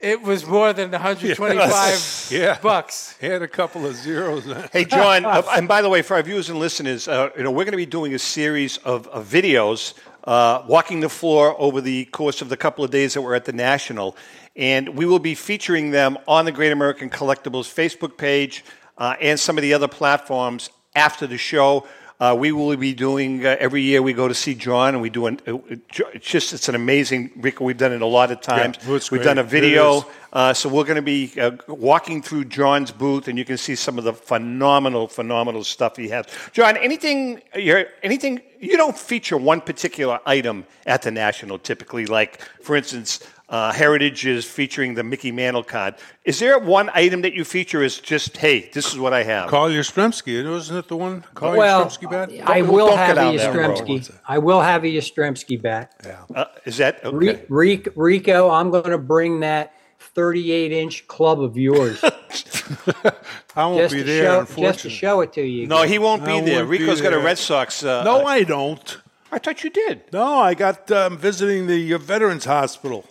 It 0.00 0.22
was 0.22 0.44
more 0.44 0.72
than 0.72 0.90
125 0.90 2.28
Yeah. 2.30 2.58
bucks. 2.60 3.16
He 3.20 3.26
had 3.26 3.42
a 3.42 3.48
couple 3.48 3.86
of 3.86 3.94
zeros. 3.94 4.44
Hey, 4.72 4.84
John, 4.84 5.24
uh, 5.24 5.42
and 5.52 5.66
by 5.68 5.82
the 5.82 5.88
way, 5.88 6.02
for 6.02 6.14
our 6.16 6.22
viewers 6.22 6.50
and 6.50 6.58
listeners, 6.58 7.08
uh, 7.08 7.30
you 7.36 7.42
know, 7.44 7.50
we're 7.50 7.64
going 7.64 7.72
to 7.72 7.76
be 7.78 7.86
doing 7.86 8.12
a 8.14 8.18
series 8.18 8.76
of, 8.78 9.06
of 9.08 9.26
videos 9.26 9.94
uh, 10.24 10.62
walking 10.66 11.00
the 11.00 11.08
floor 11.08 11.54
over 11.60 11.80
the 11.80 12.06
course 12.06 12.42
of 12.42 12.48
the 12.48 12.56
couple 12.56 12.84
of 12.84 12.90
days 12.90 13.14
that 13.14 13.22
we're 13.22 13.34
at 13.34 13.44
the 13.44 13.52
National. 13.52 14.16
And 14.56 14.90
we 14.90 15.06
will 15.06 15.18
be 15.20 15.34
featuring 15.34 15.90
them 15.90 16.18
on 16.28 16.44
the 16.44 16.52
Great 16.52 16.72
American 16.72 17.08
Collectibles 17.08 17.72
Facebook 17.72 18.16
page 18.18 18.64
uh, 18.98 19.14
and 19.20 19.38
some 19.38 19.56
of 19.58 19.62
the 19.62 19.74
other 19.74 19.88
platforms 19.88 20.70
after 20.94 21.26
the 21.26 21.38
show. 21.38 21.86
Uh, 22.20 22.34
we 22.38 22.52
will 22.52 22.76
be 22.76 22.94
doing 22.94 23.44
uh, 23.44 23.56
every 23.58 23.82
year. 23.82 24.00
We 24.00 24.12
go 24.12 24.28
to 24.28 24.34
see 24.34 24.54
John, 24.54 24.94
and 24.94 25.02
we 25.02 25.10
do 25.10 25.26
an. 25.26 25.40
Uh, 25.46 25.58
it's 25.68 26.26
just 26.26 26.52
it's 26.52 26.68
an 26.68 26.76
amazing. 26.76 27.32
Rico, 27.36 27.64
we've 27.64 27.76
done 27.76 27.92
it 27.92 28.02
a 28.02 28.06
lot 28.06 28.30
of 28.30 28.40
times. 28.40 28.78
Yeah, 28.86 29.00
we've 29.10 29.22
done 29.22 29.38
a 29.38 29.42
video. 29.42 30.06
Uh, 30.32 30.52
so 30.52 30.68
we're 30.68 30.84
going 30.84 30.96
to 30.96 31.02
be 31.02 31.32
uh, 31.40 31.52
walking 31.68 32.22
through 32.22 32.44
John's 32.44 32.92
booth, 32.92 33.28
and 33.28 33.36
you 33.36 33.44
can 33.44 33.56
see 33.56 33.74
some 33.74 33.98
of 33.98 34.04
the 34.04 34.12
phenomenal, 34.12 35.06
phenomenal 35.08 35.64
stuff 35.64 35.96
he 35.96 36.08
has. 36.08 36.26
John, 36.52 36.76
anything 36.76 37.42
you're, 37.54 37.86
anything 38.02 38.40
you 38.60 38.76
don't 38.76 38.96
feature 38.96 39.36
one 39.36 39.60
particular 39.60 40.20
item 40.24 40.66
at 40.86 41.02
the 41.02 41.10
National 41.10 41.58
typically, 41.58 42.06
like 42.06 42.40
for 42.62 42.74
instance, 42.76 43.20
uh, 43.54 43.72
Heritage 43.72 44.26
is 44.26 44.44
featuring 44.44 44.94
the 44.94 45.04
Mickey 45.04 45.30
Mantle 45.30 45.62
card. 45.62 45.94
Is 46.24 46.40
there 46.40 46.58
one 46.58 46.90
item 46.92 47.22
that 47.22 47.34
you 47.34 47.44
feature? 47.44 47.84
Is 47.84 48.00
just 48.00 48.36
hey, 48.36 48.68
this 48.72 48.92
is 48.92 48.98
what 48.98 49.12
I 49.12 49.22
have. 49.22 49.48
Carl 49.48 49.68
Yastrzemski, 49.68 50.50
wasn't 50.50 50.80
it 50.80 50.88
the 50.88 50.96
one? 50.96 51.24
Carl 51.34 51.56
well, 51.56 51.86
Yastrzemski 51.86 52.10
bat? 52.10 52.30
I 52.48 52.58
Don't- 52.58 52.72
will 52.72 52.88
don't 52.88 52.98
have 52.98 53.12
a 53.12 53.14
down 53.14 53.36
that 53.36 53.54
road. 53.54 53.76
Yastrzemski. 53.76 54.18
I 54.26 54.38
will 54.38 54.60
have 54.60 54.82
a 54.82 54.88
Yastrzemski 54.88 55.62
bat. 55.62 55.92
Uh, 56.34 56.46
is 56.64 56.78
that 56.78 57.04
okay? 57.04 57.16
Re- 57.16 57.44
Rico, 57.48 57.92
Rico, 57.94 58.50
I'm 58.50 58.70
going 58.70 58.90
to 58.90 58.98
bring 58.98 59.38
that 59.40 59.72
38 60.00 60.72
inch 60.72 61.06
club 61.06 61.40
of 61.40 61.56
yours 61.56 62.02
I 63.54 63.66
won't 63.66 63.78
just 63.78 63.94
be 63.94 64.00
to, 64.00 64.04
there, 64.04 64.46
show, 64.46 64.54
just 64.56 64.80
to 64.80 64.90
show 64.90 65.20
it 65.20 65.32
to 65.34 65.42
you. 65.42 65.68
No, 65.68 65.84
he 65.84 66.00
won't 66.00 66.24
be 66.24 66.40
there. 66.40 66.58
won't 66.64 66.70
be 66.72 66.78
Rico's 66.78 67.00
got 67.00 67.12
a. 67.12 67.20
Red 67.20 67.38
Sox. 67.38 67.84
Uh, 67.84 68.02
no, 68.02 68.24
I 68.24 68.42
don't. 68.42 68.98
I 69.30 69.38
thought 69.38 69.62
you 69.62 69.70
did. 69.70 70.12
No, 70.12 70.40
I 70.40 70.54
got 70.54 70.90
um, 70.90 71.18
visiting 71.18 71.66
the 71.66 71.94
uh, 71.94 71.98
Veterans 71.98 72.44
Hospital. 72.44 73.04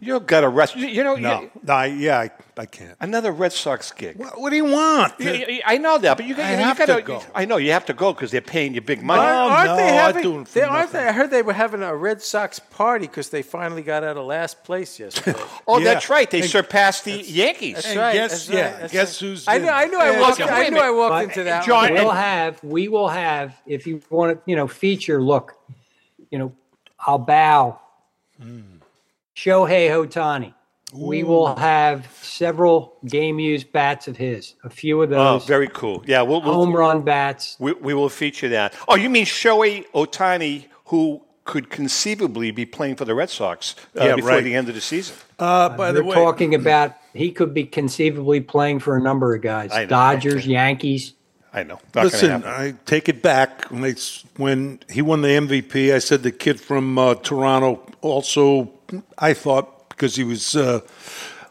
You 0.00 0.20
got 0.20 0.44
a 0.44 0.48
rest. 0.48 0.76
You 0.76 1.02
know, 1.04 1.16
No, 1.16 1.40
you- 1.42 1.50
no 1.62 1.72
I, 1.74 1.86
yeah, 1.86 2.18
I, 2.20 2.30
I 2.56 2.66
can't. 2.66 2.96
another 3.00 3.32
Red 3.32 3.52
Sox 3.52 3.90
gig. 3.92 4.16
What, 4.16 4.40
what 4.40 4.50
do 4.50 4.56
you 4.56 4.64
want? 4.64 5.14
You- 5.18 5.32
you- 5.32 5.62
I 5.64 5.78
know 5.78 5.98
that, 5.98 6.16
but 6.16 6.26
you, 6.26 6.34
got, 6.34 6.46
I 6.46 6.52
you, 6.52 6.56
have 6.58 6.78
gotta, 6.78 6.94
to 6.96 7.02
go. 7.02 7.22
I 7.34 7.44
know 7.44 7.56
you 7.56 7.72
have 7.72 7.86
to 7.86 7.92
go 7.94 8.12
because 8.12 8.30
they're 8.30 8.40
paying 8.40 8.74
you 8.74 8.80
big 8.80 9.02
money. 9.02 9.20
Well, 9.20 9.48
aren't 9.48 9.70
no, 9.70 9.76
they 9.76 9.82
I 9.82 9.94
having? 10.06 10.22
do 10.22 10.40
it 10.40 10.46
they, 10.48 10.62
aren't 10.62 10.92
they? 10.92 11.06
I 11.06 11.12
heard 11.12 11.30
they 11.30 11.42
were 11.42 11.52
having 11.52 11.82
a 11.82 11.94
Red 11.94 12.22
Sox 12.22 12.58
party 12.58 13.06
because 13.06 13.30
they 13.30 13.42
finally 13.42 13.82
got 13.82 14.04
out 14.04 14.16
of 14.16 14.24
last 14.26 14.62
place 14.64 14.98
yesterday. 14.98 15.38
oh, 15.66 15.78
Yeah. 15.78 15.84
that's 15.94 16.08
right. 16.10 16.30
They 16.30 16.40
And- 16.40 16.50
surpassed 16.50 17.04
the 17.04 17.12
Yankees. 17.22 17.74
That's 17.82 17.96
right. 17.96 18.12
guess- 18.12 18.30
that's 18.30 18.48
yeah, 18.48 18.76
that's 18.80 18.92
guess 18.92 19.22
right. 19.22 19.28
who's 19.28 19.48
I 19.48 19.58
knew. 19.58 19.68
I 19.68 19.84
knew. 19.86 19.98
I 19.98 20.20
walked. 20.20 20.40
okay, 20.40 20.50
I 20.66 20.68
knew. 20.68 20.78
I 20.78 20.90
walked 20.90 21.24
into 21.24 21.44
that. 21.44 21.64
John, 21.64 21.92
we'll 21.92 22.10
have 22.10 22.62
we 22.62 22.88
will 22.88 23.08
have 23.08 23.56
if 23.66 23.86
you 23.86 24.00
want 24.10 24.36
to 24.38 24.50
you 24.50 24.56
know 24.56 24.66
feature 24.68 25.20
look 25.22 25.54
you 26.30 26.38
know 26.38 26.52
i'll 27.06 27.18
bow 27.18 27.78
hmm. 28.40 28.60
Shohei 29.38 29.88
Ohtani. 29.88 30.52
we 30.92 31.22
will 31.22 31.54
have 31.54 32.08
several 32.20 32.96
game 33.06 33.38
used 33.38 33.70
bats 33.72 34.08
of 34.08 34.16
his 34.16 34.54
a 34.64 34.70
few 34.70 35.00
of 35.00 35.10
those. 35.10 35.42
Oh, 35.42 35.46
very 35.46 35.68
cool. 35.68 36.02
Yeah, 36.06 36.22
we'll, 36.22 36.42
we'll 36.42 36.54
home 36.54 36.74
run 36.74 37.02
bats 37.02 37.56
we, 37.60 37.72
we 37.74 37.94
will 37.94 38.08
feature 38.08 38.48
that. 38.48 38.74
Oh, 38.88 38.96
you 38.96 39.08
mean 39.08 39.26
Shohei 39.26 39.86
Ohtani, 39.94 40.64
who 40.86 41.22
could 41.44 41.70
conceivably 41.70 42.50
be 42.50 42.66
playing 42.66 42.96
for 42.96 43.04
the 43.04 43.14
Red 43.14 43.30
Sox 43.30 43.76
uh, 43.98 44.04
Yeah, 44.04 44.16
before 44.16 44.30
right. 44.30 44.44
the 44.44 44.54
end 44.54 44.68
of 44.68 44.74
the 44.74 44.80
season? 44.80 45.14
Uh, 45.38 45.68
by 45.68 45.92
the 45.92 46.02
way, 46.02 46.14
talking 46.14 46.54
about 46.54 46.96
he 47.14 47.30
could 47.30 47.54
be 47.54 47.64
conceivably 47.64 48.40
playing 48.40 48.80
for 48.80 48.96
a 48.96 49.00
number 49.00 49.36
of 49.36 49.42
guys 49.42 49.70
dodgers 49.88 50.42
okay. 50.42 50.50
yankees 50.50 51.14
I 51.52 51.62
know. 51.62 51.80
Not 51.94 52.04
listen. 52.04 52.44
I 52.44 52.74
take 52.84 53.08
it 53.08 53.22
back. 53.22 53.64
When, 53.70 53.82
they, 53.82 53.94
when 54.36 54.80
he 54.90 55.02
won 55.02 55.22
the 55.22 55.28
MVP, 55.28 55.94
I 55.94 55.98
said 55.98 56.22
the 56.22 56.32
kid 56.32 56.60
from 56.60 56.98
uh, 56.98 57.14
Toronto 57.14 57.80
also, 58.02 58.70
I 59.18 59.34
thought, 59.34 59.88
because 59.88 60.16
he 60.16 60.24
was 60.24 60.54
uh, 60.56 60.80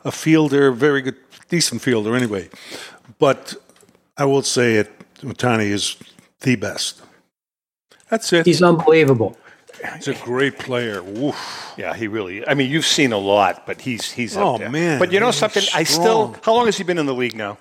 a 0.06 0.12
fielder, 0.12 0.72
very 0.72 1.02
good, 1.02 1.16
decent 1.50 1.82
fielder 1.82 2.16
anyway. 2.16 2.50
But 3.20 3.56
I 4.18 4.26
will 4.26 4.44
say 4.44 4.76
it, 4.76 4.92
Ohtani 5.22 5.72
is 5.72 5.98
the 6.42 6.56
best. 6.56 7.02
That's 8.10 8.32
it. 8.32 8.46
he's 8.46 8.62
unbelievable 8.62 9.36
He's 9.96 10.08
a 10.08 10.14
great 10.16 10.58
player. 10.58 11.04
Woof. 11.04 11.74
Yeah, 11.78 11.94
he 11.94 12.08
really. 12.08 12.48
I 12.48 12.54
mean, 12.54 12.72
you've 12.72 12.86
seen 12.86 13.12
a 13.12 13.18
lot, 13.18 13.66
but 13.66 13.82
he's 13.82 14.12
he's 14.12 14.36
Oh, 14.36 14.56
up 14.56 14.60
there. 14.60 14.70
man, 14.70 15.00
But 15.00 15.12
you 15.12 15.20
know 15.20 15.28
he's 15.28 15.36
something? 15.36 15.64
I 15.74 15.84
still. 15.84 16.36
How 16.44 16.54
long 16.54 16.66
has 16.66 16.78
he 16.78 16.84
been 16.84 16.98
in 16.98 17.06
the 17.06 17.14
league 17.14 17.36
now? 17.36 17.58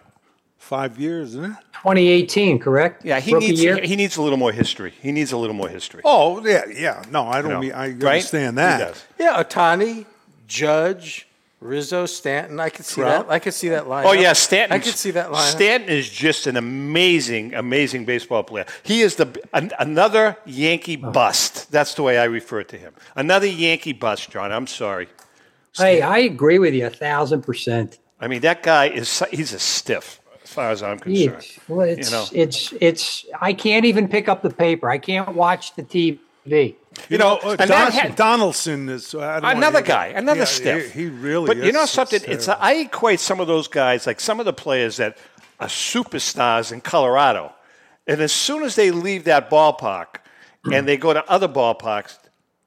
Five 0.66 0.98
years, 0.98 1.28
isn't 1.28 1.44
it? 1.44 1.56
2018 1.74 2.58
correct 2.58 3.04
Yeah, 3.04 3.20
he 3.20 3.32
Rookie 3.32 3.46
needs 3.50 3.62
year? 3.62 3.80
he 3.80 3.94
needs 3.94 4.16
a 4.16 4.22
little 4.22 4.36
more 4.36 4.50
history. 4.50 4.92
He 5.00 5.12
needs 5.12 5.30
a 5.30 5.36
little 5.36 5.54
more 5.54 5.68
history. 5.68 6.02
Oh, 6.04 6.44
yeah, 6.44 6.64
yeah. 6.66 7.04
No, 7.08 7.28
I 7.28 7.40
don't 7.40 7.52
know, 7.52 7.60
mean, 7.60 7.70
I 7.70 7.90
right? 7.90 8.02
understand 8.02 8.56
He 8.56 8.62
that. 8.62 8.78
does. 8.78 9.04
Yeah, 9.16 9.40
Ohtani, 9.40 10.06
Judge, 10.48 11.28
Rizzo, 11.60 12.04
Stanton. 12.06 12.58
I 12.58 12.70
could 12.70 12.84
see 12.84 13.00
Trout. 13.00 13.28
that. 13.28 13.32
I 13.32 13.38
could 13.38 13.54
see 13.54 13.68
that 13.68 13.86
line. 13.86 14.06
Oh 14.08 14.12
yeah, 14.12 14.32
Stanton. 14.32 14.76
I 14.76 14.80
could 14.80 14.96
see 14.96 15.12
that 15.12 15.30
line. 15.30 15.48
Stanton 15.52 15.88
is 15.88 16.10
just 16.10 16.48
an 16.48 16.56
amazing, 16.56 17.54
amazing 17.54 18.04
baseball 18.04 18.42
player. 18.42 18.66
He 18.82 19.02
is 19.02 19.14
the 19.14 19.40
an, 19.54 19.70
another 19.78 20.36
Yankee 20.46 21.00
oh. 21.00 21.12
bust. 21.12 21.70
That's 21.70 21.94
the 21.94 22.02
way 22.02 22.18
I 22.18 22.24
refer 22.24 22.64
to 22.64 22.76
him. 22.76 22.92
Another 23.14 23.46
Yankee 23.46 23.92
bust, 23.92 24.32
John. 24.32 24.50
I'm 24.50 24.66
sorry. 24.66 25.06
hey 25.78 26.02
i 26.02 26.18
agree 26.18 26.58
with 26.58 26.74
you 26.74 26.86
a 26.86 26.90
thousand 26.90 27.42
percent 27.42 28.00
I 28.20 28.28
mean, 28.28 28.40
that 28.42 28.62
guy 28.62 28.86
is 28.88 29.22
he's 29.30 29.52
a 29.52 29.58
stiff 29.58 30.20
as 30.46 30.52
far 30.52 30.70
as 30.70 30.82
I'm 30.82 30.98
concerned. 31.00 31.38
It's, 31.38 31.58
well, 31.68 31.80
it's, 31.80 32.12
know. 32.12 32.24
it's, 32.32 32.72
it's, 32.80 33.26
I 33.40 33.52
can't 33.52 33.84
even 33.84 34.06
pick 34.06 34.28
up 34.28 34.42
the 34.42 34.50
paper. 34.50 34.88
I 34.88 34.98
can't 34.98 35.34
watch 35.34 35.74
the 35.74 35.82
TV. 35.82 36.76
You 37.08 37.18
know, 37.18 37.38
uh, 37.42 37.56
and 37.58 37.58
Don- 37.58 37.68
that 37.68 37.92
had- 37.92 38.16
Donaldson 38.16 38.88
is 38.88 39.12
I 39.12 39.38
Another 39.38 39.74
wanna- 39.78 39.82
guy, 39.82 40.06
another 40.14 40.40
yeah, 40.40 40.44
stiff. 40.44 40.92
He, 40.94 41.00
he 41.02 41.08
really. 41.08 41.48
But 41.48 41.56
you 41.56 41.72
know 41.72 41.84
something? 41.84 42.20
It's 42.22 42.46
It's 42.46 42.48
I 42.48 42.74
equate 42.74 43.18
some 43.18 43.40
of 43.40 43.48
those 43.48 43.66
guys, 43.66 44.06
like 44.06 44.20
some 44.20 44.38
of 44.38 44.46
the 44.46 44.52
players 44.52 44.96
that 44.98 45.18
are 45.58 45.66
superstars 45.66 46.70
in 46.70 46.80
Colorado, 46.80 47.52
and 48.06 48.20
as 48.20 48.30
soon 48.32 48.62
as 48.62 48.76
they 48.76 48.92
leave 48.92 49.24
that 49.24 49.50
ballpark 49.50 50.18
and 50.72 50.86
they 50.86 50.96
go 50.96 51.12
to 51.12 51.28
other 51.28 51.48
ballparks, 51.48 52.18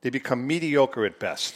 they 0.01 0.09
become 0.09 0.45
mediocre 0.45 1.05
at 1.05 1.17
best. 1.17 1.55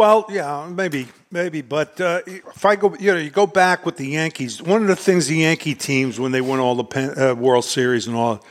Well, 0.00 0.24
yeah, 0.30 0.66
maybe, 0.74 1.08
maybe, 1.30 1.60
but 1.60 2.00
uh, 2.00 2.22
if 2.26 2.64
I 2.64 2.74
go, 2.74 2.96
you 2.98 3.12
know, 3.12 3.18
you 3.18 3.28
go 3.28 3.46
back 3.46 3.84
with 3.84 3.98
the 3.98 4.06
Yankees. 4.06 4.62
One 4.62 4.80
of 4.80 4.88
the 4.88 4.96
things 4.96 5.26
the 5.26 5.36
Yankee 5.36 5.74
teams, 5.74 6.18
when 6.18 6.32
they 6.32 6.40
won 6.40 6.58
all 6.58 6.74
the 6.74 6.84
Pen- 6.84 7.18
uh, 7.18 7.34
World 7.34 7.66
Series 7.66 8.06
and 8.06 8.16
all, 8.16 8.42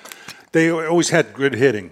they 0.52 0.70
always 0.70 1.10
had 1.10 1.34
good 1.34 1.56
hitting, 1.56 1.90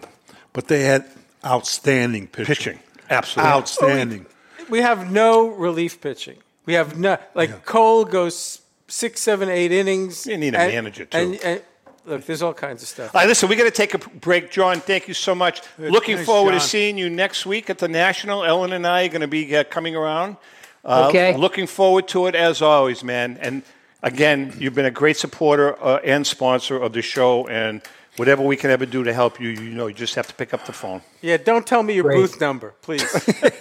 but 0.54 0.68
they 0.68 0.84
had 0.84 1.08
outstanding 1.44 2.28
pitching. 2.28 2.46
Pitching, 2.46 2.80
absolutely. 3.10 3.52
outstanding. 3.52 4.26
we 4.70 4.82
have 4.82 5.10
no 5.10 5.48
relief 5.48 6.02
pitching. 6.02 6.38
We 6.68 6.74
have 6.74 7.00
no 7.00 7.18
like 7.34 7.66
Cole 7.66 8.06
goes 8.06 8.62
six, 8.88 9.22
seven, 9.22 9.50
eight 9.50 9.72
innings. 9.72 10.28
You 10.28 10.38
need 10.38 10.54
a 10.54 10.60
manager, 10.60 11.06
too. 11.06 11.18
And, 11.18 11.36
and 11.44 11.62
look, 12.08 12.26
there's 12.26 12.42
all 12.42 12.54
kinds 12.54 12.82
of 12.82 12.88
stuff. 12.88 13.14
All 13.14 13.22
right, 13.22 13.28
listen, 13.28 13.50
we 13.50 13.56
got 13.56 13.66
to 13.66 13.72
take 13.72 13.94
a 13.94 13.98
break. 13.98 14.50
John, 14.50 14.80
thank 14.80 15.08
you 15.08 15.14
so 15.14 15.36
much. 15.36 15.62
Looking 15.78 16.16
thanks, 16.16 16.26
forward 16.26 16.52
to 16.54 16.60
seeing 16.60 16.98
you 16.98 17.10
next 17.10 17.46
week 17.46 17.70
at 17.70 17.78
the 17.78 17.88
National. 17.88 18.44
Ellen 18.44 18.74
and 18.74 18.88
I 18.88 19.06
are 19.06 19.10
going 19.10 19.22
to 19.22 19.28
be 19.28 19.56
uh, 19.56 19.64
coming 19.66 19.96
around. 19.96 20.38
Uh, 20.84 21.08
Okay. 21.10 21.36
Looking 21.36 21.68
forward 21.68 22.08
to 22.10 22.28
it 22.28 22.36
as 22.36 22.62
always, 22.62 23.04
man. 23.04 23.38
And 23.42 23.64
again, 24.02 24.54
you've 24.58 24.74
been 24.76 24.86
a 24.86 24.92
great 24.92 25.18
supporter 25.18 25.82
uh, 25.84 26.00
and 26.04 26.26
sponsor 26.26 26.78
of 26.78 26.94
the 26.94 27.02
show. 27.02 27.46
And 27.48 27.82
whatever 28.16 28.42
we 28.44 28.56
can 28.56 28.70
ever 28.72 28.86
do 28.86 29.04
to 29.04 29.14
help 29.14 29.40
you, 29.40 29.50
you 29.50 29.72
know, 29.72 29.88
you 29.88 29.94
just 29.94 30.16
have 30.16 30.28
to 30.28 30.34
pick 30.34 30.54
up 30.54 30.66
the 30.66 30.74
phone. 30.74 31.02
Yeah, 31.22 31.38
don't 31.38 31.68
tell 31.68 31.84
me 31.84 31.94
your 31.94 32.04
Great. 32.04 32.18
booth 32.18 32.42
number, 32.42 32.74
please. 32.82 33.04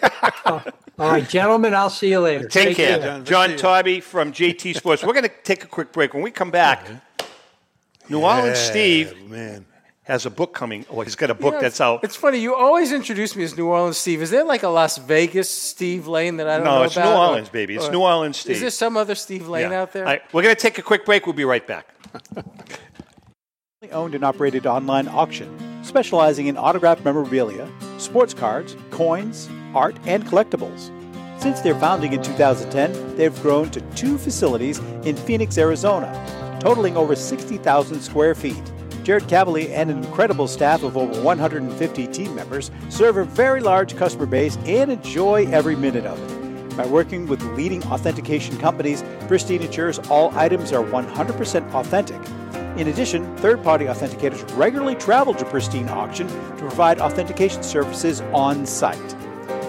All 0.46 1.10
right, 1.10 1.28
gentlemen, 1.28 1.74
I'll 1.74 1.90
see 1.90 2.10
you 2.10 2.20
later. 2.20 2.48
Take, 2.48 2.76
care. 2.76 2.98
John. 2.98 3.24
John, 3.24 3.50
Good 3.50 3.58
Taube 3.58 4.02
from 4.02 4.32
JT 4.32 4.76
Sports. 4.76 5.02
We're 5.04 5.12
going 5.12 5.24
to 5.24 5.32
take 5.44 5.62
a 5.62 5.66
quick 5.66 5.92
break. 5.92 6.14
When 6.14 6.22
we 6.22 6.30
come 6.30 6.50
back, 6.50 6.86
New 8.08 8.20
Orleans 8.22 8.58
Steve 8.58 9.14
man. 9.28 9.66
has 10.04 10.26
a 10.26 10.30
book 10.30 10.54
coming. 10.54 10.84
Well, 10.90 11.02
he's 11.02 11.16
got 11.16 11.30
a 11.30 11.34
book 11.34 11.44
You 11.44 11.50
know, 11.52 11.60
that's 11.60 11.80
out. 11.80 12.04
It's 12.04 12.16
funny. 12.16 12.38
You 12.38 12.54
always 12.54 12.92
introduce 12.92 13.34
me 13.36 13.44
as 13.44 13.56
New 13.56 13.66
Orleans 13.66 13.96
Steve. 13.96 14.22
Is 14.22 14.30
there 14.30 14.44
like 14.44 14.62
a 14.62 14.68
Las 14.68 14.98
Vegas 14.98 15.50
Steve 15.50 16.06
Lane 16.06 16.36
that 16.38 16.48
I 16.48 16.56
don't 16.56 16.64
know 16.64 16.70
No, 16.72 16.78
know 16.78 16.84
it's 16.84 16.96
about? 16.96 17.10
New 17.10 17.16
Or- 17.16 17.26
Orleans, 17.28 17.48
baby. 17.48 17.74
It's 17.76 17.86
or- 17.88 17.92
New 17.92 18.00
Orleans 18.02 18.36
Steve. 18.36 18.56
Is 18.56 18.60
there 18.60 18.70
some 18.70 18.96
other 18.96 19.14
Steve 19.14 19.48
Lane 19.48 19.70
Yeah. 19.70 19.82
out 19.82 19.92
there? 19.92 20.04
All 20.04 20.10
right, 20.12 20.22
we're 20.32 20.42
going 20.42 20.54
to 20.54 20.60
take 20.60 20.78
a 20.78 20.82
quick 20.82 21.04
break. 21.04 21.26
We'll 21.26 21.32
be 21.34 21.44
right 21.44 21.66
back. 21.66 21.88
owned 23.92 24.14
and 24.16 24.24
operated 24.24 24.66
online 24.66 25.06
auction 25.06 25.56
specializing 25.84 26.48
in 26.48 26.56
autographed 26.56 27.04
memorabilia, 27.04 27.68
sports 27.98 28.34
cards, 28.34 28.76
coins, 28.90 29.48
art, 29.74 29.96
and 30.06 30.24
collectibles. 30.26 30.90
Since 31.46 31.60
their 31.60 31.78
founding 31.78 32.12
in 32.12 32.20
2010, 32.24 33.16
they've 33.16 33.40
grown 33.40 33.70
to 33.70 33.80
two 33.94 34.18
facilities 34.18 34.80
in 35.04 35.14
Phoenix, 35.14 35.56
Arizona, 35.56 36.10
totaling 36.60 36.96
over 36.96 37.14
60,000 37.14 38.00
square 38.00 38.34
feet. 38.34 38.60
Jared 39.04 39.28
Cavalier 39.28 39.72
and 39.72 39.88
an 39.88 40.02
incredible 40.02 40.48
staff 40.48 40.82
of 40.82 40.96
over 40.96 41.22
150 41.22 42.06
team 42.08 42.34
members 42.34 42.72
serve 42.88 43.16
a 43.16 43.24
very 43.24 43.60
large 43.60 43.94
customer 43.94 44.26
base 44.26 44.58
and 44.64 44.90
enjoy 44.90 45.46
every 45.52 45.76
minute 45.76 46.04
of 46.04 46.18
it. 46.20 46.76
By 46.76 46.84
working 46.84 47.28
with 47.28 47.40
leading 47.56 47.84
authentication 47.84 48.58
companies, 48.58 49.04
Pristine 49.28 49.62
ensures 49.62 50.00
all 50.10 50.36
items 50.36 50.72
are 50.72 50.82
100% 50.84 51.74
authentic. 51.74 52.20
In 52.76 52.88
addition, 52.88 53.36
third 53.36 53.62
party 53.62 53.84
authenticators 53.84 54.44
regularly 54.58 54.96
travel 54.96 55.32
to 55.34 55.44
Pristine 55.44 55.88
Auction 55.90 56.26
to 56.26 56.56
provide 56.58 56.98
authentication 56.98 57.62
services 57.62 58.20
on 58.32 58.66
site. 58.66 59.16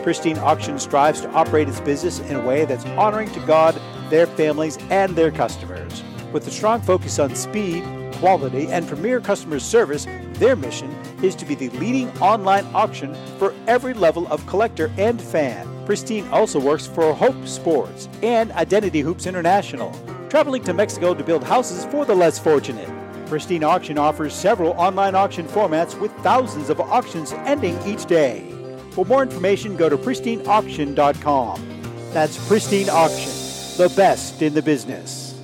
Pristine 0.07 0.39
Auction 0.39 0.79
strives 0.79 1.19
to 1.19 1.29
operate 1.31 1.67
its 1.67 1.81
business 1.81 2.19
in 2.19 2.37
a 2.37 2.47
way 2.47 2.63
that's 2.63 2.85
honoring 2.85 3.29
to 3.33 3.41
God, 3.41 3.77
their 4.09 4.25
families, 4.25 4.77
and 4.89 5.13
their 5.17 5.31
customers. 5.31 6.01
With 6.31 6.47
a 6.47 6.49
strong 6.49 6.79
focus 6.79 7.19
on 7.19 7.35
speed, 7.35 7.83
quality, 8.13 8.67
and 8.69 8.87
premier 8.87 9.19
customer 9.19 9.59
service, 9.59 10.07
their 10.35 10.55
mission 10.55 10.89
is 11.21 11.35
to 11.35 11.45
be 11.45 11.55
the 11.55 11.67
leading 11.71 12.09
online 12.19 12.65
auction 12.73 13.17
for 13.37 13.53
every 13.67 13.93
level 13.93 14.25
of 14.27 14.47
collector 14.47 14.89
and 14.97 15.21
fan. 15.21 15.67
Pristine 15.85 16.25
also 16.29 16.57
works 16.57 16.87
for 16.87 17.13
Hope 17.13 17.45
Sports 17.45 18.07
and 18.23 18.53
Identity 18.53 19.01
Hoops 19.01 19.25
International, 19.25 19.91
traveling 20.29 20.63
to 20.63 20.73
Mexico 20.73 21.15
to 21.15 21.23
build 21.25 21.43
houses 21.43 21.83
for 21.83 22.05
the 22.05 22.15
less 22.15 22.39
fortunate. 22.39 22.89
Pristine 23.27 23.65
Auction 23.65 23.97
offers 23.97 24.33
several 24.33 24.71
online 24.79 25.15
auction 25.15 25.45
formats 25.45 25.99
with 25.99 26.13
thousands 26.19 26.69
of 26.69 26.79
auctions 26.79 27.33
ending 27.33 27.77
each 27.85 28.05
day. 28.05 28.56
For 28.97 29.05
more 29.05 29.21
information, 29.21 29.77
go 29.77 29.89
to 29.89 29.95
pristineauction.com. 29.95 31.83
That's 32.13 32.47
Pristine 32.47 32.89
Auction, 32.89 33.31
the 33.77 33.93
best 33.95 34.41
in 34.41 34.55
the 34.55 34.61
business. 34.63 35.39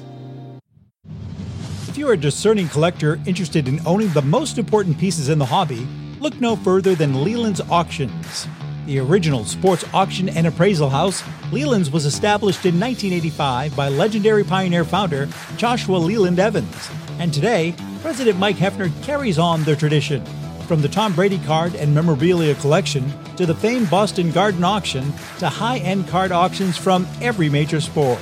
If 1.88 1.96
you're 1.96 2.14
a 2.14 2.18
discerning 2.18 2.68
collector 2.68 3.20
interested 3.28 3.68
in 3.68 3.80
owning 3.86 4.10
the 4.10 4.24
most 4.24 4.58
important 4.58 4.98
pieces 4.98 5.30
in 5.30 5.38
the 5.38 5.46
hobby, 5.46 5.88
look 6.20 6.42
no 6.42 6.56
further 6.56 6.96
than 6.96 7.24
Leland's 7.24 7.62
Auctions. 7.70 8.48
The 8.88 8.98
original 8.98 9.46
sports 9.46 9.86
auction 9.94 10.30
and 10.30 10.48
appraisal 10.48 10.90
house, 10.90 11.24
Leland's 11.52 11.92
was 11.92 12.08
established 12.08 12.66
in 12.66 12.80
1985 12.80 13.76
by 13.76 13.88
legendary 13.88 14.44
Pioneer 14.44 14.84
founder 14.84 15.30
Joshua 15.58 15.98
Leland 15.98 16.40
Evans. 16.40 16.90
And 17.20 17.32
today, 17.32 17.76
President 18.02 18.40
Mike 18.40 18.58
Hefner 18.58 18.92
carries 19.04 19.38
on 19.38 19.62
their 19.62 19.76
tradition. 19.76 20.26
From 20.68 20.82
the 20.82 20.90
Tom 20.90 21.14
Brady 21.14 21.38
card 21.40 21.76
and 21.76 21.94
memorabilia 21.94 22.56
collection 22.56 23.14
to 23.38 23.46
the 23.46 23.56
famed 23.56 23.90
Boston 23.90 24.32
Garden 24.32 24.64
auction 24.64 25.12
to 25.40 25.50
high 25.50 25.80
end 25.80 26.08
card 26.08 26.32
auctions 26.32 26.78
from 26.78 27.08
every 27.22 27.50
major 27.50 27.82
sport, 27.82 28.20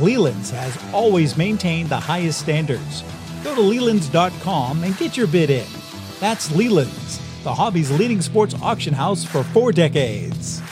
Leland's 0.00 0.50
has 0.50 0.78
always 0.92 1.36
maintained 1.36 1.88
the 1.88 2.00
highest 2.00 2.40
standards. 2.40 3.04
Go 3.44 3.54
to 3.54 3.60
Leland's.com 3.60 4.84
and 4.84 4.96
get 4.96 5.16
your 5.16 5.26
bid 5.26 5.50
in. 5.50 5.66
That's 6.20 6.54
Leland's, 6.54 7.20
the 7.42 7.54
hobby's 7.54 7.90
leading 7.90 8.20
sports 8.20 8.54
auction 8.62 8.94
house 8.94 9.24
for 9.24 9.42
four 9.42 9.72
decades. 9.72 10.62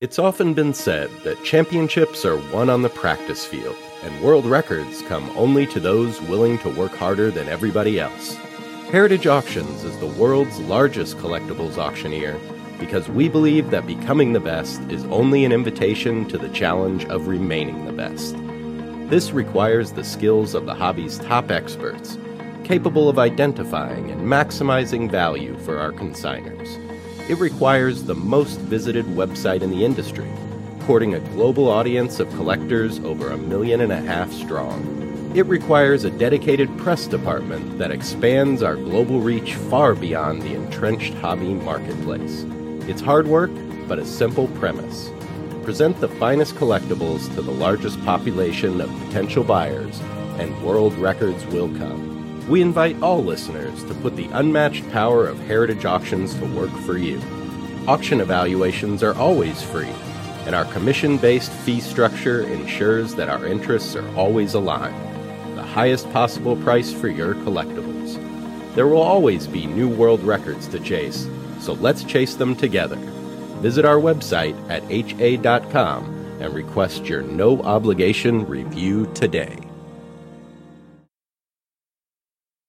It's 0.00 0.18
often 0.18 0.52
been 0.52 0.74
said 0.74 1.08
that 1.22 1.42
championships 1.44 2.26
are 2.26 2.36
won 2.52 2.68
on 2.68 2.82
the 2.82 2.90
practice 2.90 3.46
field, 3.46 3.76
and 4.02 4.22
world 4.22 4.44
records 4.44 5.00
come 5.02 5.30
only 5.30 5.66
to 5.68 5.80
those 5.80 6.20
willing 6.22 6.58
to 6.58 6.68
work 6.68 6.92
harder 6.92 7.30
than 7.30 7.48
everybody 7.48 7.98
else. 7.98 8.36
Heritage 8.94 9.26
Auctions 9.26 9.82
is 9.82 9.98
the 9.98 10.06
world's 10.06 10.56
largest 10.60 11.16
collectibles 11.16 11.78
auctioneer 11.78 12.38
because 12.78 13.08
we 13.08 13.28
believe 13.28 13.70
that 13.70 13.88
becoming 13.88 14.32
the 14.32 14.38
best 14.38 14.80
is 14.82 15.04
only 15.06 15.44
an 15.44 15.50
invitation 15.50 16.28
to 16.28 16.38
the 16.38 16.48
challenge 16.50 17.04
of 17.06 17.26
remaining 17.26 17.86
the 17.86 17.92
best. 17.92 18.36
This 19.10 19.32
requires 19.32 19.90
the 19.90 20.04
skills 20.04 20.54
of 20.54 20.66
the 20.66 20.74
hobby's 20.74 21.18
top 21.18 21.50
experts, 21.50 22.18
capable 22.62 23.08
of 23.08 23.18
identifying 23.18 24.12
and 24.12 24.20
maximizing 24.20 25.10
value 25.10 25.58
for 25.58 25.80
our 25.80 25.90
consigners. 25.90 26.78
It 27.28 27.38
requires 27.38 28.04
the 28.04 28.14
most 28.14 28.60
visited 28.60 29.06
website 29.06 29.62
in 29.62 29.70
the 29.70 29.84
industry, 29.84 30.30
courting 30.82 31.14
a 31.14 31.20
global 31.34 31.68
audience 31.68 32.20
of 32.20 32.30
collectors 32.36 33.00
over 33.00 33.30
a 33.30 33.38
million 33.38 33.80
and 33.80 33.90
a 33.90 34.00
half 34.02 34.30
strong. 34.30 35.03
It 35.34 35.46
requires 35.46 36.04
a 36.04 36.12
dedicated 36.12 36.78
press 36.78 37.08
department 37.08 37.78
that 37.78 37.90
expands 37.90 38.62
our 38.62 38.76
global 38.76 39.18
reach 39.18 39.56
far 39.56 39.96
beyond 39.96 40.42
the 40.42 40.54
entrenched 40.54 41.12
hobby 41.14 41.54
marketplace. 41.54 42.44
It's 42.88 43.00
hard 43.00 43.26
work, 43.26 43.50
but 43.88 43.98
a 43.98 44.06
simple 44.06 44.46
premise. 44.46 45.10
Present 45.64 45.98
the 45.98 46.06
finest 46.06 46.54
collectibles 46.54 47.34
to 47.34 47.42
the 47.42 47.50
largest 47.50 48.00
population 48.04 48.80
of 48.80 48.88
potential 49.06 49.42
buyers, 49.42 49.98
and 50.38 50.64
world 50.64 50.94
records 50.98 51.44
will 51.46 51.68
come. 51.78 52.48
We 52.48 52.62
invite 52.62 53.02
all 53.02 53.24
listeners 53.24 53.82
to 53.86 53.94
put 53.94 54.14
the 54.14 54.28
unmatched 54.34 54.88
power 54.92 55.26
of 55.26 55.40
Heritage 55.40 55.84
Auctions 55.84 56.32
to 56.36 56.46
work 56.54 56.70
for 56.86 56.96
you. 56.96 57.20
Auction 57.88 58.20
evaluations 58.20 59.02
are 59.02 59.16
always 59.16 59.60
free, 59.60 59.92
and 60.46 60.54
our 60.54 60.66
commission 60.66 61.18
based 61.18 61.50
fee 61.50 61.80
structure 61.80 62.42
ensures 62.42 63.16
that 63.16 63.28
our 63.28 63.44
interests 63.44 63.96
are 63.96 64.08
always 64.16 64.54
aligned 64.54 65.13
highest 65.74 66.08
possible 66.12 66.54
price 66.54 66.92
for 66.92 67.08
your 67.08 67.34
collectibles. 67.34 68.14
There 68.76 68.86
will 68.86 69.02
always 69.02 69.48
be 69.48 69.66
new 69.66 69.88
world 69.88 70.22
records 70.22 70.68
to 70.68 70.78
chase, 70.78 71.28
so 71.58 71.72
let's 71.72 72.04
chase 72.04 72.36
them 72.36 72.54
together. 72.54 72.96
Visit 73.60 73.84
our 73.84 73.96
website 73.96 74.54
at 74.70 74.84
ha.com 74.84 76.04
and 76.40 76.54
request 76.54 77.06
your 77.06 77.22
no 77.22 77.60
obligation 77.62 78.46
review 78.46 79.10
today. 79.14 79.58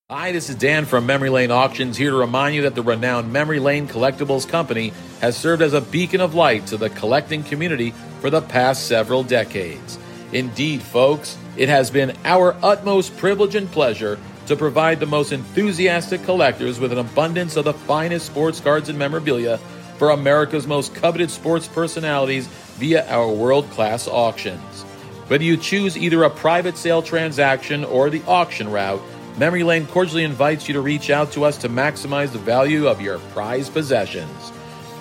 Hi, 0.09 0.31
this 0.31 0.49
is 0.49 0.55
Dan 0.55 0.85
from 0.85 1.05
Memory 1.05 1.29
Lane 1.29 1.51
Auctions 1.51 1.97
here 1.97 2.09
to 2.09 2.15
remind 2.15 2.55
you 2.55 2.63
that 2.63 2.73
the 2.73 2.81
renowned 2.81 3.31
Memory 3.31 3.59
Lane 3.59 3.87
Collectibles 3.87 4.47
Company 4.47 4.93
has 5.21 5.37
served 5.37 5.61
as 5.61 5.73
a 5.73 5.81
beacon 5.81 6.21
of 6.21 6.33
light 6.33 6.65
to 6.67 6.77
the 6.77 6.89
collecting 6.89 7.43
community 7.43 7.91
for 8.21 8.31
the 8.31 8.41
past 8.41 8.87
several 8.87 9.23
decades. 9.23 9.99
Indeed, 10.31 10.81
folks, 10.81 11.37
it 11.55 11.69
has 11.69 11.91
been 11.91 12.15
our 12.25 12.55
utmost 12.63 13.15
privilege 13.17 13.55
and 13.55 13.71
pleasure 13.71 14.19
to 14.47 14.55
provide 14.55 14.99
the 14.99 15.05
most 15.05 15.31
enthusiastic 15.31 16.23
collectors 16.23 16.79
with 16.79 16.91
an 16.91 16.97
abundance 16.97 17.55
of 17.55 17.65
the 17.65 17.73
finest 17.73 18.25
sports 18.25 18.59
cards 18.59 18.89
and 18.89 18.99
memorabilia 18.99 19.57
for 19.97 20.11
America's 20.11 20.67
most 20.67 20.93
coveted 20.93 21.31
sports 21.31 21.67
personalities 21.67 22.47
via 22.77 23.07
our 23.09 23.31
world 23.31 23.69
class 23.71 24.07
auctions. 24.07 24.83
Whether 25.27 25.43
you 25.43 25.57
choose 25.57 25.97
either 25.97 26.23
a 26.23 26.29
private 26.29 26.77
sale 26.77 27.01
transaction 27.01 27.83
or 27.83 28.09
the 28.09 28.21
auction 28.27 28.69
route, 28.69 29.01
Memory 29.37 29.63
Lane 29.63 29.87
cordially 29.87 30.23
invites 30.23 30.67
you 30.67 30.73
to 30.75 30.81
reach 30.81 31.09
out 31.09 31.31
to 31.33 31.43
us 31.43 31.57
to 31.57 31.69
maximize 31.69 32.31
the 32.31 32.39
value 32.39 32.87
of 32.87 33.01
your 33.01 33.19
prized 33.33 33.73
possessions. 33.73 34.51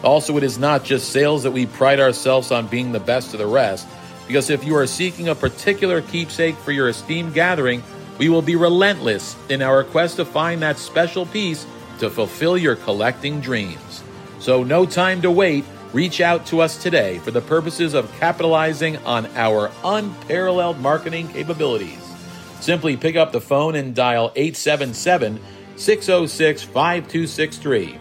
Also, 0.03 0.37
it 0.37 0.43
is 0.43 0.59
not 0.59 0.85
just 0.85 1.11
sales 1.11 1.43
that 1.43 1.51
we 1.51 1.67
pride 1.67 2.01
ourselves 2.01 2.51
on 2.51 2.67
being 2.67 2.93
the 2.93 3.01
best 3.01 3.33
of 3.33 3.39
the 3.39 3.47
rest. 3.47 3.87
Because 4.27 4.51
if 4.51 4.65
you 4.65 4.77
are 4.77 4.87
seeking 4.87 5.29
a 5.29 5.35
particular 5.35 6.01
keepsake 6.01 6.57
for 6.57 6.73
your 6.73 6.89
esteemed 6.89 7.35
gathering, 7.35 7.83
we 8.19 8.29
will 8.29 8.43
be 8.43 8.57
relentless 8.57 9.37
in 9.49 9.61
our 9.61 9.85
quest 9.85 10.17
to 10.17 10.25
find 10.25 10.63
that 10.63 10.79
special 10.79 11.27
piece 11.27 11.67
to 11.99 12.11
fulfill 12.11 12.57
your 12.57 12.77
collecting 12.77 13.41
dreams. 13.41 14.03
So, 14.39 14.63
no 14.63 14.87
time 14.87 15.23
to 15.23 15.31
wait. 15.31 15.65
Reach 15.93 16.21
out 16.21 16.47
to 16.47 16.61
us 16.61 16.83
today 16.83 17.19
for 17.21 17.31
the 17.31 17.41
purposes 17.41 17.95
of 17.95 18.13
capitalizing 18.19 18.97
on 18.99 19.27
our 19.37 19.71
unparalleled 19.85 20.81
marketing 20.81 21.29
capabilities. 21.29 22.01
Simply 22.61 22.97
pick 22.97 23.15
up 23.15 23.31
the 23.31 23.41
phone 23.41 23.77
and 23.77 23.95
dial 23.95 24.33
877 24.35 25.41
606 25.77 26.63
5263. 26.63 27.99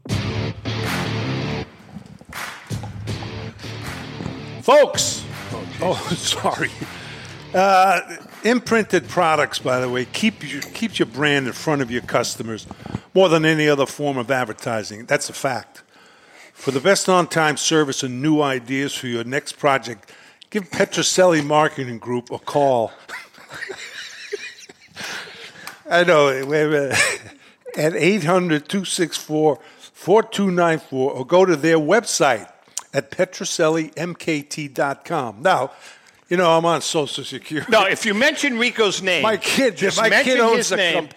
Folks! 4.62 5.26
Oh, 5.82 5.96
sorry. 6.16 6.70
Uh, 7.52 8.02
imprinted 8.44 9.08
products, 9.08 9.58
by 9.58 9.80
the 9.80 9.90
way, 9.90 10.06
keep 10.06 10.48
your, 10.48 10.62
keeps 10.62 11.00
your 11.00 11.08
brand 11.08 11.48
in 11.48 11.54
front 11.54 11.82
of 11.82 11.90
your 11.90 12.04
customers. 12.04 12.68
More 13.14 13.30
than 13.30 13.46
any 13.46 13.68
other 13.68 13.86
form 13.86 14.18
of 14.18 14.32
advertising. 14.32 15.06
That's 15.06 15.30
a 15.30 15.34
fact. 15.34 15.84
For 16.54 16.72
the 16.72 16.80
best 16.80 17.08
on 17.08 17.28
time 17.28 17.58
service 17.58 18.04
and 18.04 18.22
new 18.22 18.42
ideas 18.42 18.94
for 18.94 19.08
your 19.08 19.24
next 19.24 19.54
project, 19.54 20.12
give 20.50 20.70
Petrocelli 20.70 21.46
Marketing 21.46 22.00
Group 22.00 22.32
a 22.32 22.40
call. 22.40 22.92
I 25.90 26.04
know, 26.04 26.26
wait 26.46 26.66
a 26.66 26.70
minute. 26.70 26.98
At 27.78 27.96
800 27.96 28.68
264 28.68 29.60
4294 29.94 31.12
or 31.12 31.26
go 31.26 31.46
to 31.46 31.56
their 31.56 31.78
website 31.78 32.52
at 32.94 33.12
petrocellimkt.com. 33.12 35.42
Now, 35.42 35.72
you 36.30 36.38
know, 36.38 36.58
I'm 36.58 36.66
on 36.66 36.82
Social 36.82 37.24
Security. 37.24 37.72
No, 37.72 37.86
if 37.86 38.06
you 38.06 38.14
mention 38.14 38.58
Rico's 38.58 39.02
name, 39.02 39.24
My 39.24 39.38
kid- 39.38 39.78
just 39.78 39.98
my 39.98 40.10
mention 40.10 40.34
kid 40.34 40.42
owns 40.42 40.70
his 40.70 40.78
name. 40.78 41.08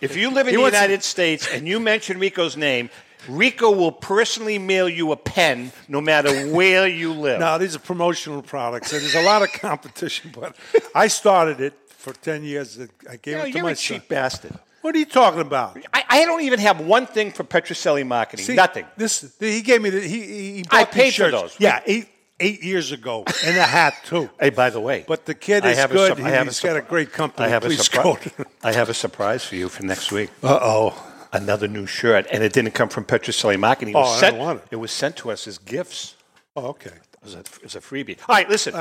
If 0.00 0.16
you 0.16 0.30
live 0.30 0.48
in 0.48 0.54
the 0.54 0.60
United 0.60 1.02
States 1.02 1.48
and 1.52 1.66
you 1.68 1.80
mention 1.80 2.18
Rico's 2.18 2.56
name, 2.56 2.90
Rico 3.28 3.70
will 3.70 3.92
personally 3.92 4.58
mail 4.58 4.88
you 4.88 5.12
a 5.12 5.16
pen 5.16 5.72
no 5.88 6.00
matter 6.00 6.48
where 6.48 6.86
you 6.88 7.12
live. 7.12 7.40
No, 7.40 7.58
these 7.58 7.76
are 7.76 7.80
promotional 7.80 8.42
products. 8.42 8.92
and 8.92 9.02
There's 9.02 9.14
a 9.14 9.22
lot 9.22 9.42
of 9.42 9.52
competition, 9.52 10.32
but 10.34 10.56
I 10.94 11.08
started 11.08 11.60
it 11.60 11.74
for 11.88 12.12
10 12.14 12.44
years. 12.44 12.78
I 13.08 13.16
gave 13.16 13.36
No, 13.36 13.42
it 13.42 13.46
to 13.46 13.50
you're 13.52 13.62
my 13.64 13.72
a 13.72 13.76
son. 13.76 13.98
cheap 14.00 14.08
bastard. 14.08 14.52
What 14.80 14.94
are 14.94 14.98
you 14.98 15.04
talking 15.04 15.42
about? 15.42 15.76
I, 15.92 16.04
I 16.08 16.24
don't 16.24 16.40
even 16.40 16.58
have 16.60 16.80
one 16.80 17.06
thing 17.06 17.30
for 17.32 17.44
Petrocelli 17.44 18.06
marketing. 18.06 18.46
See, 18.46 18.54
Nothing. 18.54 18.86
This 18.96 19.34
he 19.38 19.60
gave 19.60 19.82
me. 19.82 19.90
The, 19.90 20.00
he 20.00 20.08
he 20.22 20.52
he 20.52 20.64
I 20.70 20.84
paid 20.84 21.08
these 21.08 21.16
for 21.16 21.30
those. 21.30 21.54
Yeah, 21.58 21.82
eight 21.84 22.08
eight 22.40 22.62
years 22.64 22.90
ago, 22.92 23.24
and 23.44 23.56
a 23.56 23.62
hat 23.62 23.94
too. 24.04 24.28
Hey, 24.40 24.50
by 24.50 24.70
the 24.70 24.80
way, 24.80 25.04
But 25.06 25.26
the 25.26 25.34
kid 25.34 25.64
I 25.64 25.70
is 25.70 25.78
have 25.78 25.90
a 25.90 25.94
good. 25.94 26.08
sup- 26.08 26.20
I 26.26 26.30
have 26.30 26.46
a 26.46 26.50
He's 26.50 26.60
got 26.60 26.76
a 26.76 26.82
great 26.82 27.12
company. 27.12 27.46
I 27.46 27.48
have 27.50 27.62
Please 27.62 27.86
a 27.88 27.90
go. 27.92 28.14
surprise. 28.16 28.46
I 28.64 28.72
have 28.72 28.88
a 28.88 28.94
surprise 28.94 29.44
for 29.44 29.56
you 29.56 29.68
for 29.68 29.84
next 29.84 30.10
week. 30.12 30.30
Uh 30.42 30.58
oh. 30.60 31.06
Another 31.32 31.68
new 31.68 31.86
shirt, 31.86 32.26
and 32.32 32.42
it 32.42 32.52
didn't 32.52 32.72
come 32.72 32.88
from 32.88 33.04
Petrocelli 33.04 33.56
Marketing. 33.58 33.94
It 33.94 33.98
Oh, 33.98 34.00
was 34.00 34.22
I 34.22 34.30
don't 34.30 34.40
want 34.40 34.58
it. 34.62 34.68
It 34.72 34.76
was 34.76 34.90
sent 34.90 35.16
to 35.18 35.30
us 35.30 35.46
as 35.46 35.58
gifts. 35.58 36.16
Oh, 36.56 36.66
okay. 36.70 36.90
It 36.90 37.22
was 37.22 37.34
a, 37.34 37.38
it 37.40 37.62
was 37.62 37.76
a 37.76 37.80
freebie. 37.80 38.18
All 38.28 38.34
right, 38.34 38.48
listen. 38.48 38.74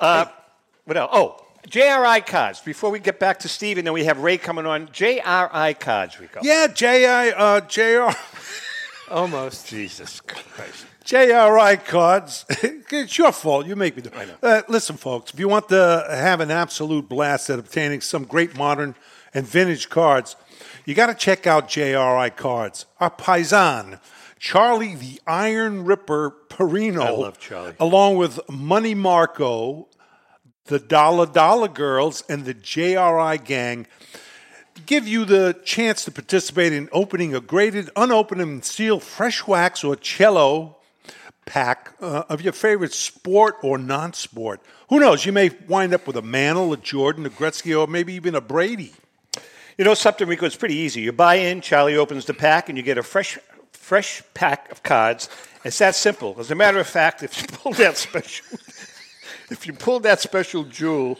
Uh, 0.00 0.24
what 0.86 0.96
else? 0.96 1.10
Oh, 1.12 1.40
JRI 1.68 2.26
cards. 2.26 2.60
Before 2.60 2.90
we 2.90 2.98
get 2.98 3.20
back 3.20 3.38
to 3.40 3.48
Steve, 3.48 3.78
and 3.78 3.86
then 3.86 3.94
we 3.94 4.04
have 4.06 4.18
Ray 4.18 4.38
coming 4.38 4.66
on. 4.66 4.88
JRI 4.88 5.78
cards, 5.78 6.18
Rico. 6.18 6.40
Yeah, 6.42 6.66
J 6.66 7.06
I 7.06 7.28
uh, 7.30 7.60
J 7.60 7.94
R 7.96 8.16
Almost. 9.10 9.68
Jesus 9.68 10.20
Christ. 10.20 10.86
JRI 11.04 11.84
cards. 11.84 12.46
it's 12.48 13.18
your 13.18 13.32
fault. 13.32 13.66
You 13.66 13.76
make 13.76 13.96
me 13.96 14.02
do 14.02 14.10
it. 14.14 14.38
Uh, 14.42 14.62
listen, 14.68 14.96
folks, 14.96 15.32
if 15.34 15.38
you 15.38 15.48
want 15.48 15.68
to 15.68 16.06
have 16.08 16.40
an 16.40 16.50
absolute 16.50 17.08
blast 17.08 17.50
at 17.50 17.58
obtaining 17.58 18.00
some 18.00 18.24
great 18.24 18.56
modern 18.56 18.94
and 19.34 19.46
vintage 19.46 19.90
cards, 19.90 20.36
you 20.86 20.94
got 20.94 21.06
to 21.06 21.14
check 21.14 21.46
out 21.46 21.68
JRI 21.68 22.34
cards. 22.36 22.86
Our 23.00 23.10
paisan, 23.10 24.00
Charlie 24.38 24.94
the 24.94 25.20
Iron 25.26 25.84
Ripper 25.84 26.34
Perino. 26.48 27.02
I 27.02 27.10
love 27.10 27.38
Charlie. 27.38 27.74
Along 27.78 28.16
with 28.16 28.40
Money 28.48 28.94
Marco, 28.94 29.88
the 30.66 30.78
Dollar 30.78 31.26
Dollar 31.26 31.68
Girls, 31.68 32.24
and 32.30 32.46
the 32.46 32.54
JRI 32.54 33.44
Gang 33.44 33.86
give 34.86 35.06
you 35.06 35.24
the 35.24 35.60
chance 35.64 36.04
to 36.04 36.10
participate 36.10 36.72
in 36.72 36.88
opening 36.92 37.34
a 37.34 37.40
graded, 37.40 37.90
unopened, 37.94 38.40
and 38.40 38.64
sealed 38.64 39.02
fresh 39.02 39.46
wax 39.46 39.84
or 39.84 39.96
cello 39.96 40.78
pack 41.46 41.94
uh, 42.00 42.24
of 42.28 42.42
your 42.42 42.52
favorite 42.52 42.92
sport 42.92 43.56
or 43.62 43.78
non-sport. 43.78 44.60
Who 44.88 45.00
knows? 45.00 45.26
You 45.26 45.32
may 45.32 45.50
wind 45.68 45.94
up 45.94 46.06
with 46.06 46.16
a 46.16 46.22
Mantle, 46.22 46.72
a 46.72 46.76
Jordan, 46.76 47.26
a 47.26 47.30
Gretzky, 47.30 47.78
or 47.78 47.86
maybe 47.86 48.14
even 48.14 48.34
a 48.34 48.40
Brady. 48.40 48.92
You 49.76 49.84
know 49.84 49.94
something, 49.94 50.28
Rico? 50.28 50.46
It's 50.46 50.56
pretty 50.56 50.76
easy. 50.76 51.00
You 51.00 51.12
buy 51.12 51.36
in, 51.36 51.60
Charlie 51.60 51.96
opens 51.96 52.26
the 52.26 52.34
pack, 52.34 52.68
and 52.68 52.78
you 52.78 52.84
get 52.84 52.98
a 52.98 53.02
fresh, 53.02 53.38
fresh 53.72 54.22
pack 54.34 54.70
of 54.70 54.82
cards. 54.82 55.28
It's 55.64 55.78
that 55.78 55.94
simple. 55.94 56.36
As 56.38 56.50
a 56.50 56.54
matter 56.54 56.78
of 56.78 56.86
fact, 56.86 57.22
if 57.22 57.40
you 57.40 57.48
pull 57.48 57.72
that 57.72 57.96
special, 57.96 58.46
if 59.50 59.66
you 59.66 59.72
pull 59.72 60.00
that 60.00 60.20
special 60.20 60.64
jewel, 60.64 61.18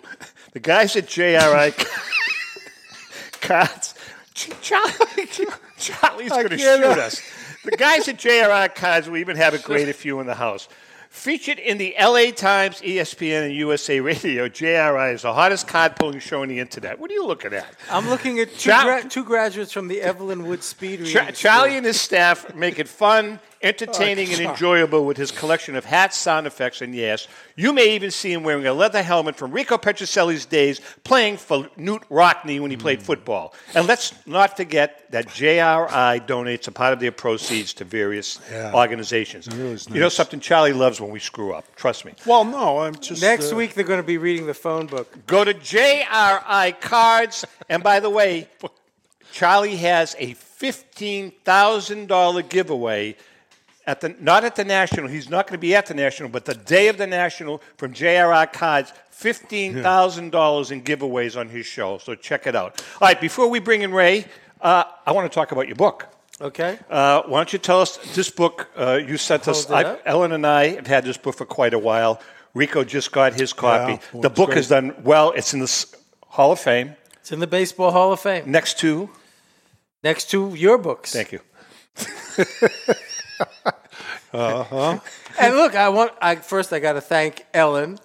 the 0.53 0.61
guys 0.61 0.95
at 0.97 1.07
JRI 1.07 1.73
cards, 3.41 3.95
Charlie, 4.35 5.27
Charlie's 5.79 6.31
going 6.31 6.49
to 6.49 6.59
shoot 6.59 6.85
us. 6.85 7.23
The 7.65 7.77
guys 7.77 8.09
at 8.09 8.19
JRI 8.19 8.75
cards 8.75 9.09
will 9.09 9.17
even 9.17 9.37
have 9.37 9.55
a 9.55 9.59
graded 9.59 9.97
few 9.97 10.21
in 10.21 10.27
the 10.27 10.35
house. 10.35 10.69
Featured 11.09 11.61
in 11.61 11.79
the 11.79 11.95
LA 11.99 12.33
Times, 12.33 12.81
ESPN, 12.81 13.45
and 13.47 13.55
USA 13.55 14.01
Radio, 14.01 14.49
JRI 14.49 15.15
is 15.15 15.23
the 15.23 15.33
hottest 15.33 15.69
card 15.69 15.95
pulling 15.97 16.19
show 16.19 16.43
on 16.43 16.49
the 16.49 16.59
internet. 16.59 16.99
What 16.99 17.09
are 17.11 17.15
you 17.15 17.25
looking 17.25 17.55
at? 17.55 17.67
I'm 17.89 18.09
looking 18.11 18.41
at 18.41 18.51
two, 18.53 18.71
Char- 18.71 19.01
gra- 19.01 19.09
two 19.09 19.25
graduates 19.25 19.71
from 19.71 19.87
the 19.89 20.03
Evelyn 20.03 20.45
Wood 20.45 20.65
Speed 20.65 21.07
Char- 21.07 21.31
Charlie 21.31 21.77
and 21.77 21.87
his 21.87 22.01
staff 22.01 22.53
make 22.57 22.81
it 22.81 22.89
fun, 22.89 23.39
entertaining, 23.65 24.29
Oh, 24.29 24.33
and 24.33 24.41
enjoyable 24.43 25.05
with 25.05 25.17
his 25.17 25.31
collection 25.31 25.75
of 25.75 25.85
hats, 25.85 26.17
sound 26.17 26.47
effects, 26.47 26.83
and 26.83 26.95
yes, 26.95 27.27
you 27.57 27.73
may 27.73 27.95
even 27.95 28.11
see 28.11 28.33
him 28.33 28.43
wearing 28.45 28.67
a 28.67 28.75
leather 28.75 29.03
helmet 29.03 29.37
from 29.37 29.51
Rico 29.51 29.77
Petrocelli's 29.79 30.45
days 30.47 30.81
playing 31.03 31.39
for 31.39 31.65
Knute 31.79 32.05
Rockne 32.11 32.61
when 32.61 32.71
he 32.71 32.77
played 32.77 33.01
Hmm. 33.01 33.05
football. 33.07 33.55
And 33.75 33.87
let's 33.89 34.13
not 34.27 34.57
forget 34.57 35.11
that 35.11 35.27
JRI 35.29 36.21
donates 36.21 36.69
a 36.69 36.73
part 36.73 36.93
of 36.93 37.01
their 37.01 37.13
proceeds 37.13 37.73
to 37.75 37.85
various 37.85 38.39
Yeah. 38.51 38.73
organizations. 38.75 39.49
Really 39.49 39.73
is 39.73 39.87
You 39.89 39.95
know 39.95 40.01
nice. 40.03 40.15
something 40.15 40.41
Charlie 40.41 40.73
loves 40.73 41.01
when 41.01 41.11
we 41.11 41.21
screw 41.21 41.55
up. 41.55 41.65
Trust 41.77 42.05
me. 42.05 42.13
Well, 42.27 42.45
no, 42.45 42.81
I'm 42.81 42.95
just 42.97 43.23
Next 43.23 43.53
uh, 43.53 43.57
week 43.57 43.75
they're 43.75 43.85
going 43.85 44.01
to 44.01 44.07
be 44.07 44.19
reading 44.19 44.47
the 44.47 44.55
phone 44.55 44.87
book. 44.87 45.27
Go 45.27 45.45
to 45.45 45.55
JRI 45.55 46.73
Cards. 46.81 47.45
And 47.69 47.83
by 47.83 48.01
the 48.01 48.11
way, 48.11 48.49
Charlie 49.33 49.77
has 49.77 50.15
a 50.19 50.35
$15,000 50.35 52.49
giveaway 52.49 53.17
at 53.87 54.01
the 54.01 54.15
not 54.21 54.45
at 54.45 54.57
the 54.57 54.65
National. 54.65 55.09
He's 55.09 55.29
not 55.29 55.47
going 55.47 55.55
to 55.55 55.61
be 55.61 55.75
at 55.75 55.87
the 55.87 55.95
National, 55.95 56.29
but 56.29 56.45
the 56.45 56.55
day 56.55 56.89
of 56.89 56.97
the 56.99 57.07
National 57.07 57.61
from 57.77 57.93
JRI 57.93 58.53
Cards, 58.53 58.93
$15,000 59.13 60.71
in 60.71 60.83
giveaways 60.83 61.39
on 61.39 61.49
his 61.49 61.67
show. 61.67 61.99
So 61.99 62.15
check 62.15 62.47
it 62.47 62.57
out. 62.57 62.83
All 63.01 63.09
right, 63.09 63.21
before 63.21 63.49
we 63.49 63.59
bring 63.59 63.83
in 63.83 63.93
Ray, 63.93 64.27
uh, 64.61 64.85
I 65.07 65.13
want 65.13 65.31
to 65.31 65.35
talk 65.35 65.53
about 65.53 65.67
your 65.67 65.77
book. 65.77 66.09
Okay. 66.41 66.79
Uh, 66.91 67.23
why 67.23 67.39
don't 67.39 67.53
you 67.53 67.59
tell 67.59 67.81
us 67.81 67.97
this 68.15 68.29
book 68.29 68.69
uh, 68.77 68.95
you 69.07 69.17
sent 69.17 69.47
us? 69.47 69.67
Hold 69.67 69.81
it 69.81 69.87
I, 69.87 69.91
up. 69.91 70.03
Ellen 70.05 70.33
and 70.33 70.47
I 70.47 70.75
have 70.75 70.87
had 70.87 71.05
this 71.05 71.17
book 71.17 71.37
for 71.37 71.47
quite 71.47 71.75
a 71.75 71.79
while. 71.79 72.21
Rico 72.55 72.85
just 72.85 73.13
got 73.13 73.35
his 73.35 73.53
copy. 73.53 74.01
The 74.13 74.29
it's 74.29 74.37
book 74.37 74.47
great. 74.47 74.57
has 74.57 74.69
done 74.69 74.95
well. 75.05 75.33
It's 75.33 75.53
in 75.55 75.61
the 75.61 75.65
S- 75.65 75.95
Hall 76.27 76.53
of 76.53 76.61
Fame. 76.61 76.97
It's 77.21 77.31
in 77.33 77.39
the 77.41 77.47
Baseball 77.47 77.91
Hall 77.93 78.13
of 78.13 78.21
Fame. 78.21 78.51
Next 78.51 78.79
to, 78.81 79.11
Next 80.03 80.31
to 80.31 80.55
your 80.55 80.77
books. 80.79 81.13
thank 81.13 81.33
you. 81.33 81.41
uh-huh. 84.33 84.99
And 85.39 85.57
look, 85.57 85.75
I 85.75 85.89
want. 85.89 86.13
I 86.21 86.37
first 86.37 86.73
I 86.73 86.79
got 86.79 86.95
to 86.95 87.01
thank 87.01 87.45
Ellen 87.55 87.99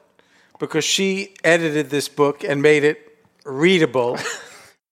because 0.60 0.84
she 0.84 1.36
edited 1.44 1.90
this 1.90 2.10
book 2.10 2.44
and 2.44 2.62
made 2.62 2.84
it 2.84 3.18
readable. 3.46 4.18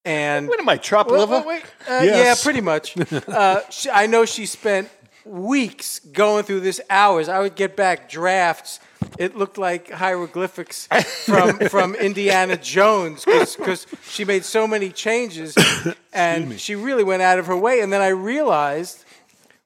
And 0.05 0.47
What 0.47 0.57
am 0.57 0.69
I, 0.69 0.77
chop 0.77 1.11
Well, 1.11 1.27
liver? 1.27 1.45
wait, 1.45 1.63
uh, 1.85 1.99
Yes. 2.01 2.05
Yeah, 2.39 2.41
pretty 2.41 2.61
much. 2.61 2.95
Uh, 3.27 3.59
she, 3.69 3.89
I 3.89 4.07
know 4.07 4.23
she 4.23 4.45
spent 4.45 4.89
weeks 5.25 5.99
going 5.99 6.45
through 6.45 6.61
this, 6.61 6.79
hours. 6.89 7.27
I 7.27 7.39
would 7.41 7.55
get 7.55 7.75
back 7.75 8.09
drafts. 8.09 8.79
It 9.19 9.35
looked 9.35 9.57
like 9.57 9.91
hieroglyphics 9.91 10.87
from 11.25 11.59
from 11.67 11.93
Indiana 11.95 12.55
Jones 12.55 13.25
because 13.25 13.85
she 14.07 14.23
made 14.23 14.45
so 14.45 14.65
many 14.65 14.91
changes, 14.91 15.57
and 16.13 16.57
she 16.57 16.75
really 16.75 17.03
went 17.03 17.21
out 17.21 17.37
of 17.37 17.47
her 17.47 17.57
way. 17.57 17.81
And 17.81 17.91
then 17.91 18.01
I 18.01 18.07
realized 18.07 19.03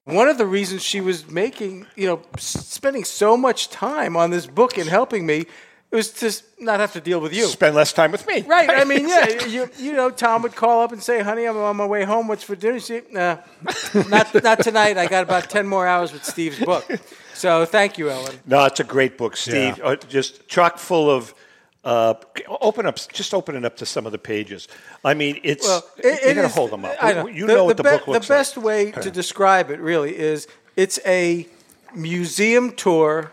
one 0.06 0.28
of 0.28 0.38
the 0.38 0.46
reasons 0.46 0.82
she 0.84 1.02
was 1.02 1.30
making, 1.30 1.86
you 1.96 2.08
know, 2.08 2.22
spending 2.38 3.04
so 3.04 3.38
much 3.38 3.70
time 3.70 4.16
on 4.18 4.32
this 4.32 4.48
book 4.48 4.78
and 4.78 4.90
helping 4.90 5.26
me 5.26 5.46
was 5.92 6.10
to 6.12 6.32
not 6.60 6.80
have 6.80 6.94
to 6.94 7.02
deal 7.02 7.20
with 7.20 7.34
you. 7.34 7.46
Spend 7.46 7.76
less 7.76 7.92
time 7.94 8.12
with 8.12 8.26
me. 8.26 8.42
Right. 8.42 8.70
I 8.70 8.86
mean, 8.86 9.08
yeah. 9.08 9.46
You, 9.46 9.70
you 9.78 9.94
know, 9.94 10.10
Tom 10.10 10.42
would 10.44 10.56
call 10.56 10.82
up 10.82 10.92
and 10.94 11.04
say, 11.04 11.22
"Honey, 11.22 11.46
I'm 11.46 11.58
on 11.58 11.76
my 11.76 11.86
way 11.86 12.04
home. 12.06 12.28
What's 12.28 12.44
for 12.44 12.56
dinner?" 12.56 12.80
She, 12.80 13.02
nah, 13.12 13.38
not 14.08 14.44
not 14.44 14.60
tonight. 14.62 14.98
I 14.98 15.08
got 15.08 15.24
about 15.24 15.50
ten 15.50 15.68
more 15.68 15.86
hours 15.86 16.14
with 16.14 16.24
Steve's 16.24 16.60
book. 16.60 16.90
So 17.34 17.66
thank 17.66 17.98
you, 17.98 18.10
Ellen. 18.10 18.40
No, 18.46 18.66
it's 18.66 18.80
a 18.80 18.84
great 18.86 19.18
book, 19.18 19.36
Steve. 19.36 19.78
Yeah. 19.78 19.84
Uh, 19.84 19.96
just 19.96 20.48
chock 20.48 20.78
full 20.78 21.10
of. 21.10 21.34
Uh, 21.84 22.14
open 22.62 22.86
up, 22.86 22.98
just 23.12 23.34
open 23.34 23.56
it 23.56 23.66
up 23.66 23.76
to 23.78 23.86
some 23.88 24.06
of 24.06 24.12
the 24.12 24.18
pages. 24.20 24.68
I 25.04 25.16
mean, 25.16 25.40
it's 25.44 25.68
Well, 25.68 25.84
you 26.04 26.10
it, 26.12 26.20
it 26.24 26.36
gotta 26.36 26.48
is- 26.48 26.54
hold 26.54 26.70
them 26.72 26.86
up. 26.86 27.02
Know. 27.02 27.28
You 27.28 27.48
know 27.48 27.66
what 27.66 27.78
the, 27.78 27.84
be- 27.84 27.90
book 27.90 28.08
looks 28.08 28.28
The 28.28 28.34
best 28.34 28.58
way 28.58 28.92
to 28.92 29.10
describe 29.10 29.72
it 29.72 29.80
really 29.80 30.16
is 30.16 30.48
it's 30.76 31.00
a 31.08 31.48
museum 31.96 32.72
tour 32.74 33.32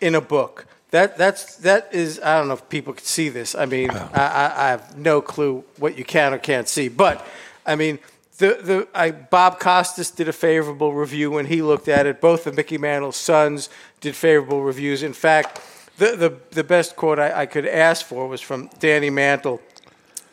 in 0.00 0.14
a 0.16 0.20
book. 0.20 0.66
That 0.90 1.16
that's 1.16 1.56
that 1.58 1.88
is 1.92 2.18
I 2.18 2.38
don't 2.38 2.48
know 2.48 2.54
if 2.54 2.68
people 2.68 2.92
can 2.92 3.04
see 3.04 3.28
this. 3.28 3.54
I 3.54 3.66
mean, 3.66 3.90
I, 3.90 4.04
I, 4.14 4.64
I 4.66 4.68
have 4.70 4.96
no 4.96 5.20
clue 5.20 5.62
what 5.78 5.96
you 5.96 6.04
can 6.04 6.34
or 6.34 6.38
can't 6.38 6.68
see, 6.68 6.88
but 6.88 7.24
I 7.66 7.76
mean. 7.76 7.98
The, 8.38 8.58
the, 8.62 8.88
I, 8.94 9.10
Bob 9.10 9.60
Costas 9.60 10.10
did 10.10 10.26
a 10.26 10.32
favorable 10.32 10.94
review 10.94 11.30
when 11.30 11.44
he 11.44 11.60
looked 11.60 11.88
at 11.88 12.06
it. 12.06 12.22
Both 12.22 12.46
of 12.46 12.56
Mickey 12.56 12.78
Mantle's 12.78 13.16
sons 13.16 13.68
did 14.00 14.16
favorable 14.16 14.62
reviews. 14.62 15.02
In 15.02 15.12
fact, 15.12 15.60
the, 16.00 16.16
the, 16.16 16.30
the 16.50 16.64
best 16.64 16.96
quote 16.96 17.18
I, 17.18 17.42
I 17.42 17.46
could 17.46 17.66
ask 17.66 18.04
for 18.04 18.26
was 18.28 18.40
from 18.40 18.68
Danny 18.78 19.10
Mantle, 19.10 19.60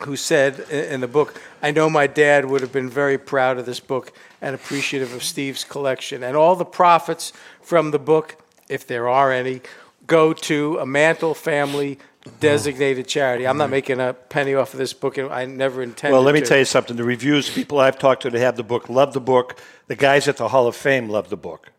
who 0.00 0.16
said 0.16 0.64
i- 0.70 0.74
in 0.94 1.00
the 1.00 1.08
book, 1.08 1.40
I 1.62 1.70
know 1.70 1.88
my 1.90 2.06
dad 2.06 2.44
would 2.44 2.60
have 2.60 2.72
been 2.72 2.90
very 2.90 3.18
proud 3.18 3.58
of 3.58 3.66
this 3.66 3.80
book 3.80 4.12
and 4.40 4.54
appreciative 4.54 5.12
of 5.14 5.22
Steve's 5.22 5.64
collection. 5.64 6.22
And 6.22 6.36
all 6.36 6.56
the 6.56 6.64
profits 6.64 7.32
from 7.62 7.90
the 7.90 7.98
book, 7.98 8.36
if 8.68 8.86
there 8.86 9.08
are 9.08 9.32
any, 9.32 9.60
go 10.06 10.32
to 10.32 10.78
a 10.78 10.86
Mantle 10.86 11.34
family 11.34 11.98
designated 12.40 13.06
charity. 13.08 13.46
I'm 13.46 13.56
not 13.58 13.70
making 13.70 14.00
a 14.00 14.12
penny 14.12 14.54
off 14.54 14.74
of 14.74 14.78
this 14.78 14.92
book, 14.92 15.16
and 15.18 15.30
I 15.32 15.46
never 15.46 15.82
intended 15.82 16.10
to 16.10 16.12
Well, 16.14 16.22
let 16.22 16.34
me 16.34 16.40
to. 16.40 16.46
tell 16.46 16.58
you 16.58 16.64
something. 16.66 16.96
The 16.96 17.04
reviews, 17.04 17.48
people 17.50 17.78
I've 17.80 17.98
talked 17.98 18.22
to 18.22 18.30
that 18.30 18.38
have 18.38 18.56
the 18.56 18.62
book, 18.62 18.88
love 18.88 19.12
the 19.14 19.20
book. 19.20 19.58
The 19.86 19.96
guys 19.96 20.28
at 20.28 20.36
the 20.36 20.48
Hall 20.48 20.66
of 20.66 20.76
Fame 20.76 21.08
love 21.08 21.30
the 21.30 21.36
book. 21.38 21.70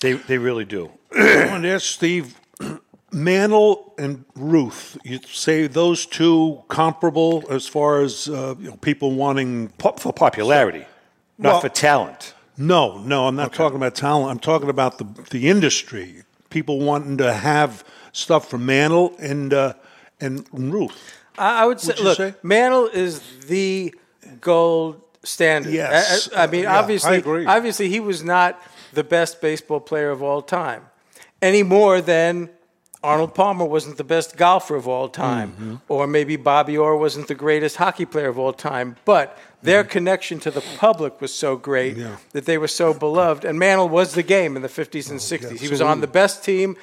They, 0.00 0.14
they 0.14 0.38
really 0.38 0.64
do. 0.64 0.90
I 1.16 1.46
want 1.50 1.62
to 1.62 1.70
ask 1.70 1.86
Steve, 1.86 2.34
Mantle 3.14 3.94
and 3.96 4.24
Ruth. 4.34 4.98
You 5.04 5.20
say 5.26 5.66
those 5.68 6.04
two 6.06 6.62
comparable 6.68 7.44
as 7.48 7.66
far 7.66 8.00
as 8.02 8.28
uh, 8.28 8.54
you 8.58 8.70
know, 8.70 8.76
people 8.76 9.12
wanting 9.12 9.68
for 9.98 10.12
popularity, 10.12 10.84
not 11.38 11.52
Well, 11.52 11.60
for 11.60 11.68
talent. 11.68 12.34
No, 12.56 12.98
no, 12.98 13.26
I'm 13.26 13.36
not 13.36 13.52
talking 13.52 13.76
about 13.76 13.94
talent. 13.94 14.30
I'm 14.30 14.38
talking 14.38 14.68
about 14.68 14.98
the 14.98 15.06
the 15.30 15.48
industry. 15.48 16.22
People 16.50 16.78
wanting 16.80 17.16
to 17.18 17.32
have 17.32 17.84
stuff 18.12 18.48
from 18.50 18.66
Mantle 18.66 19.14
and 19.18 19.52
uh, 19.54 19.74
and 20.20 20.46
Ruth. 20.52 21.14
I, 21.38 21.62
I 21.62 21.66
would 21.66 21.80
say, 21.80 21.88
Would 21.88 21.98
you 21.98 22.04
look, 22.04 22.16
say? 22.16 22.34
Mantle 22.42 22.86
is 22.88 23.20
the 23.46 23.92
gold 24.40 25.00
standard. 25.24 25.72
Yes. 25.72 26.28
I, 26.32 26.40
I- 26.40 26.44
I 26.44 26.46
mean, 26.46 26.62
Yeah, 26.62 26.74
I 26.76 26.78
obviously, 26.78 27.16
agree. 27.16 27.46
obviously, 27.46 27.88
he 27.88 27.98
was 28.00 28.22
not 28.22 28.60
the 28.92 29.02
best 29.04 29.40
baseball 29.40 29.80
player 29.80 30.10
of 30.10 30.22
all 30.22 30.42
time, 30.42 30.82
any 31.42 31.62
more 31.64 32.00
than 32.00 32.50
Arnold 33.04 33.34
Palmer 33.34 33.64
wasn't 33.64 33.96
the 33.98 34.04
best 34.04 34.36
golfer 34.36 34.76
of 34.76 34.88
all 34.88 35.08
time, 35.08 35.50
Mm-hmm. 35.52 35.74
or 35.88 36.06
maybe 36.06 36.36
Bobby 36.36 36.76
Orr 36.78 36.96
wasn't 36.96 37.28
the 37.28 37.34
greatest 37.34 37.76
hockey 37.76 38.04
player 38.06 38.28
of 38.28 38.38
all 38.38 38.52
time. 38.52 38.96
But 39.04 39.38
their 39.62 39.84
connection 39.84 40.40
to 40.40 40.50
the 40.50 40.62
public 40.78 41.20
was 41.20 41.32
so 41.34 41.56
great 41.56 41.92
Mm-hmm. 41.96 42.00
Yeah. 42.08 42.16
that 42.32 42.44
they 42.46 42.58
were 42.58 42.68
so 42.68 42.94
beloved. 42.94 43.44
And 43.44 43.58
Mantle 43.58 43.88
was 43.88 44.14
the 44.14 44.22
game 44.22 44.56
in 44.56 44.62
the 44.62 44.68
50s 44.68 45.10
and 45.10 45.20
60s. 45.20 45.60
he 45.60 45.68
was 45.68 45.80
on 45.80 46.00
the 46.00 46.06
best 46.06 46.42
team. 46.44 46.76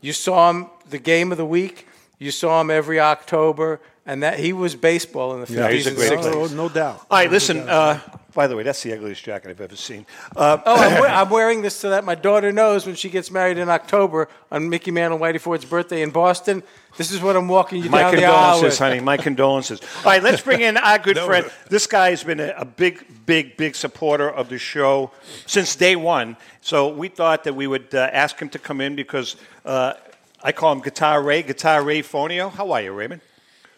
You 0.00 0.12
saw 0.12 0.50
him 0.50 0.66
the 0.88 0.98
game 0.98 1.30
of 1.32 1.38
the 1.38 1.46
week. 1.46 1.86
You 2.18 2.30
saw 2.30 2.60
him 2.60 2.70
every 2.70 2.98
October, 3.00 3.80
and 4.06 4.22
that 4.22 4.38
he 4.38 4.52
was 4.52 4.74
baseball 4.74 5.34
in 5.34 5.40
the 5.40 5.46
50s 5.46 5.56
Yeah, 5.56 5.70
he's 5.70 5.86
a 5.86 5.90
and 5.90 5.98
great 5.98 6.10
60s. 6.12 6.20
player. 6.22 6.34
Oh, 6.34 6.46
no 6.48 6.68
doubt. 6.68 7.06
All 7.10 7.18
right, 7.18 7.30
listen. 7.30 7.68
Uh, 7.68 8.00
by 8.32 8.46
the 8.46 8.54
way, 8.56 8.62
that's 8.62 8.80
the 8.84 8.92
ugliest 8.92 9.24
jacket 9.24 9.50
I've 9.50 9.60
ever 9.60 9.74
seen. 9.76 10.06
Uh, 10.36 10.58
Oh, 10.64 10.76
I'm, 10.76 11.02
we- 11.02 11.06
I'm 11.20 11.28
wearing 11.30 11.62
this 11.62 11.74
so 11.74 11.90
that 11.90 12.04
my 12.04 12.14
daughter 12.14 12.52
knows 12.52 12.86
when 12.86 12.94
she 12.94 13.10
gets 13.10 13.30
married 13.30 13.58
in 13.58 13.68
October 13.68 14.28
on 14.52 14.68
Mickey 14.70 14.90
Mantle 14.92 15.22
and 15.22 15.36
Whitey 15.36 15.40
Ford's 15.40 15.64
birthday 15.64 16.02
in 16.02 16.10
Boston. 16.10 16.62
This 16.96 17.10
is 17.10 17.20
what 17.20 17.34
I'm 17.36 17.48
walking 17.48 17.82
you 17.82 17.90
My 17.90 18.02
down 18.02 18.14
the 18.16 18.24
aisle 18.24 18.32
condolences, 18.60 18.62
with. 18.62 18.78
honey. 18.78 19.00
My 19.00 19.16
condolences. 19.16 19.80
All 19.98 20.04
right, 20.12 20.22
let's 20.22 20.42
bring 20.42 20.60
in 20.60 20.76
our 20.76 20.98
good 20.98 21.18
friend. 21.26 21.50
This 21.68 21.86
guy 21.88 22.10
has 22.10 22.22
been 22.24 22.38
a, 22.40 22.54
a 22.56 22.64
big, 22.64 23.04
big, 23.26 23.56
big 23.56 23.74
supporter 23.74 24.30
of 24.30 24.48
the 24.48 24.58
show 24.58 25.10
since 25.46 25.74
day 25.76 25.96
one. 25.96 26.36
So 26.62 26.88
we 26.88 27.08
thought 27.08 27.44
that 27.44 27.54
we 27.54 27.66
would 27.66 27.92
uh, 27.94 28.08
ask 28.12 28.38
him 28.40 28.48
to 28.50 28.58
come 28.60 28.80
in 28.80 28.94
because 28.96 29.36
uh, 29.64 29.94
I 30.42 30.52
call 30.52 30.72
him 30.72 30.80
Guitar 30.80 31.20
Ray, 31.22 31.42
Guitar 31.42 31.82
Ray 31.82 32.02
Fonio. 32.02 32.50
How 32.52 32.70
are 32.72 32.80
you, 32.82 32.92
Raymond? 32.92 33.22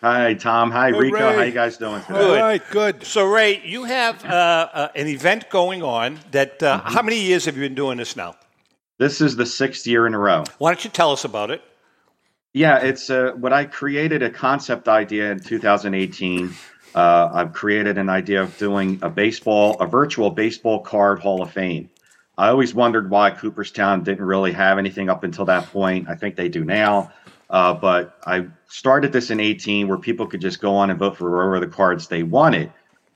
Hi, 0.02 0.34
Tom. 0.34 0.70
Hi, 0.72 0.90
Hey, 0.90 0.98
Rico. 0.98 1.16
Ray. 1.16 1.36
How 1.36 1.42
you 1.42 1.52
guys 1.52 1.76
doing 1.76 2.02
today? 2.02 2.18
Good. 2.18 2.62
good. 2.70 3.04
So, 3.06 3.24
Ray, 3.24 3.62
you 3.64 3.84
have 3.84 4.24
uh, 4.24 4.28
uh, 4.72 4.88
an 4.96 5.06
event 5.06 5.48
going 5.48 5.82
on 5.82 6.18
that, 6.32 6.60
uh, 6.62 6.80
Mm-hmm. 6.80 6.88
how 6.92 7.02
many 7.02 7.20
years 7.20 7.44
have 7.44 7.56
you 7.56 7.62
been 7.62 7.76
doing 7.76 7.98
this 7.98 8.16
now? 8.16 8.34
This 8.98 9.20
is 9.20 9.36
the 9.36 9.46
sixth 9.46 9.86
year 9.86 10.06
in 10.06 10.14
a 10.14 10.18
row. 10.18 10.42
Why 10.58 10.70
don't 10.72 10.84
you 10.84 10.90
tell 10.90 11.12
us 11.12 11.24
about 11.24 11.50
it? 11.52 11.62
Yeah, 12.52 12.78
it's 12.78 13.10
uh, 13.10 13.32
what 13.36 13.52
I 13.52 13.64
created 13.64 14.22
a 14.22 14.30
concept 14.30 14.88
idea 14.88 15.30
in 15.32 15.40
2018. 15.40 16.52
Uh, 16.94 17.30
I've 17.32 17.52
created 17.52 17.96
an 17.96 18.08
idea 18.08 18.42
of 18.42 18.58
doing 18.58 18.98
a 19.02 19.08
baseball, 19.08 19.78
a 19.80 19.86
virtual 19.86 20.30
baseball 20.30 20.80
card 20.80 21.20
Hall 21.20 21.42
of 21.42 21.52
Fame. 21.52 21.88
I 22.36 22.48
always 22.48 22.74
wondered 22.74 23.08
why 23.08 23.30
Cooperstown 23.30 24.02
didn't 24.02 24.24
really 24.24 24.52
have 24.52 24.78
anything 24.78 25.08
up 25.08 25.22
until 25.24 25.44
that 25.46 25.66
point. 25.68 26.08
I 26.08 26.14
think 26.16 26.34
they 26.36 26.48
do 26.48 26.64
now. 26.64 27.12
Uh, 27.52 27.74
but 27.74 28.18
I 28.26 28.46
started 28.66 29.12
this 29.12 29.30
in 29.30 29.38
18 29.38 29.86
where 29.86 29.98
people 29.98 30.26
could 30.26 30.40
just 30.40 30.60
go 30.60 30.74
on 30.74 30.88
and 30.88 30.98
vote 30.98 31.18
for 31.18 31.30
wherever 31.30 31.60
the 31.60 31.66
cards 31.66 32.08
they 32.08 32.22
wanted. 32.22 32.72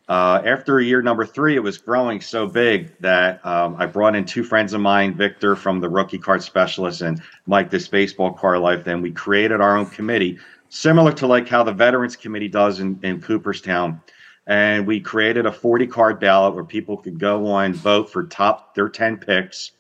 Uh, 0.09 0.41
after 0.45 0.79
year 0.81 1.03
number 1.03 1.25
three, 1.25 1.57
it 1.57 1.63
was 1.63 1.79
growing 1.79 2.21
so 2.21 2.47
big 2.47 2.97
that 3.01 3.45
um, 3.45 3.75
I 3.79 3.87
brought 3.87 4.15
in 4.15 4.25
two 4.25 4.45
friends 4.45 4.73
of 4.73 4.81
mine, 4.81 5.15
Victor 5.15 5.57
from 5.57 5.81
the 5.81 5.89
rookie 5.89 6.19
card 6.19 6.43
specialist 6.43 7.01
and 7.01 7.21
Mike, 7.47 7.71
this 7.71 7.89
baseball 7.89 8.33
card 8.33 8.61
life. 8.61 8.85
Then 8.85 9.03
we 9.03 9.11
created 9.11 9.61
our 9.61 9.77
own 9.77 9.87
committee, 9.87 10.39
similar 10.69 11.13
to 11.15 11.27
like 11.27 11.49
how 11.49 11.65
the 11.65 11.73
Veterans 11.73 12.15
Committee 12.15 12.49
does 12.49 12.79
in, 12.79 13.01
in 13.03 13.21
Cooperstown. 13.21 14.01
And 14.47 14.87
we 14.87 15.01
created 15.01 15.47
a 15.47 15.53
40 15.53 15.89
card 15.89 16.21
ballot 16.21 16.55
where 16.55 16.63
people 16.63 16.99
could 16.99 17.19
go 17.19 17.49
on, 17.49 17.73
vote 17.73 18.11
for 18.11 18.25
top 18.25 18.77
their 18.77 18.89
10 18.89 19.17
picks, 19.17 19.73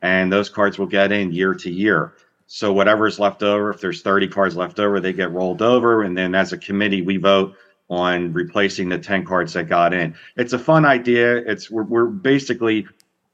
and 0.00 0.32
those 0.32 0.48
cards 0.48 0.78
will 0.78 0.86
get 0.86 1.12
in 1.12 1.32
year 1.32 1.52
to 1.52 1.70
year. 1.70 2.14
So 2.46 2.72
whatever's 2.72 3.18
left 3.18 3.42
over, 3.42 3.70
if 3.70 3.80
there's 3.80 4.02
30 4.02 4.28
cards 4.28 4.56
left 4.56 4.78
over, 4.78 5.00
they 5.00 5.12
get 5.12 5.32
rolled 5.32 5.62
over. 5.62 6.02
And 6.02 6.16
then 6.16 6.34
as 6.34 6.52
a 6.52 6.58
committee, 6.58 7.02
we 7.02 7.16
vote 7.16 7.54
on 7.90 8.32
replacing 8.32 8.88
the 8.88 8.98
10 8.98 9.24
cards 9.24 9.52
that 9.54 9.68
got 9.68 9.92
in. 9.92 10.14
It's 10.36 10.52
a 10.52 10.58
fun 10.58 10.84
idea. 10.84 11.36
It's 11.36 11.70
we're, 11.70 11.82
we're 11.84 12.06
basically 12.06 12.86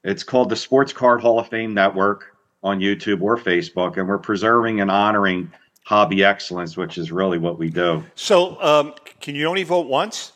it's 0.03 0.23
called 0.23 0.49
the 0.49 0.55
Sports 0.55 0.93
Card 0.93 1.21
Hall 1.21 1.39
of 1.39 1.47
Fame 1.47 1.73
Network 1.73 2.35
on 2.63 2.79
YouTube 2.79 3.21
or 3.21 3.37
Facebook, 3.37 3.97
and 3.97 4.07
we're 4.07 4.17
preserving 4.17 4.81
and 4.81 4.89
honoring 4.89 5.51
hobby 5.83 6.23
excellence, 6.23 6.77
which 6.77 6.97
is 6.97 7.11
really 7.11 7.37
what 7.37 7.57
we 7.57 7.69
do. 7.69 8.03
So, 8.15 8.61
um, 8.61 8.93
can 9.19 9.35
you 9.35 9.47
only 9.47 9.63
vote 9.63 9.87
once? 9.87 10.33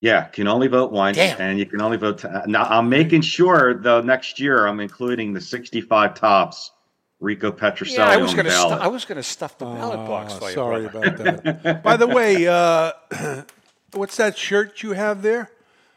Yeah, 0.00 0.24
can 0.24 0.48
only 0.48 0.66
vote 0.66 0.90
once, 0.90 1.16
Damn. 1.16 1.40
and 1.40 1.58
you 1.58 1.66
can 1.66 1.80
only 1.80 1.96
vote. 1.96 2.18
To, 2.18 2.42
now, 2.46 2.64
I'm 2.64 2.88
making 2.88 3.20
sure 3.20 3.74
though 3.74 4.00
next 4.00 4.40
year 4.40 4.66
I'm 4.66 4.80
including 4.80 5.32
the 5.32 5.40
65 5.40 6.14
Topps 6.14 6.72
Rico 7.22 7.52
Petrocelli 7.52 7.96
Yeah, 7.98 8.08
I 8.08 8.16
was 8.18 8.34
going 8.34 8.46
to. 8.46 8.50
Stu- 8.52 8.68
I 8.68 8.88
was 8.88 9.04
going 9.04 9.16
to 9.16 9.22
stuff 9.22 9.56
the 9.58 9.64
ballot 9.64 10.06
box 10.08 10.34
for 10.34 10.48
you. 10.48 10.54
sorry 10.54 10.88
brother. 10.88 11.08
about 11.38 11.62
that. 11.62 11.82
By 11.84 11.96
the 11.96 12.06
way, 12.08 12.46
uh, 12.48 12.92
what's 13.92 14.16
that 14.16 14.36
shirt 14.36 14.82
you 14.82 14.92
have 14.92 15.22
there? 15.22 15.50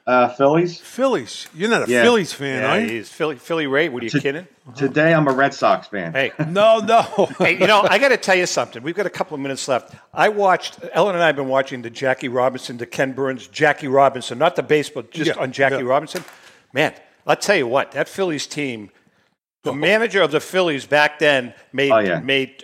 Uh, 0.07 0.27
Phillies. 0.29 0.79
Phillies. 0.79 1.47
You're 1.55 1.69
not 1.71 1.87
a 1.87 1.91
Yeah. 1.91 2.03
Phillies 2.03 2.31
fan, 2.31 2.61
Yeah, 2.61 2.71
are 2.73 2.79
you? 2.79 2.87
he's 2.87 3.09
Philly, 3.09 3.37
Philly 3.37 3.65
Ray. 3.65 3.89
What 3.89 4.03
are 4.03 4.05
you 4.05 4.11
To- 4.11 4.19
kidding? 4.21 4.47
Today 4.75 5.13
I'm 5.15 5.27
a 5.27 5.31
Red 5.31 5.53
Sox 5.55 5.87
fan. 5.87 6.13
Hey, 6.13 6.31
no, 6.47 6.77
no. 6.79 7.01
hey, 7.39 7.53
you 7.59 7.65
know, 7.65 7.81
I 7.81 7.97
got 7.97 8.09
to 8.09 8.17
tell 8.17 8.35
you 8.35 8.45
something. 8.45 8.83
We've 8.83 8.95
got 8.95 9.07
a 9.07 9.11
couple 9.11 9.33
of 9.33 9.41
minutes 9.41 9.67
left. 9.67 9.95
I 10.13 10.29
watched 10.29 10.77
Ellen 10.93 11.15
and 11.15 11.23
I 11.23 11.27
have 11.27 11.35
been 11.35 11.47
watching 11.47 11.81
the 11.81 11.89
Jackie 11.89 12.29
Robinson, 12.29 12.77
the 12.77 12.85
Ken 12.85 13.13
Burns, 13.13 13.47
Jackie 13.47 13.87
Robinson, 13.87 14.37
not 14.37 14.55
the 14.55 14.63
baseball, 14.63 15.03
just 15.09 15.35
Yeah, 15.35 15.41
on 15.41 15.51
Jackie 15.51 15.77
yeah. 15.77 15.89
Robinson. 15.89 16.23
Man, 16.71 16.93
I'll 17.25 17.35
tell 17.35 17.55
you 17.55 17.65
what, 17.67 17.91
that 17.93 18.07
Phillies 18.07 18.45
team, 18.45 18.91
the 19.65 19.73
manager 19.73 20.21
of 20.21 20.31
the 20.31 20.39
Phillies 20.39 20.85
back 20.85 21.19
then 21.19 21.53
made 21.73 21.91
Oh, 21.91 21.99
yeah. 21.99 22.19
made 22.21 22.63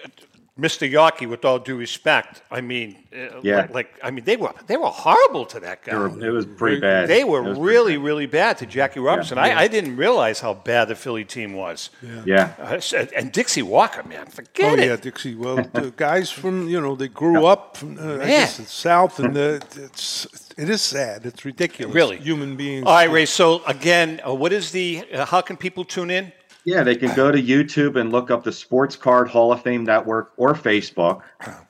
Mr. 0.59 0.85
Yawkey, 0.87 1.27
with 1.27 1.43
all 1.43 1.57
due 1.59 1.77
respect. 1.77 2.41
I 2.51 2.61
mean, 2.61 2.89
uh, 3.15 3.39
Yeah. 3.41 3.55
like, 3.61 3.73
like, 3.73 3.89
I 4.03 4.11
mean, 4.11 4.25
they 4.25 4.35
were 4.37 4.53
they 4.67 4.77
were 4.77 4.89
horrible 5.05 5.45
to 5.53 5.59
that 5.61 5.77
guy. 5.83 5.93
It 5.95 5.97
were- 5.97 6.25
it 6.27 6.29
was 6.39 6.45
pretty 6.45 6.79
bad. 6.79 7.07
They 7.07 7.21
It 7.21 7.27
were 7.27 7.41
was 7.41 7.57
pretty 7.57 7.71
really, 7.73 7.97
really 7.97 8.27
bad 8.27 8.57
to 8.59 8.65
Jackie 8.67 8.99
Robinson. 8.99 9.37
Yeah. 9.37 9.45
I, 9.57 9.61
I 9.63 9.67
didn't 9.67 9.95
realize 10.05 10.41
how 10.41 10.53
bad 10.53 10.89
the 10.89 10.95
Philly 10.95 11.25
team 11.25 11.53
was. 11.53 11.89
Yeah. 12.25 12.51
Uh, 12.59 12.79
and 13.17 13.31
Dixie 13.31 13.63
Walker, 13.63 14.03
man, 14.03 14.25
forget 14.27 14.71
oh 14.71 14.81
it. 14.83 14.85
yeah, 14.87 14.97
Dixie. 14.97 15.35
Well, 15.35 15.55
the 15.73 15.93
guys 15.95 16.29
from 16.29 16.67
you 16.73 16.79
know 16.81 16.95
they 16.95 17.07
grew 17.07 17.45
up 17.53 17.77
from 17.77 17.97
uh, 17.97 18.23
I 18.23 18.27
guess 18.27 18.59
Man. 18.59 18.65
the 18.65 18.71
South, 18.71 19.19
and 19.19 19.33
the, 19.35 19.47
it's 19.87 20.27
it 20.57 20.69
is 20.69 20.81
sad. 20.83 21.25
It's 21.25 21.43
ridiculous. 21.45 21.95
Really? 21.95 22.17
human 22.17 22.55
beings. 22.57 22.85
All 22.85 22.93
right, 22.93 23.09
Ray. 23.09 23.25
So 23.25 23.63
again, 23.65 24.19
uh, 24.27 24.35
what 24.41 24.51
is 24.53 24.71
the? 24.71 24.87
Uh, 25.11 25.25
how 25.25 25.41
can 25.41 25.55
people 25.57 25.85
tune 25.85 26.11
in? 26.11 26.33
Yeah, 26.63 26.83
they 26.83 26.95
can 26.95 27.15
go 27.15 27.31
to 27.31 27.41
YouTube 27.41 27.99
and 27.99 28.11
look 28.11 28.29
up 28.29 28.43
the 28.43 28.51
Sports 28.51 28.95
Card 28.95 29.27
Hall 29.27 29.51
of 29.51 29.63
Fame 29.63 29.83
Network 29.83 30.33
or 30.37 30.53
Facebook. 30.53 31.21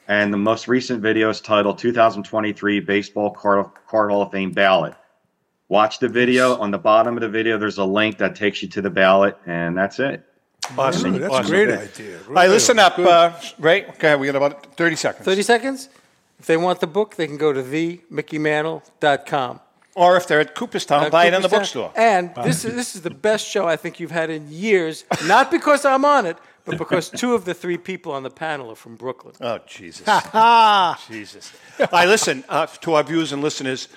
And 0.07 0.33
the 0.33 0.37
most 0.37 0.67
recent 0.67 1.01
video 1.01 1.29
is 1.29 1.39
titled 1.39 1.77
2023 1.77 2.81
Baseball 2.81 3.31
Card, 3.31 3.67
Card 3.87 4.11
Hall 4.11 4.21
of 4.21 4.31
Fame 4.31 4.51
Ballot. 4.51 4.93
Watch 5.69 5.99
the 5.99 6.09
video. 6.09 6.57
On 6.59 6.71
the 6.71 6.77
bottom 6.77 7.15
of 7.15 7.21
the 7.21 7.29
video, 7.29 7.57
there's 7.57 7.77
a 7.77 7.85
link 7.85 8.17
that 8.17 8.35
takes 8.35 8.61
you 8.61 8.67
to 8.69 8.81
the 8.81 8.89
ballot, 8.89 9.37
and 9.45 9.77
that's 9.77 9.99
it. 9.99 10.25
Awesome. 10.77 11.13
Yeah, 11.13 11.19
that's 11.19 11.33
awesome. 11.33 11.45
a 11.45 11.49
great 11.49 11.69
idea. 11.69 12.19
All 12.27 12.33
right, 12.33 12.49
listen 12.49 12.77
up, 12.77 12.97
Good. 12.97 13.07
uh, 13.07 13.33
Ray. 13.57 13.85
Okay, 13.85 14.15
we 14.17 14.27
got 14.27 14.35
about 14.35 14.75
thirty 14.75 14.97
seconds. 14.97 15.25
30 15.25 15.41
seconds? 15.43 15.89
If 16.39 16.45
they 16.47 16.57
want 16.57 16.81
the 16.81 16.87
book, 16.87 17.15
they 17.15 17.27
can 17.27 17.37
go 17.37 17.53
to 17.53 17.63
themickeymantle.com. 17.63 19.59
Or 19.95 20.15
if 20.15 20.25
they're 20.27 20.39
at 20.39 20.55
Cooperstown, 20.55 21.05
Uh, 21.05 21.09
buy 21.09 21.25
it 21.25 21.33
in 21.33 21.41
the 21.41 21.49
bookstore. 21.49 21.91
And 21.95 22.33
this 22.43 22.63
is, 22.63 22.75
this 22.75 22.95
is 22.95 23.01
the 23.01 23.09
best 23.09 23.45
show 23.47 23.67
I 23.67 23.75
think 23.75 23.99
you've 23.99 24.11
had 24.11 24.29
in 24.29 24.47
years, 24.49 25.03
not 25.25 25.51
because 25.51 25.83
I'm 25.83 26.05
on 26.05 26.25
it, 26.25 26.37
but 26.65 26.77
because 26.77 27.09
two 27.09 27.33
of 27.33 27.43
the 27.43 27.53
three 27.53 27.77
people 27.77 28.13
on 28.13 28.23
the 28.23 28.29
panel 28.29 28.71
are 28.71 28.75
from 28.75 28.95
Brooklyn. 28.95 29.35
Oh 29.41 29.59
Jesus! 29.67 30.05
Jesus! 31.09 31.51
All 31.79 31.87
right, 31.91 32.07
listen 32.07 32.43
uh, 32.47 32.67
to 32.67 32.93
our 32.93 33.03
viewers 33.03 33.31
and 33.33 33.41
listeners. 33.41 33.89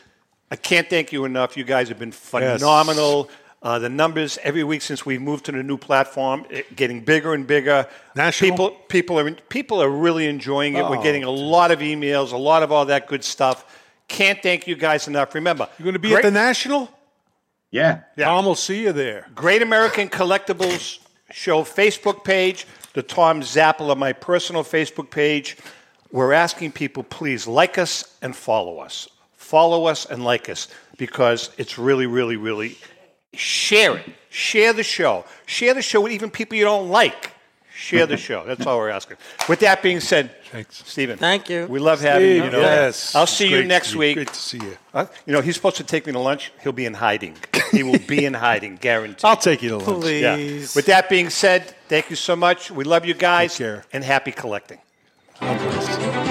I 0.51 0.57
can't 0.57 0.89
thank 0.91 1.13
you 1.13 1.25
enough. 1.25 1.57
You 1.57 1.65
guys 1.65 1.89
have 1.89 1.99
been 1.99 2.13
phenomenal. 2.13 3.31
Uh, 3.63 3.79
the 3.79 3.89
numbers 3.89 4.39
every 4.43 4.63
week 4.63 4.83
since 4.83 5.07
we 5.07 5.19
moved 5.19 5.47
to 5.47 5.53
the 5.53 5.63
new 5.63 5.79
platform, 5.79 6.45
it, 6.51 6.77
getting 6.77 7.01
bigger 7.01 7.33
and 7.33 7.47
bigger. 7.47 7.87
National? 8.15 8.51
people, 8.51 8.71
people 8.89 9.19
are 9.19 9.31
people 9.49 9.83
are 9.83 9.89
really 9.89 10.27
enjoying 10.27 10.75
it. 10.75 10.83
We're 10.83 10.99
Oh, 10.99 11.03
getting 11.03 11.25
a 11.25 11.31
lot 11.31 11.71
of 11.71 11.79
emails, 11.79 12.33
a 12.33 12.37
lot 12.37 12.63
of 12.63 12.71
all 12.71 12.85
that 12.87 13.07
good 13.07 13.25
stuff. 13.25 13.65
Can't 14.09 14.43
thank 14.43 14.67
you 14.67 14.77
guys 14.77 15.09
enough. 15.09 15.35
Remember, 15.35 15.69
You're 15.79 15.85
going 15.85 15.95
to 15.95 15.99
be 15.99 16.15
at 16.15 16.23
the 16.23 16.31
National? 16.31 16.91
Yeah. 17.71 18.03
Tom 18.19 18.45
will 18.45 18.55
see 18.55 18.83
you 18.83 18.93
there. 18.93 19.27
Great 19.35 19.63
American 19.63 20.09
Collectibles 20.09 21.01
Show 21.33 21.63
Facebook 21.63 22.23
page, 22.23 22.67
the 22.93 23.03
Tom 23.03 23.41
Zappala, 23.41 23.97
my 23.97 24.13
personal 24.13 24.63
Facebook 24.63 25.11
page. 25.11 25.57
We're 26.13 26.33
asking 26.33 26.73
people, 26.73 27.03
please 27.03 27.49
like 27.49 27.77
us 27.77 28.17
and 28.23 28.37
follow 28.37 28.79
us. 28.79 29.09
Follow 29.33 29.87
us 29.87 30.07
and 30.07 30.23
like 30.23 30.49
us 30.49 30.69
because 30.97 31.51
it's 31.59 31.77
really, 31.77 32.07
really, 32.07 32.37
really. 32.37 32.79
Share 33.33 33.97
it. 33.97 34.07
Share 34.31 34.73
the 34.73 34.85
show. 34.85 35.25
Share 35.47 35.75
the 35.75 35.83
show 35.83 36.01
with 36.03 36.13
even 36.13 36.31
people 36.31 36.57
you 36.57 36.65
don't 36.65 36.89
like. 36.89 37.34
Share 37.77 38.07
the 38.07 38.17
show. 38.17 38.45
That's 38.47 38.65
all 38.67 38.79
we're 38.79 38.89
asking. 38.91 39.17
With 39.49 39.59
that 39.61 39.83
being 39.83 39.99
said, 39.99 40.31
Thanks. 40.53 40.83
Stephen. 40.89 41.19
Thank 41.19 41.51
you. 41.51 41.67
We 41.67 41.81
love 41.81 42.01
having 42.01 42.29
you. 42.29 42.35
Steve, 42.35 42.45
you 42.45 42.51
know 42.53 42.61
yes. 42.61 43.15
I'll 43.17 43.25
It's 43.25 43.33
see 43.33 43.49
you 43.49 43.65
next 43.65 43.89
Steve. 43.89 43.99
week. 43.99 44.15
Great 44.15 44.29
to 44.29 44.35
see 44.35 44.59
you. 44.59 44.77
Huh? 44.93 45.07
You 45.27 45.33
know, 45.33 45.41
he's 45.41 45.57
supposed 45.57 45.77
to 45.77 45.85
take 45.85 46.07
me 46.07 46.13
to 46.13 46.19
lunch. 46.21 46.53
He'll 46.63 46.73
be 46.73 46.87
in 46.87 46.95
hiding. 46.95 47.37
He 47.73 47.83
will 47.83 47.99
be 48.07 48.25
in 48.25 48.35
hiding, 48.35 48.77
guaranteed. 48.77 49.25
I'll 49.25 49.37
take 49.37 49.61
you 49.61 49.71
to 49.71 49.77
lunch. 49.79 50.07
Yeah. 50.07 50.37
Please. 50.37 50.77
With 50.77 50.87
that 50.87 51.09
being 51.09 51.31
said, 51.31 51.75
thank 51.89 52.11
you 52.11 52.17
so 52.17 52.37
much. 52.37 52.71
We 52.71 52.85
love 52.85 53.05
you 53.05 53.15
guys. 53.15 53.53
Take 53.53 53.59
care. 53.67 53.85
And 53.93 54.05
happy 54.05 54.31
collecting. 54.31 54.79
God 55.41 55.59
bless. 55.59 56.24